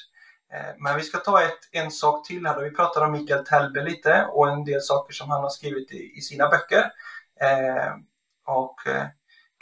Eh, 0.53 0.75
men 0.79 0.97
vi 0.97 1.03
ska 1.03 1.19
ta 1.19 1.43
ett, 1.43 1.59
en 1.73 1.91
sak 1.91 2.27
till 2.27 2.47
här. 2.47 2.55
Då. 2.55 2.61
Vi 2.61 2.71
pratar 2.71 3.05
om 3.05 3.13
Mikael 3.13 3.45
Telbe 3.45 3.83
lite 3.83 4.27
och 4.33 4.49
en 4.49 4.65
del 4.65 4.81
saker 4.81 5.15
som 5.15 5.31
han 5.31 5.43
har 5.43 5.51
skrivit 5.51 5.93
i, 5.93 6.13
i 6.19 6.21
sina 6.21 6.49
böcker. 6.49 6.93
Eh, 7.41 7.95
och 8.47 8.87
eh, 8.87 9.07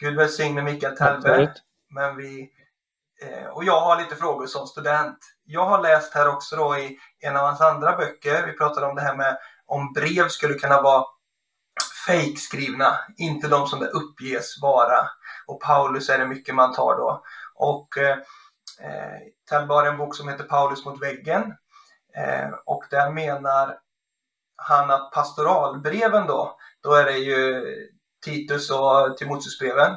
Gud 0.00 0.16
välsigne 0.16 0.62
Mikael 0.62 0.96
Telbe. 0.96 1.54
Men 1.90 2.16
vi, 2.16 2.50
eh, 3.22 3.46
och 3.46 3.64
jag 3.64 3.80
har 3.80 3.98
lite 3.98 4.16
frågor 4.16 4.46
som 4.46 4.66
student. 4.66 5.18
Jag 5.44 5.66
har 5.66 5.82
läst 5.82 6.14
här 6.14 6.28
också 6.28 6.56
då 6.56 6.76
i 6.76 6.98
en 7.20 7.36
av 7.36 7.46
hans 7.46 7.60
andra 7.60 7.96
böcker. 7.96 8.46
Vi 8.46 8.52
pratade 8.52 8.86
om 8.86 8.94
det 8.94 9.02
här 9.02 9.16
med 9.16 9.38
om 9.72 9.92
brev 9.92 10.28
skulle 10.28 10.54
kunna 10.54 10.82
vara 10.82 11.04
fejkskrivna, 12.06 12.98
inte 13.16 13.48
de 13.48 13.66
som 13.66 13.80
det 13.80 13.86
uppges 13.86 14.62
vara. 14.62 15.08
Och 15.46 15.60
Paulus 15.60 16.08
är 16.08 16.18
det 16.18 16.26
mycket 16.26 16.54
man 16.54 16.74
tar 16.74 16.96
då. 16.96 17.24
Och 17.54 17.98
eh, 17.98 18.18
eh 18.80 19.86
en 19.86 19.98
bok 19.98 20.16
som 20.16 20.28
heter 20.28 20.44
Paulus 20.44 20.84
mot 20.84 21.02
väggen. 21.02 21.42
Eh, 22.16 22.50
och 22.66 22.84
där 22.90 23.10
menar 23.10 23.78
han 24.56 24.90
att 24.90 25.12
pastoralbreven 25.12 26.26
då, 26.26 26.58
då 26.82 26.94
är 26.94 27.04
det 27.04 27.18
ju 27.18 27.64
Titus 28.24 28.70
och 28.70 29.16
Timoteusbreven, 29.16 29.96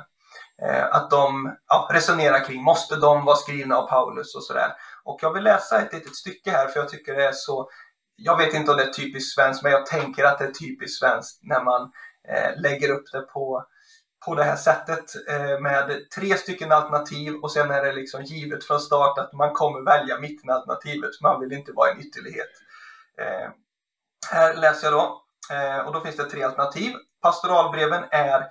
eh, 0.62 0.86
att 0.86 1.10
de 1.10 1.56
ja, 1.68 1.90
resonerar 1.92 2.46
kring, 2.46 2.64
måste 2.64 2.96
de 2.96 3.26
vara 3.26 3.36
skrivna 3.36 3.78
av 3.78 3.88
Paulus 3.88 4.36
och 4.36 4.44
sådär. 4.44 4.74
Och 5.04 5.20
jag 5.22 5.34
vill 5.34 5.44
läsa 5.44 5.82
ett 5.82 5.94
litet 5.94 6.16
stycke 6.16 6.52
här 6.52 6.68
för 6.68 6.80
jag 6.80 6.90
tycker 6.90 7.16
det 7.16 7.26
är 7.26 7.32
så 7.32 7.70
jag 8.16 8.38
vet 8.38 8.54
inte 8.54 8.72
om 8.72 8.78
det 8.78 8.84
är 8.84 8.94
typiskt 8.94 9.36
svenskt, 9.36 9.64
men 9.64 9.72
jag 9.72 9.86
tänker 9.86 10.24
att 10.24 10.40
det 10.40 10.46
är 10.46 10.52
typiskt 10.52 11.00
svenskt 11.00 11.40
när 11.44 11.64
man 11.64 11.92
eh, 12.28 12.62
lägger 12.62 12.90
upp 12.90 13.12
det 13.12 13.22
på, 13.22 13.66
på 14.26 14.36
det 14.36 14.44
här 14.44 14.56
sättet 14.56 15.30
eh, 15.30 15.60
med 15.60 16.10
tre 16.16 16.38
stycken 16.38 16.72
alternativ 16.72 17.36
och 17.36 17.52
sen 17.52 17.72
är 17.72 17.84
det 17.84 17.94
liksom 17.94 18.24
givet 18.24 18.64
från 18.64 18.80
start 18.80 19.18
att 19.18 19.34
man 19.34 19.54
kommer 19.54 19.82
välja 19.82 20.20
mittenalternativet. 20.20 21.12
Man 21.22 21.42
vill 21.42 21.54
inte 21.54 21.72
vara 21.72 21.92
en 21.92 22.02
ytterlighet. 22.02 22.52
Eh, 23.22 23.50
här 24.32 24.54
läser 24.54 24.92
jag 24.92 24.94
då 24.94 25.24
eh, 25.56 25.80
och 25.80 25.94
då 25.94 26.00
finns 26.02 26.16
det 26.16 26.30
tre 26.30 26.44
alternativ. 26.44 26.94
Pastoralbreven 27.22 28.04
är 28.12 28.46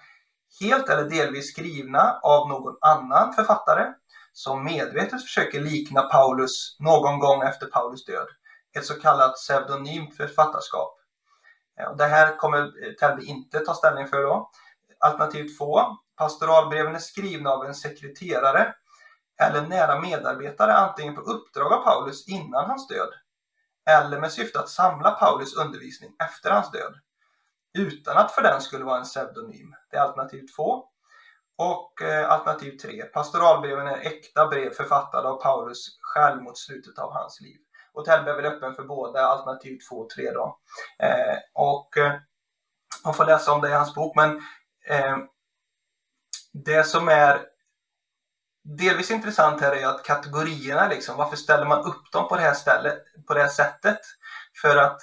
helt 0.61 0.89
eller 0.89 1.11
delvis 1.11 1.53
skrivna 1.53 2.19
av 2.23 2.49
någon 2.49 2.77
annan 2.81 3.33
författare 3.33 3.93
som 4.33 4.65
medvetet 4.65 5.23
försöker 5.23 5.61
likna 5.61 6.03
Paulus 6.03 6.77
någon 6.79 7.19
gång 7.19 7.43
efter 7.43 7.67
Paulus 7.67 8.05
död 8.05 8.27
ett 8.79 8.87
så 8.87 8.95
kallat 8.95 9.35
pseudonymt 9.35 10.17
författarskap. 10.17 11.01
Eh, 11.81 11.97
det 11.97 12.07
här 12.07 12.37
kommer 12.37 12.59
eh, 12.59 12.93
Täby 12.93 13.25
inte 13.25 13.61
ta 13.61 13.75
ställning 13.75 14.07
för 14.07 14.23
då. 14.23 14.51
Alternativ 14.99 15.49
två, 15.59 15.81
pastoralbreven 16.17 16.95
är 16.95 16.99
skrivna 16.99 17.51
av 17.51 17.65
en 17.65 17.75
sekreterare 17.75 18.75
eller 19.41 19.63
nära 19.63 20.01
medarbetare 20.01 20.75
antingen 20.75 21.15
på 21.15 21.21
uppdrag 21.21 21.73
av 21.73 21.85
Paulus 21.85 22.29
innan 22.29 22.71
hans 22.71 22.89
död 22.89 23.09
eller 23.91 24.21
med 24.21 24.33
syfte 24.33 24.61
att 24.61 24.69
samla 24.69 25.11
Paulus 25.11 25.57
undervisning 25.57 26.11
efter 26.19 26.51
hans 26.51 26.71
död 26.71 26.95
utan 27.79 28.17
att 28.17 28.33
för 28.33 28.43
den 28.43 28.61
skulle 28.61 28.85
vara 28.85 28.99
en 28.99 29.05
pseudonym. 29.05 29.75
Det 29.91 29.97
är 29.97 30.01
alternativ 30.01 30.47
två. 30.57 30.85
Och 31.57 32.03
eh, 32.03 32.31
alternativ 32.31 32.79
tre, 32.79 33.03
pastoralbreven 33.03 33.87
är 33.87 33.99
äkta 33.99 34.47
brev 34.47 34.71
författade 34.71 35.29
av 35.29 35.43
Paulus 35.43 35.99
själv 36.01 36.43
mot 36.43 36.59
slutet 36.59 36.99
av 36.99 37.13
hans 37.13 37.41
liv. 37.41 37.64
Och 37.95 38.09
är 38.09 38.37
väl 38.37 38.45
öppen 38.45 38.75
för 38.75 38.83
båda 38.83 39.27
alternativ 39.27 39.79
2 39.89 39.97
och 39.97 40.11
3 40.11 40.31
då. 40.31 40.59
Eh, 40.99 41.37
och 41.55 41.97
eh, 41.97 42.13
man 43.05 43.15
får 43.15 43.25
läsa 43.25 43.53
om 43.53 43.61
det 43.61 43.69
i 43.69 43.73
hans 43.73 43.95
bok, 43.95 44.17
men 44.17 44.37
eh, 44.89 45.17
det 46.53 46.85
som 46.85 47.09
är 47.09 47.47
delvis 48.65 49.11
intressant 49.11 49.61
här 49.61 49.77
är 49.77 49.87
att 49.87 50.05
kategorierna, 50.05 50.89
liksom, 50.89 51.17
varför 51.17 51.37
ställer 51.37 51.67
man 51.67 51.85
upp 51.85 52.13
dem 52.13 52.29
på 52.29 52.37
det 52.37 52.43
här, 52.43 52.55
stället, 52.55 52.99
på 53.27 53.35
det 53.35 53.41
här 53.41 53.49
sättet? 53.49 53.99
För 54.63 54.77
att 54.77 55.01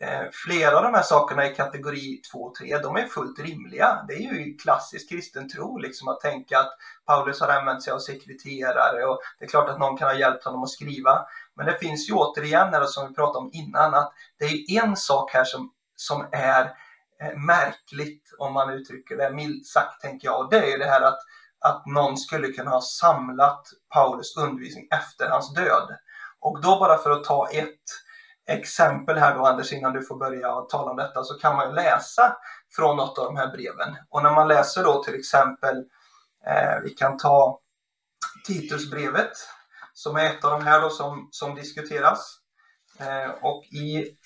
eh, 0.00 0.22
flera 0.32 0.76
av 0.76 0.82
de 0.82 0.94
här 0.94 1.02
sakerna 1.02 1.46
i 1.46 1.54
kategori 1.54 2.20
2 2.32 2.38
och 2.38 2.54
3, 2.54 2.78
de 2.78 2.96
är 2.96 3.06
fullt 3.06 3.38
rimliga. 3.38 4.04
Det 4.08 4.14
är 4.14 4.20
ju 4.20 4.56
klassisk 4.56 5.08
kristen 5.08 5.48
tro, 5.48 5.78
liksom, 5.78 6.08
att 6.08 6.20
tänka 6.20 6.58
att 6.58 6.72
Paulus 7.06 7.40
har 7.40 7.48
använt 7.48 7.82
sig 7.82 7.92
av 7.92 7.98
sekreterare 7.98 9.06
och 9.06 9.20
det 9.38 9.44
är 9.44 9.48
klart 9.48 9.68
att 9.68 9.78
någon 9.78 9.96
kan 9.96 10.08
ha 10.08 10.14
hjälpt 10.14 10.44
honom 10.44 10.62
att 10.62 10.70
skriva. 10.70 11.26
Men 11.56 11.66
det 11.66 11.78
finns 11.78 12.08
ju 12.08 12.14
återigen, 12.14 12.74
eller 12.74 12.86
som 12.86 13.08
vi 13.08 13.14
pratade 13.14 13.38
om 13.38 13.50
innan, 13.52 13.94
att 13.94 14.12
det 14.38 14.44
är 14.44 14.82
en 14.82 14.96
sak 14.96 15.32
här 15.32 15.44
som, 15.44 15.70
som 15.96 16.26
är 16.32 16.64
eh, 17.22 17.36
märkligt, 17.36 18.34
om 18.38 18.52
man 18.52 18.70
uttrycker 18.70 19.16
det 19.16 19.30
milt 19.30 19.66
sagt, 19.66 20.00
tänker 20.00 20.28
jag. 20.28 20.40
Och 20.40 20.50
det 20.50 20.58
är 20.58 20.70
ju 20.70 20.78
det 20.78 20.86
här 20.86 21.00
att, 21.00 21.18
att 21.60 21.86
någon 21.86 22.16
skulle 22.16 22.48
kunna 22.48 22.70
ha 22.70 22.80
samlat 22.80 23.68
Paulus 23.94 24.36
undervisning 24.36 24.88
efter 24.90 25.28
hans 25.28 25.54
död. 25.54 25.96
Och 26.40 26.60
då 26.60 26.78
bara 26.78 26.98
för 26.98 27.10
att 27.10 27.24
ta 27.24 27.48
ett 27.48 27.80
exempel 28.46 29.18
här 29.18 29.34
då 29.34 29.46
Anders, 29.46 29.72
innan 29.72 29.92
du 29.92 30.02
får 30.02 30.16
börja 30.16 30.60
tala 30.60 30.90
om 30.90 30.96
detta, 30.96 31.24
så 31.24 31.34
kan 31.34 31.56
man 31.56 31.68
ju 31.68 31.74
läsa 31.74 32.36
från 32.76 32.96
något 32.96 33.18
av 33.18 33.24
de 33.24 33.36
här 33.36 33.48
breven. 33.48 33.96
Och 34.10 34.22
när 34.22 34.30
man 34.30 34.48
läser 34.48 34.84
då 34.84 35.02
till 35.04 35.14
exempel, 35.14 35.76
eh, 36.46 36.80
vi 36.82 36.90
kan 36.90 37.16
ta 37.16 37.60
Titusbrevet 38.46 39.32
som 39.94 40.16
är 40.16 40.24
ett 40.24 40.44
av 40.44 40.50
de 40.50 40.62
här 40.64 40.80
då 40.80 40.90
som, 40.90 41.28
som 41.30 41.54
diskuteras. 41.54 42.38
Eh, 42.98 43.30
och 43.42 43.64
i 43.64 44.16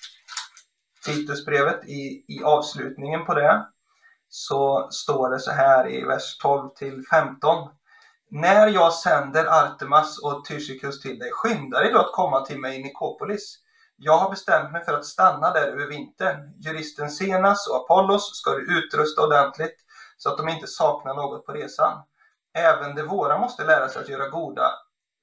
Titusbrevet, 1.05 1.85
i, 1.85 2.25
i 2.27 2.43
avslutningen 2.43 3.25
på 3.25 3.33
det, 3.33 3.65
så 4.29 4.87
står 4.91 5.29
det 5.29 5.39
så 5.39 5.51
här 5.51 5.89
i 5.89 6.05
vers 6.05 6.37
12 6.37 6.69
till 6.69 7.03
15. 7.11 7.69
När 8.31 8.67
jag 8.67 8.93
sänder 8.93 9.45
Artemas 9.45 10.19
och 10.19 10.45
Tychikus 10.45 11.01
till 11.01 11.19
dig, 11.19 11.31
skynda 11.31 11.79
dig 11.79 11.91
då 11.91 11.99
att 11.99 12.13
komma 12.13 12.45
till 12.45 12.59
mig 12.59 12.79
i 12.79 12.83
Nikopolis. 12.83 13.59
Jag 13.95 14.17
har 14.17 14.29
bestämt 14.29 14.71
mig 14.71 14.85
för 14.85 14.93
att 14.93 15.05
stanna 15.05 15.51
där 15.51 15.67
över 15.67 15.87
vintern. 15.87 16.53
Juristen 16.59 17.09
Senas 17.09 17.67
och 17.67 17.75
Apollos 17.75 18.37
ska 18.37 18.51
du 18.51 18.79
utrusta 18.79 19.25
ordentligt 19.25 19.75
så 20.17 20.29
att 20.29 20.37
de 20.37 20.49
inte 20.49 20.67
saknar 20.67 21.15
något 21.15 21.45
på 21.45 21.53
resan. 21.53 22.03
Även 22.53 22.95
de 22.95 23.03
våra 23.03 23.39
måste 23.39 23.63
lära 23.63 23.89
sig 23.89 24.01
att 24.01 24.09
göra 24.09 24.29
goda 24.29 24.71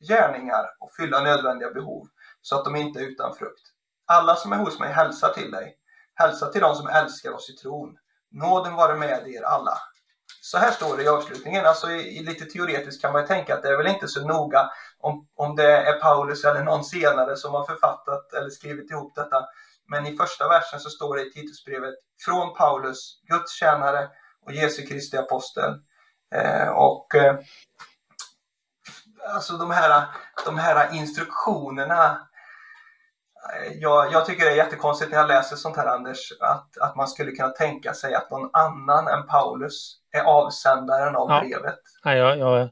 gärningar 0.09 0.67
och 0.81 0.93
fylla 0.93 1.21
nödvändiga 1.21 1.71
behov 1.71 2.07
så 2.43 2.57
att 2.57 2.65
de 2.65 2.77
inte 2.77 3.01
är 3.01 3.05
utan 3.05 3.35
frukt. 3.35 3.63
Alla 4.07 4.37
som 4.37 4.53
är 4.53 4.57
hos 4.57 4.79
mig 4.81 4.93
hälsar 4.93 5.33
till 5.33 5.51
dig. 5.51 5.77
Hälsa 6.15 6.47
till 6.47 6.61
dem 6.61 6.75
som 6.75 6.89
älskar 6.89 7.33
oss 7.33 7.51
i 7.51 7.53
tron. 7.53 7.97
Nåden 8.31 8.75
vare 8.75 8.97
med 8.97 9.29
er 9.29 9.43
alla. 9.43 9.79
Så 10.41 10.59
här 10.59 10.71
står 10.71 10.97
det 10.97 11.03
i 11.03 11.09
avslutningen. 11.09 11.67
Alltså 11.67 11.91
i, 11.91 12.19
i 12.19 12.23
lite 12.23 12.45
teoretiskt 12.45 13.03
kan 13.03 13.13
man 13.13 13.23
ju 13.23 13.29
tänka 13.29 13.55
att 13.55 13.63
det 13.63 13.69
är 13.69 13.77
väl 13.77 13.87
inte 13.87 14.09
så 14.09 14.27
noga 14.27 14.71
om, 14.99 15.29
om 15.35 15.57
det 15.57 15.73
är 15.73 16.01
Paulus 16.01 16.45
eller 16.45 16.65
någon 16.65 16.85
senare 16.85 17.37
som 17.37 17.55
har 17.55 17.65
författat 17.65 18.33
eller 18.33 18.51
skrivit 18.51 18.91
ihop 18.91 19.15
detta. 19.15 19.45
Men 19.89 20.07
i 20.07 20.17
första 20.17 20.49
versen 20.49 20.81
så 20.81 20.91
står 20.91 21.17
det 21.17 21.23
i 21.23 21.33
Titusbrevet 21.33 21.95
från 22.25 22.55
Paulus, 22.55 23.21
Guds 23.29 23.53
tjänare 23.53 24.09
och 24.47 24.53
Jesu 24.53 24.87
Kristi 24.87 25.17
apostel. 25.17 25.75
Eh, 26.35 26.69
och 26.69 27.15
eh, 27.15 27.39
alltså 29.35 29.57
de 29.57 29.71
här, 29.71 30.05
de 30.45 30.59
här 30.59 30.95
instruktionerna. 30.95 32.29
Jag, 33.81 34.13
jag 34.13 34.27
tycker 34.27 34.45
det 34.45 34.51
är 34.51 34.57
jättekonstigt 34.57 35.11
när 35.11 35.19
jag 35.19 35.29
läser 35.29 35.57
sånt 35.57 35.77
här 35.77 35.87
Anders, 35.87 36.33
att, 36.41 36.79
att 36.81 36.97
man 36.97 37.09
skulle 37.09 37.31
kunna 37.31 37.49
tänka 37.49 37.95
sig 37.95 38.15
att 38.15 38.31
någon 38.31 38.51
annan 38.53 39.09
än 39.09 39.27
Paulus 39.27 39.97
är 40.13 40.23
avsändaren 40.23 41.17
av 41.17 41.31
ja. 41.31 41.41
brevet. 41.41 41.81
Ja, 42.05 42.15
jag, 42.15 42.39
jag, 42.39 42.69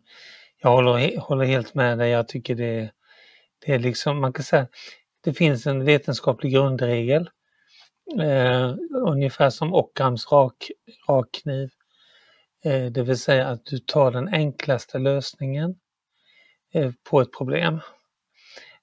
Jag 0.62 0.70
håller, 0.70 1.18
håller 1.20 1.44
helt 1.44 1.74
med 1.74 1.98
dig. 1.98 2.10
Jag 2.10 2.28
tycker 2.28 2.54
det, 2.54 2.90
det 3.66 3.74
är 3.74 3.78
liksom, 3.78 4.20
man 4.20 4.32
kan 4.32 4.44
säga, 4.44 4.66
det 5.24 5.32
finns 5.32 5.66
en 5.66 5.84
vetenskaplig 5.84 6.52
grundregel. 6.52 7.30
Eh, 8.20 8.74
ungefär 9.06 9.50
som 9.50 9.74
Ockhams 9.74 10.32
rak, 10.32 10.70
rakkniv. 11.08 11.70
Eh, 12.64 12.84
det 12.84 13.02
vill 13.02 13.18
säga 13.18 13.46
att 13.46 13.64
du 13.64 13.78
tar 13.78 14.10
den 14.10 14.28
enklaste 14.28 14.98
lösningen 14.98 15.74
Eh, 16.74 16.92
på 17.10 17.20
ett 17.20 17.32
problem. 17.32 17.80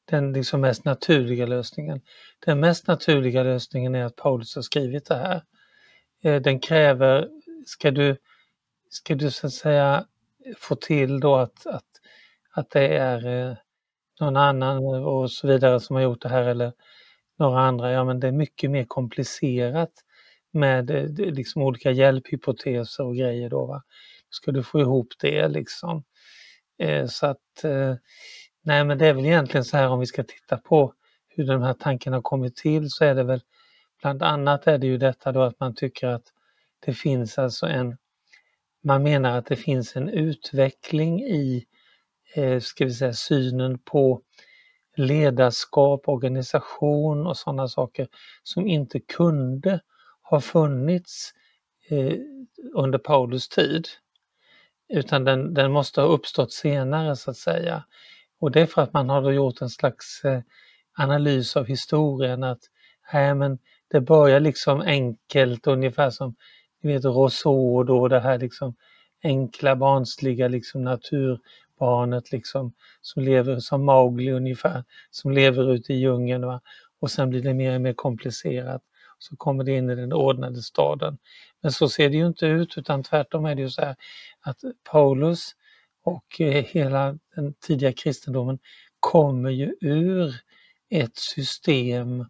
Den 0.06 0.34
liksom 0.34 0.62
mest 0.62 0.86
naturliga 0.86 1.46
lösningen. 1.46 2.02
Den 2.46 2.60
mest 2.60 2.88
naturliga 2.88 3.44
lösningen 3.44 3.96
är 3.96 4.06
att 4.06 4.16
Paulus 4.16 4.56
har 4.56 4.62
skrivit 4.62 5.06
det 5.06 5.16
här. 5.16 5.44
Eh, 6.24 6.42
den 6.42 6.60
kräver, 6.60 7.30
ska 7.66 7.92
du, 7.92 8.18
ska 8.90 9.16
du 9.16 9.32
så 9.32 9.48
att 9.48 9.54
säga 9.54 10.06
få 10.58 10.76
till 10.76 11.20
då 11.20 11.36
att, 11.36 11.68
att, 11.68 11.86
att 12.52 12.70
det 12.70 12.88
är 12.88 13.50
eh, 13.50 13.56
någon 14.20 14.38
annan 14.38 14.78
och 15.06 15.32
så 15.32 15.48
vidare 15.48 15.80
som 15.80 15.96
har 15.96 16.04
gjort 16.04 16.22
det 16.22 16.30
här 16.30 16.44
eller 16.44 16.74
några 17.40 17.60
andra, 17.62 17.92
ja 17.92 18.04
men 18.04 18.20
det 18.20 18.28
är 18.28 18.32
mycket 18.32 18.72
mer 18.72 18.86
komplicerat 18.88 19.92
med 20.52 20.90
liksom 21.18 21.62
olika 21.62 21.92
hjälphypoteser 21.92 23.06
och 23.06 23.16
grejer 23.16 23.50
då. 23.50 23.66
Va? 23.66 23.84
Ska 24.30 24.52
du 24.52 24.64
få 24.64 24.80
ihop 24.80 25.08
det 25.22 25.48
liksom. 25.48 26.04
Eh, 26.82 27.08
så 27.08 27.28
att, 27.28 27.64
eh, 27.64 27.96
nej 28.64 28.86
men 28.86 28.98
det 28.98 29.08
är 29.08 29.14
väl 29.14 29.26
egentligen 29.26 29.66
så 29.66 29.78
här 29.78 29.90
om 29.90 30.00
vi 30.00 30.06
ska 30.06 30.24
titta 30.24 30.58
på 30.58 30.94
hur 31.28 31.44
den 31.46 31.64
här 31.64 31.74
tanken 31.74 32.14
har 32.14 32.22
kommit 32.22 32.56
till 32.56 32.90
så 32.90 33.06
är 33.06 33.16
det 33.16 33.24
väl 33.24 33.42
bland 34.02 34.24
annat 34.24 34.68
är 34.68 34.78
det 34.78 34.88
ju 34.88 34.98
detta 34.98 35.32
då 35.32 35.42
att 35.42 35.60
man 35.60 35.76
tycker 35.76 36.08
att 36.08 36.24
det 36.86 36.94
finns 36.94 37.38
alltså 37.38 37.66
en, 37.66 37.98
man 38.84 39.04
menar 39.04 39.38
att 39.38 39.46
det 39.46 39.56
finns 39.56 39.96
en 39.96 40.10
utveckling 40.10 41.22
i, 41.22 41.66
eh, 42.36 42.60
ska 42.60 42.86
vi 42.86 42.92
säga, 42.94 43.14
synen 43.14 43.80
på 43.80 44.22
ledarskap, 44.98 46.08
organisation 46.10 47.28
och 47.28 47.38
sådana 47.38 47.68
saker 47.68 48.08
som 48.44 48.68
inte 48.68 49.00
kunde 49.00 49.80
ha 50.22 50.42
funnits 50.42 51.34
under 52.74 53.00
Paulus 53.00 53.50
tid. 53.50 53.88
Utan 54.92 55.24
den, 55.24 55.54
den 55.54 55.72
måste 55.72 56.02
ha 56.02 56.08
uppstått 56.08 56.52
senare 56.52 57.16
så 57.16 57.32
att 57.32 57.38
säga. 57.38 57.84
Och 58.40 58.52
det 58.52 58.62
är 58.62 58.66
för 58.66 58.82
att 58.82 58.94
man 58.94 59.10
har 59.10 59.22
då 59.22 59.32
gjort 59.32 59.62
en 59.62 59.70
slags 59.70 60.24
eh, 60.24 60.42
analys 60.98 61.56
av 61.56 61.66
historien 61.66 62.44
att 62.44 62.60
nej, 63.14 63.36
men 63.36 63.60
det 63.92 64.02
börjar 64.02 64.40
liksom 64.40 64.82
enkelt, 64.82 65.68
ungefär 65.68 66.10
som 66.10 66.36
ni 66.82 66.94
vet 66.94 67.06
Rousseau 67.06 67.84
då, 67.84 68.08
det 68.08 68.20
här 68.20 68.40
liksom 68.40 68.76
enkla 69.24 69.76
barnsliga 69.76 70.48
liksom 70.48 70.84
naturbarnet 70.84 72.32
liksom 72.32 72.74
som 73.02 73.24
lever 73.24 73.60
som 73.60 73.86
Mowgli 73.86 74.32
ungefär, 74.32 74.84
som 75.12 75.32
lever 75.32 75.74
ute 75.74 75.94
i 75.94 75.98
djungeln. 75.98 76.46
Va? 76.46 76.62
Och 77.00 77.12
sen 77.12 77.30
blir 77.30 77.42
det 77.42 77.54
mer 77.54 77.76
och 77.76 77.82
mer 77.82 77.94
komplicerat. 77.94 78.82
Så 79.22 79.36
kommer 79.36 79.64
det 79.64 79.72
in 79.72 79.90
i 79.90 79.96
den 79.96 80.14
ordnade 80.14 80.62
staden. 80.62 81.18
Men 81.62 81.72
så 81.72 81.90
ser 81.90 82.10
det 82.10 82.18
ju 82.18 82.28
inte 82.28 82.46
ut 82.46 82.78
utan 82.78 83.04
tvärtom 83.04 83.46
är 83.46 83.56
det 83.56 83.62
ju 83.62 83.70
så 83.70 83.82
här 83.82 83.96
att 84.42 84.58
Paulus 84.92 85.56
och 86.04 86.42
eh, 86.42 86.66
hela 86.66 87.18
den 87.36 87.54
tidiga 87.54 87.94
kristendomen 87.94 88.60
kommer 89.00 89.50
ju 89.50 89.76
ur 89.82 90.36
ett 90.90 91.18
system, 91.18 92.26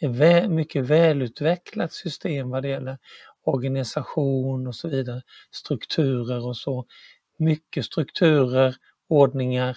ett 0.00 0.50
mycket 0.50 0.84
välutvecklat 0.84 1.92
system 1.92 2.50
vad 2.50 2.62
det 2.62 2.68
gäller 2.68 2.98
organisation 3.44 4.66
och 4.66 4.74
så 4.74 4.88
vidare, 4.88 5.22
strukturer 5.50 6.46
och 6.46 6.56
så. 6.56 6.86
Mycket 7.38 7.84
strukturer, 7.84 8.76
ordningar 9.08 9.76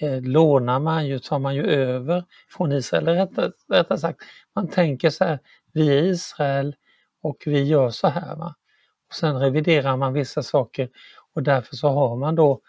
eh, 0.00 0.22
lånar 0.22 0.80
man 0.80 1.06
ju, 1.06 1.18
tar 1.18 1.38
man 1.38 1.54
ju 1.54 1.62
över 1.66 2.24
från 2.48 2.72
Israel. 2.72 3.08
Eller 3.08 3.26
rättare, 3.26 3.50
rättare 3.68 3.98
sagt, 3.98 4.20
man 4.54 4.68
tänker 4.68 5.10
så 5.10 5.24
här, 5.24 5.38
vi 5.76 5.98
är 5.98 6.02
Israel 6.02 6.76
och 7.22 7.42
vi 7.46 7.62
gör 7.62 7.90
så 7.90 8.08
här. 8.08 8.36
Va? 8.36 8.54
Och 9.08 9.14
sen 9.14 9.40
reviderar 9.40 9.96
man 9.96 10.12
vissa 10.12 10.42
saker 10.42 10.90
och 11.34 11.42
därför 11.42 11.76
så 11.76 11.88
har 11.88 12.16
man 12.16 12.34
då 12.34 12.60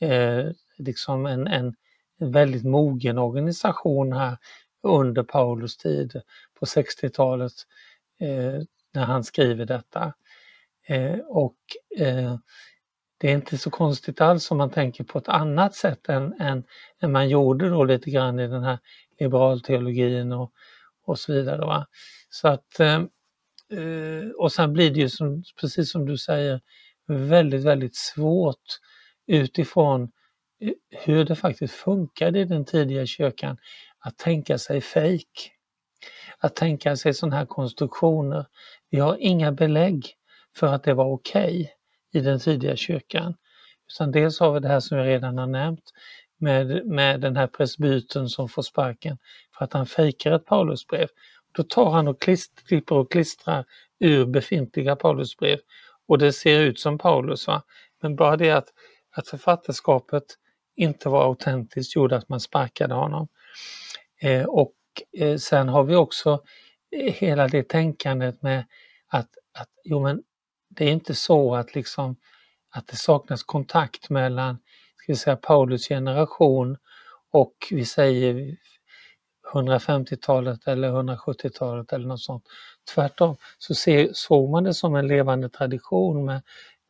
eh, 0.00 0.44
liksom 0.78 1.26
en, 1.26 1.46
en, 1.46 1.74
väldigt 2.18 2.64
mogen 2.64 3.18
organisation 3.18 4.12
här 4.12 4.36
under 4.82 5.22
Paulus 5.22 5.76
tid 5.76 6.20
på 6.58 6.66
60-talet 6.66 7.52
eh, 8.20 8.62
när 8.94 9.04
han 9.04 9.24
skriver 9.24 9.66
detta. 9.66 10.14
Eh, 10.86 11.18
och 11.18 11.56
eh, 11.98 12.36
det 13.18 13.30
är 13.30 13.34
inte 13.34 13.58
så 13.58 13.70
konstigt 13.70 14.20
alls 14.20 14.50
om 14.50 14.58
man 14.58 14.70
tänker 14.70 15.04
på 15.04 15.18
ett 15.18 15.28
annat 15.28 15.74
sätt 15.74 16.08
än, 16.08 16.40
än, 16.40 16.64
än 17.02 17.12
man 17.12 17.28
gjorde 17.28 17.68
då 17.68 17.84
lite 17.84 18.10
grann 18.10 18.38
i 18.38 18.48
den 18.48 18.62
här 18.62 18.78
liberalteologin 19.20 20.32
och, 20.32 20.52
och 21.04 21.18
så 21.18 21.32
vidare. 21.32 21.60
Va? 21.60 21.86
Så 22.40 22.48
att, 22.48 22.80
eh, 22.80 23.02
eh, 23.78 24.30
och 24.38 24.52
sen 24.52 24.72
blir 24.72 24.90
det 24.90 25.00
ju 25.00 25.08
som, 25.08 25.42
precis 25.60 25.90
som 25.92 26.06
du 26.06 26.18
säger 26.18 26.60
väldigt, 27.06 27.64
väldigt 27.64 27.96
svårt 27.96 28.78
utifrån 29.26 30.02
eh, 30.60 30.72
hur 30.90 31.24
det 31.24 31.36
faktiskt 31.36 31.74
funkade 31.74 32.40
i 32.40 32.44
den 32.44 32.64
tidiga 32.64 33.06
kyrkan 33.06 33.56
att 33.98 34.18
tänka 34.18 34.58
sig 34.58 34.80
fejk. 34.80 35.52
Att 36.38 36.56
tänka 36.56 36.96
sig 36.96 37.14
sådana 37.14 37.36
här 37.36 37.46
konstruktioner. 37.46 38.46
Vi 38.90 38.98
har 38.98 39.16
inga 39.20 39.52
belägg 39.52 40.06
för 40.56 40.66
att 40.66 40.84
det 40.84 40.94
var 40.94 41.12
okej 41.12 41.60
okay 41.60 41.66
i 42.12 42.24
den 42.24 42.40
tidiga 42.40 42.76
kyrkan. 42.76 43.34
Utan 43.92 44.12
dels 44.12 44.40
har 44.40 44.52
vi 44.52 44.60
det 44.60 44.68
här 44.68 44.80
som 44.80 44.98
jag 44.98 45.06
redan 45.06 45.38
har 45.38 45.46
nämnt 45.46 45.92
med, 46.38 46.86
med 46.86 47.20
den 47.20 47.36
här 47.36 47.46
presbyten 47.46 48.28
som 48.28 48.48
får 48.48 48.62
sparken 48.62 49.18
för 49.58 49.64
att 49.64 49.72
han 49.72 49.86
fejkar 49.86 50.32
ett 50.32 50.44
Paulusbrev. 50.44 51.08
Då 51.56 51.62
tar 51.62 51.90
han 51.90 52.08
och 52.08 52.22
klipper 52.66 52.94
och 52.94 53.12
klistrar 53.12 53.64
ur 53.98 54.26
befintliga 54.26 54.96
Paulusbrev 54.96 55.58
och 56.08 56.18
det 56.18 56.32
ser 56.32 56.60
ut 56.60 56.80
som 56.80 56.98
Paulus. 56.98 57.46
Va? 57.46 57.62
Men 58.02 58.16
bara 58.16 58.36
det 58.36 58.50
att, 58.50 58.68
att 59.10 59.28
författarskapet 59.28 60.24
inte 60.76 61.08
var 61.08 61.24
autentiskt 61.24 61.96
gjorde 61.96 62.16
att 62.16 62.28
man 62.28 62.40
sparkade 62.40 62.94
honom. 62.94 63.28
Eh, 64.22 64.44
och 64.44 64.74
eh, 65.18 65.36
sen 65.36 65.68
har 65.68 65.84
vi 65.84 65.94
också 65.94 66.42
eh, 66.96 67.12
hela 67.12 67.48
det 67.48 67.68
tänkandet 67.68 68.42
med 68.42 68.64
att, 69.08 69.30
att 69.58 69.68
jo 69.84 70.02
men 70.02 70.22
det 70.68 70.84
är 70.84 70.92
inte 70.92 71.14
så 71.14 71.54
att 71.54 71.74
liksom 71.74 72.16
att 72.70 72.86
det 72.86 72.96
saknas 72.96 73.42
kontakt 73.42 74.10
mellan 74.10 74.58
ska 74.96 75.12
vi 75.12 75.16
säga, 75.16 75.36
Paulus 75.36 75.88
generation 75.88 76.76
och 77.30 77.54
vi 77.70 77.84
säger 77.84 78.56
150-talet 79.56 80.68
eller 80.68 80.90
170-talet 80.90 81.92
eller 81.92 82.06
något 82.06 82.20
sånt. 82.20 82.44
Tvärtom 82.94 83.36
så 83.58 83.74
ser, 83.74 84.08
såg 84.12 84.50
man 84.50 84.64
det 84.64 84.74
som 84.74 84.94
en 84.94 85.06
levande 85.06 85.48
tradition 85.48 86.24
med, 86.24 86.42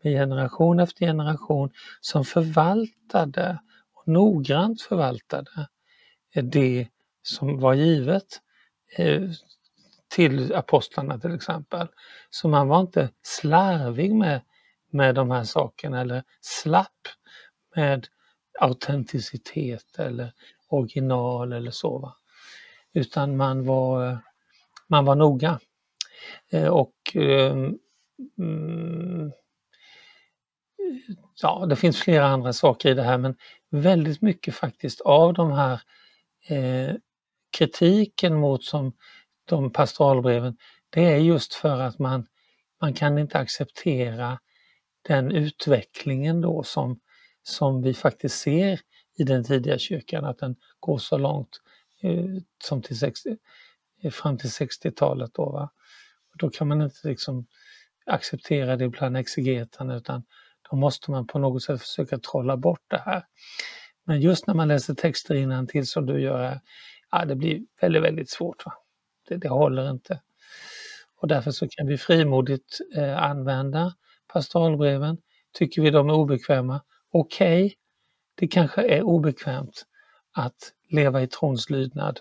med 0.03 0.13
generation 0.13 0.81
efter 0.81 1.07
generation 1.07 1.71
som 2.01 2.25
förvaltade 2.25 3.59
och 3.95 4.09
noggrant 4.09 4.83
förvaltade 4.83 5.69
eh, 6.35 6.45
det 6.45 6.89
som 7.23 7.61
var 7.61 7.75
givet 7.75 8.41
eh, 8.97 9.23
till 10.09 10.55
apostlarna 10.55 11.19
till 11.19 11.35
exempel. 11.35 11.89
Så 12.31 12.49
man 12.49 12.69
var 12.69 12.81
inte 12.81 13.11
slarvig 13.23 14.15
med, 14.15 14.41
med 14.91 15.15
de 15.15 15.31
här 15.31 15.45
sakerna 15.45 16.01
eller 16.01 16.23
slapp 16.41 17.09
med 17.77 18.07
autenticitet 18.61 19.99
eller 19.99 20.33
original 20.69 21.53
eller 21.53 21.71
så. 21.71 21.99
Va? 21.99 22.17
Utan 22.97 23.37
man 23.37 23.65
var, 23.65 24.19
man 24.89 25.05
var 25.05 25.15
noga. 25.15 25.61
Eh, 26.51 26.69
och 26.69 26.95
ehm, 27.15 27.79
mm, 28.39 29.33
ja, 31.43 31.67
det 31.67 31.77
finns 31.77 31.99
flera 32.01 32.27
andra 32.27 32.53
saker 32.53 32.91
i 32.91 32.95
det 32.95 33.03
här 33.03 33.19
men 33.19 33.37
väldigt 33.71 34.23
mycket 34.23 34.55
faktiskt 34.55 35.01
av 35.01 35.35
de 35.35 35.53
här 35.53 35.81
eh, 36.49 36.95
kritiken 37.59 38.35
mot 38.35 38.65
som 38.65 38.93
de 39.45 39.73
pastoralbreven, 39.73 40.57
det 40.91 41.05
är 41.05 41.19
just 41.19 41.55
för 41.55 41.81
att 41.81 41.99
man, 41.99 42.27
man 42.81 42.95
kan 42.95 43.19
inte 43.19 43.39
acceptera 43.39 44.39
den 45.09 45.31
utvecklingen 45.33 46.41
då 46.41 46.63
som, 46.63 47.01
som 47.43 47.83
vi 47.83 47.95
faktiskt 47.95 48.39
ser 48.39 48.81
i 49.19 49.25
den 49.25 49.45
tidiga 49.45 49.79
kyrkan, 49.79 50.25
att 50.25 50.39
den 50.39 50.57
går 50.81 50.99
så 50.99 51.19
långt 51.19 51.61
Eh, 52.03 52.25
som 52.65 52.83
till 52.83 52.99
60, 52.99 53.37
eh, 54.03 54.11
fram 54.11 54.39
till 54.39 54.51
60-talet. 54.51 55.31
Då, 55.35 55.51
va? 55.51 55.71
Då 56.35 56.51
kan 56.51 56.69
man 56.69 56.83
inte 56.83 57.09
liksom 57.09 57.47
acceptera 58.07 58.77
det 58.77 58.89
bland 58.89 59.17
exegeterna 59.17 59.97
utan 59.97 60.23
då 60.71 60.77
måste 60.77 61.11
man 61.11 61.27
på 61.27 61.39
något 61.39 61.63
sätt 61.63 61.81
försöka 61.81 62.19
trolla 62.19 62.57
bort 62.57 62.83
det 62.89 62.99
här. 62.99 63.25
Men 64.05 64.21
just 64.21 64.47
när 64.47 64.55
man 64.55 64.69
läser 64.69 64.95
texter 64.95 65.67
till 65.67 65.87
som 65.87 66.07
du 66.07 66.21
gör 66.21 66.43
här, 66.43 66.61
ja, 67.11 67.25
det 67.25 67.37
blir 67.37 67.63
väldigt, 67.81 68.03
väldigt 68.03 68.31
svårt. 68.31 68.67
Va? 68.67 68.73
Det, 69.29 69.37
det 69.37 69.49
håller 69.49 69.91
inte. 69.91 70.21
Och 71.17 71.29
därför 71.29 71.51
så 71.51 71.69
kan 71.69 71.87
vi 71.87 71.99
frimodigt 71.99 72.79
eh, 72.97 73.23
använda 73.23 73.95
pastoralbreven. 74.33 75.19
Tycker 75.53 75.83
vi 75.83 75.91
de 75.91 76.09
är 76.09 76.15
obekväma, 76.15 76.81
okej, 77.11 77.67
okay, 77.67 77.77
Det 78.35 78.49
kanske 78.49 78.83
är 78.83 79.03
obekvämt 79.03 79.87
att 80.33 80.73
leva 80.89 81.23
i 81.23 81.27
trons 81.27 81.71
lydnad, 81.71 82.21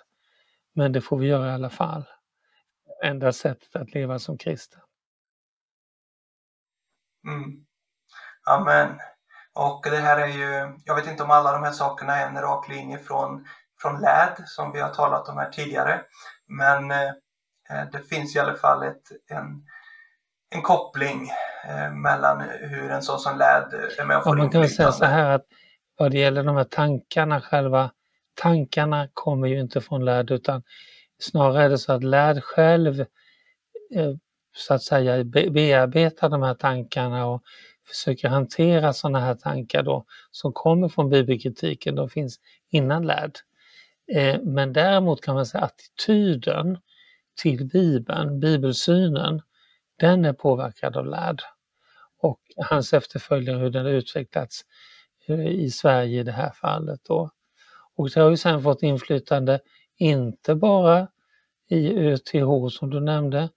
men 0.74 0.92
det 0.92 1.02
får 1.02 1.18
vi 1.18 1.28
göra 1.28 1.48
i 1.48 1.54
alla 1.54 1.70
fall. 1.70 2.06
Enda 3.04 3.34
sättet 3.34 3.76
att 3.76 3.94
leva 3.94 4.20
som 4.20 4.38
kristen. 4.38 4.82
Mm. 7.28 7.66
Amen. 8.48 9.00
Och 9.54 9.82
det 9.84 9.98
här 9.98 10.18
är 10.18 10.28
ju, 10.28 10.80
jag 10.86 10.96
vet 10.96 11.08
inte 11.08 11.24
om 11.24 11.32
alla 11.32 11.52
de 11.52 11.64
här 11.64 11.72
sakerna 11.72 12.16
är 12.16 12.28
en 12.28 12.42
rak 12.42 12.70
linje 12.70 12.98
från, 12.98 13.48
från 13.82 14.02
LÄD 14.02 14.44
som 14.46 14.72
vi 14.72 14.80
har 14.80 14.90
talat 14.90 15.30
om 15.30 15.38
här 15.38 15.50
tidigare. 15.50 16.02
Men 16.48 16.92
eh, 16.92 17.12
det 17.92 18.00
finns 18.10 18.36
i 18.36 18.40
alla 18.40 18.56
fall 18.56 18.84
ett, 18.84 19.12
en, 19.30 19.66
en 20.56 20.62
koppling 20.62 21.30
eh, 21.68 21.92
mellan 21.92 22.42
hur 22.50 22.92
en 22.92 23.02
sån 23.02 23.20
som 23.20 23.38
LÄD 23.38 23.74
är 23.74 24.06
med 24.06 24.18
och 24.18 24.24
får 24.24 24.38
ja, 24.38 24.44
Man 24.44 24.52
kan 24.52 24.70
säga 24.70 24.92
så 24.92 25.06
här 25.06 25.30
att 25.30 25.46
vad 25.98 26.12
det 26.12 26.18
gäller 26.18 26.44
de 26.44 26.56
här 26.56 26.64
tankarna 26.64 27.42
själva, 27.42 27.92
tankarna 28.36 29.08
kommer 29.14 29.48
ju 29.48 29.60
inte 29.60 29.82
från 29.82 30.06
lärd 30.06 30.32
utan 30.32 30.64
snarare 31.20 31.64
är 31.64 31.70
det 31.70 31.78
så 31.78 31.94
att 31.94 32.04
lärd 32.04 32.44
själv 32.44 33.00
eh, 33.96 34.16
så 34.56 34.74
att 34.74 34.84
säga 34.84 35.24
bearbetar 35.24 36.30
de 36.30 36.42
här 36.42 36.54
tankarna 36.54 37.26
och 37.26 37.44
försöker 37.88 38.28
hantera 38.28 38.94
sådana 38.94 39.20
här 39.20 39.36
tankar 39.36 39.84
då 39.84 40.06
som 40.32 40.54
kommer 40.54 40.90
från 40.90 41.10
bibelkritiken, 41.10 41.96
de 41.96 42.10
finns 42.10 42.40
innan 42.72 43.08
lärd. 43.08 43.32
Eh, 44.14 44.42
men 44.42 44.74
däremot 44.74 45.22
kan 45.22 45.36
man 45.36 45.46
säga 45.46 45.64
attityden 45.64 46.78
till 47.42 47.66
Bibeln, 47.66 48.40
bibelsynen, 48.40 49.42
den 50.00 50.26
är 50.26 50.34
påverkad 50.34 50.98
av 50.98 51.06
lärd. 51.06 51.42
Och 52.22 52.40
hans 52.58 52.94
efterföljare, 52.94 53.58
hur 53.58 53.70
den 53.70 53.86
har 53.86 53.92
utvecklats 53.92 54.62
eh, 55.28 55.48
i 55.48 55.70
Sverige 55.70 56.20
i 56.20 56.24
det 56.24 56.32
här 56.32 56.52
fallet. 56.52 57.00
Då. 57.08 57.30
Och 57.96 58.10
det 58.10 58.22
har 58.22 58.30
ju 58.30 58.38
sen 58.38 58.64
fått 58.64 58.84
inflytande 58.84 59.60
inte 59.98 60.56
bara 60.56 61.08
i 61.68 61.98
ÖTH 61.98 62.70
som 62.70 62.90
du 62.90 63.00
nämnde, 63.00 63.50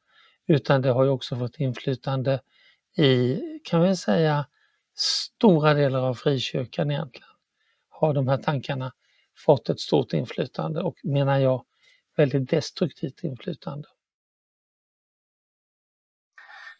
utan 0.47 0.83
det 0.83 0.91
har 0.91 1.05
ju 1.05 1.11
också 1.11 1.37
fått 1.37 1.61
inflytande 1.61 2.41
i, 2.97 3.41
kan 3.65 3.83
vi 3.83 3.97
säga, 3.97 4.47
stora 4.97 5.75
delar 5.75 6.01
av 6.01 6.15
frikyrkan 6.15 6.91
egentligen. 6.91 7.29
Har 7.89 8.15
de 8.15 8.29
här 8.29 8.37
tankarna 8.37 8.93
fått 9.37 9.69
ett 9.69 9.81
stort 9.81 10.13
inflytande 10.13 10.81
och 10.81 10.97
menar 11.05 11.39
jag 11.39 11.65
väldigt 12.17 12.51
destruktivt 12.51 13.25
inflytande. 13.25 13.89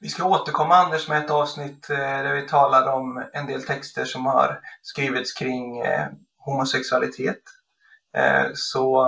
Vi 0.01 0.09
ska 0.09 0.25
återkomma 0.25 0.75
Anders 0.75 1.09
med 1.09 1.25
ett 1.25 1.31
avsnitt 1.31 1.91
eh, 1.91 1.97
där 1.97 2.35
vi 2.35 2.49
talar 2.49 2.93
om 2.93 3.25
en 3.33 3.47
del 3.47 3.63
texter 3.63 4.05
som 4.05 4.27
har 4.27 4.61
skrivits 4.83 5.33
kring 5.33 5.81
eh, 5.81 6.09
homosexualitet. 6.51 7.43
Eh, 8.17 8.47
så 8.55 9.07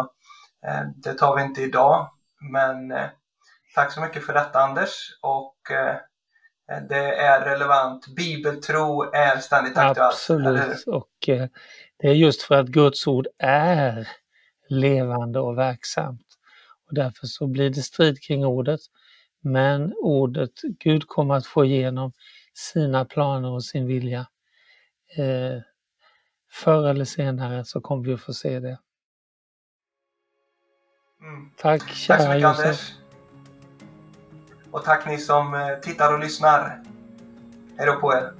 eh, 0.66 0.82
det 0.96 1.14
tar 1.14 1.36
vi 1.36 1.42
inte 1.42 1.62
idag, 1.62 2.10
men 2.52 2.92
eh, 2.92 3.08
tack 3.74 3.92
så 3.92 4.00
mycket 4.00 4.26
för 4.26 4.32
detta 4.32 4.60
Anders 4.60 5.18
och 5.22 5.56
det 6.88 7.16
är 7.16 7.40
relevant. 7.44 8.06
Bibeltro 8.16 9.02
är 9.12 9.38
ständigt 9.38 9.76
aktuellt. 9.76 10.12
Absolut, 10.12 10.86
och 10.86 11.28
det 11.98 12.08
är 12.08 12.12
just 12.12 12.42
för 12.42 12.54
att 12.54 12.66
Guds 12.66 13.06
ord 13.06 13.26
är 13.38 14.08
levande 14.68 15.40
och 15.40 15.58
verksamt. 15.58 16.26
Och 16.88 16.94
därför 16.94 17.26
så 17.26 17.46
blir 17.46 17.70
det 17.70 17.82
strid 17.82 18.22
kring 18.22 18.44
ordet. 18.44 18.80
Men 19.40 19.94
ordet, 19.96 20.52
Gud 20.62 21.06
kommer 21.06 21.34
att 21.34 21.46
få 21.46 21.64
igenom 21.64 22.12
sina 22.54 23.04
planer 23.04 23.50
och 23.50 23.64
sin 23.64 23.86
vilja. 23.86 24.26
Eh, 25.16 25.62
förr 26.50 26.88
eller 26.88 27.04
senare 27.04 27.64
så 27.64 27.80
kommer 27.80 28.04
vi 28.04 28.14
att 28.14 28.20
få 28.20 28.32
se 28.32 28.60
det. 28.60 28.78
Mm. 31.20 31.50
Tack 31.56 31.88
kära 31.88 32.16
Tack 32.16 32.26
så 32.26 32.28
mycket, 32.28 32.42
Josef. 32.42 32.66
Anders. 32.66 32.94
Och 34.70 34.84
tack 34.84 35.06
ni 35.06 35.18
som 35.18 35.54
eh, 35.54 35.78
tittar 35.82 36.14
och 36.14 36.20
lyssnar. 36.20 36.82
Hej 37.76 37.86
då 37.86 38.00
på 38.00 38.12
er! 38.14 38.39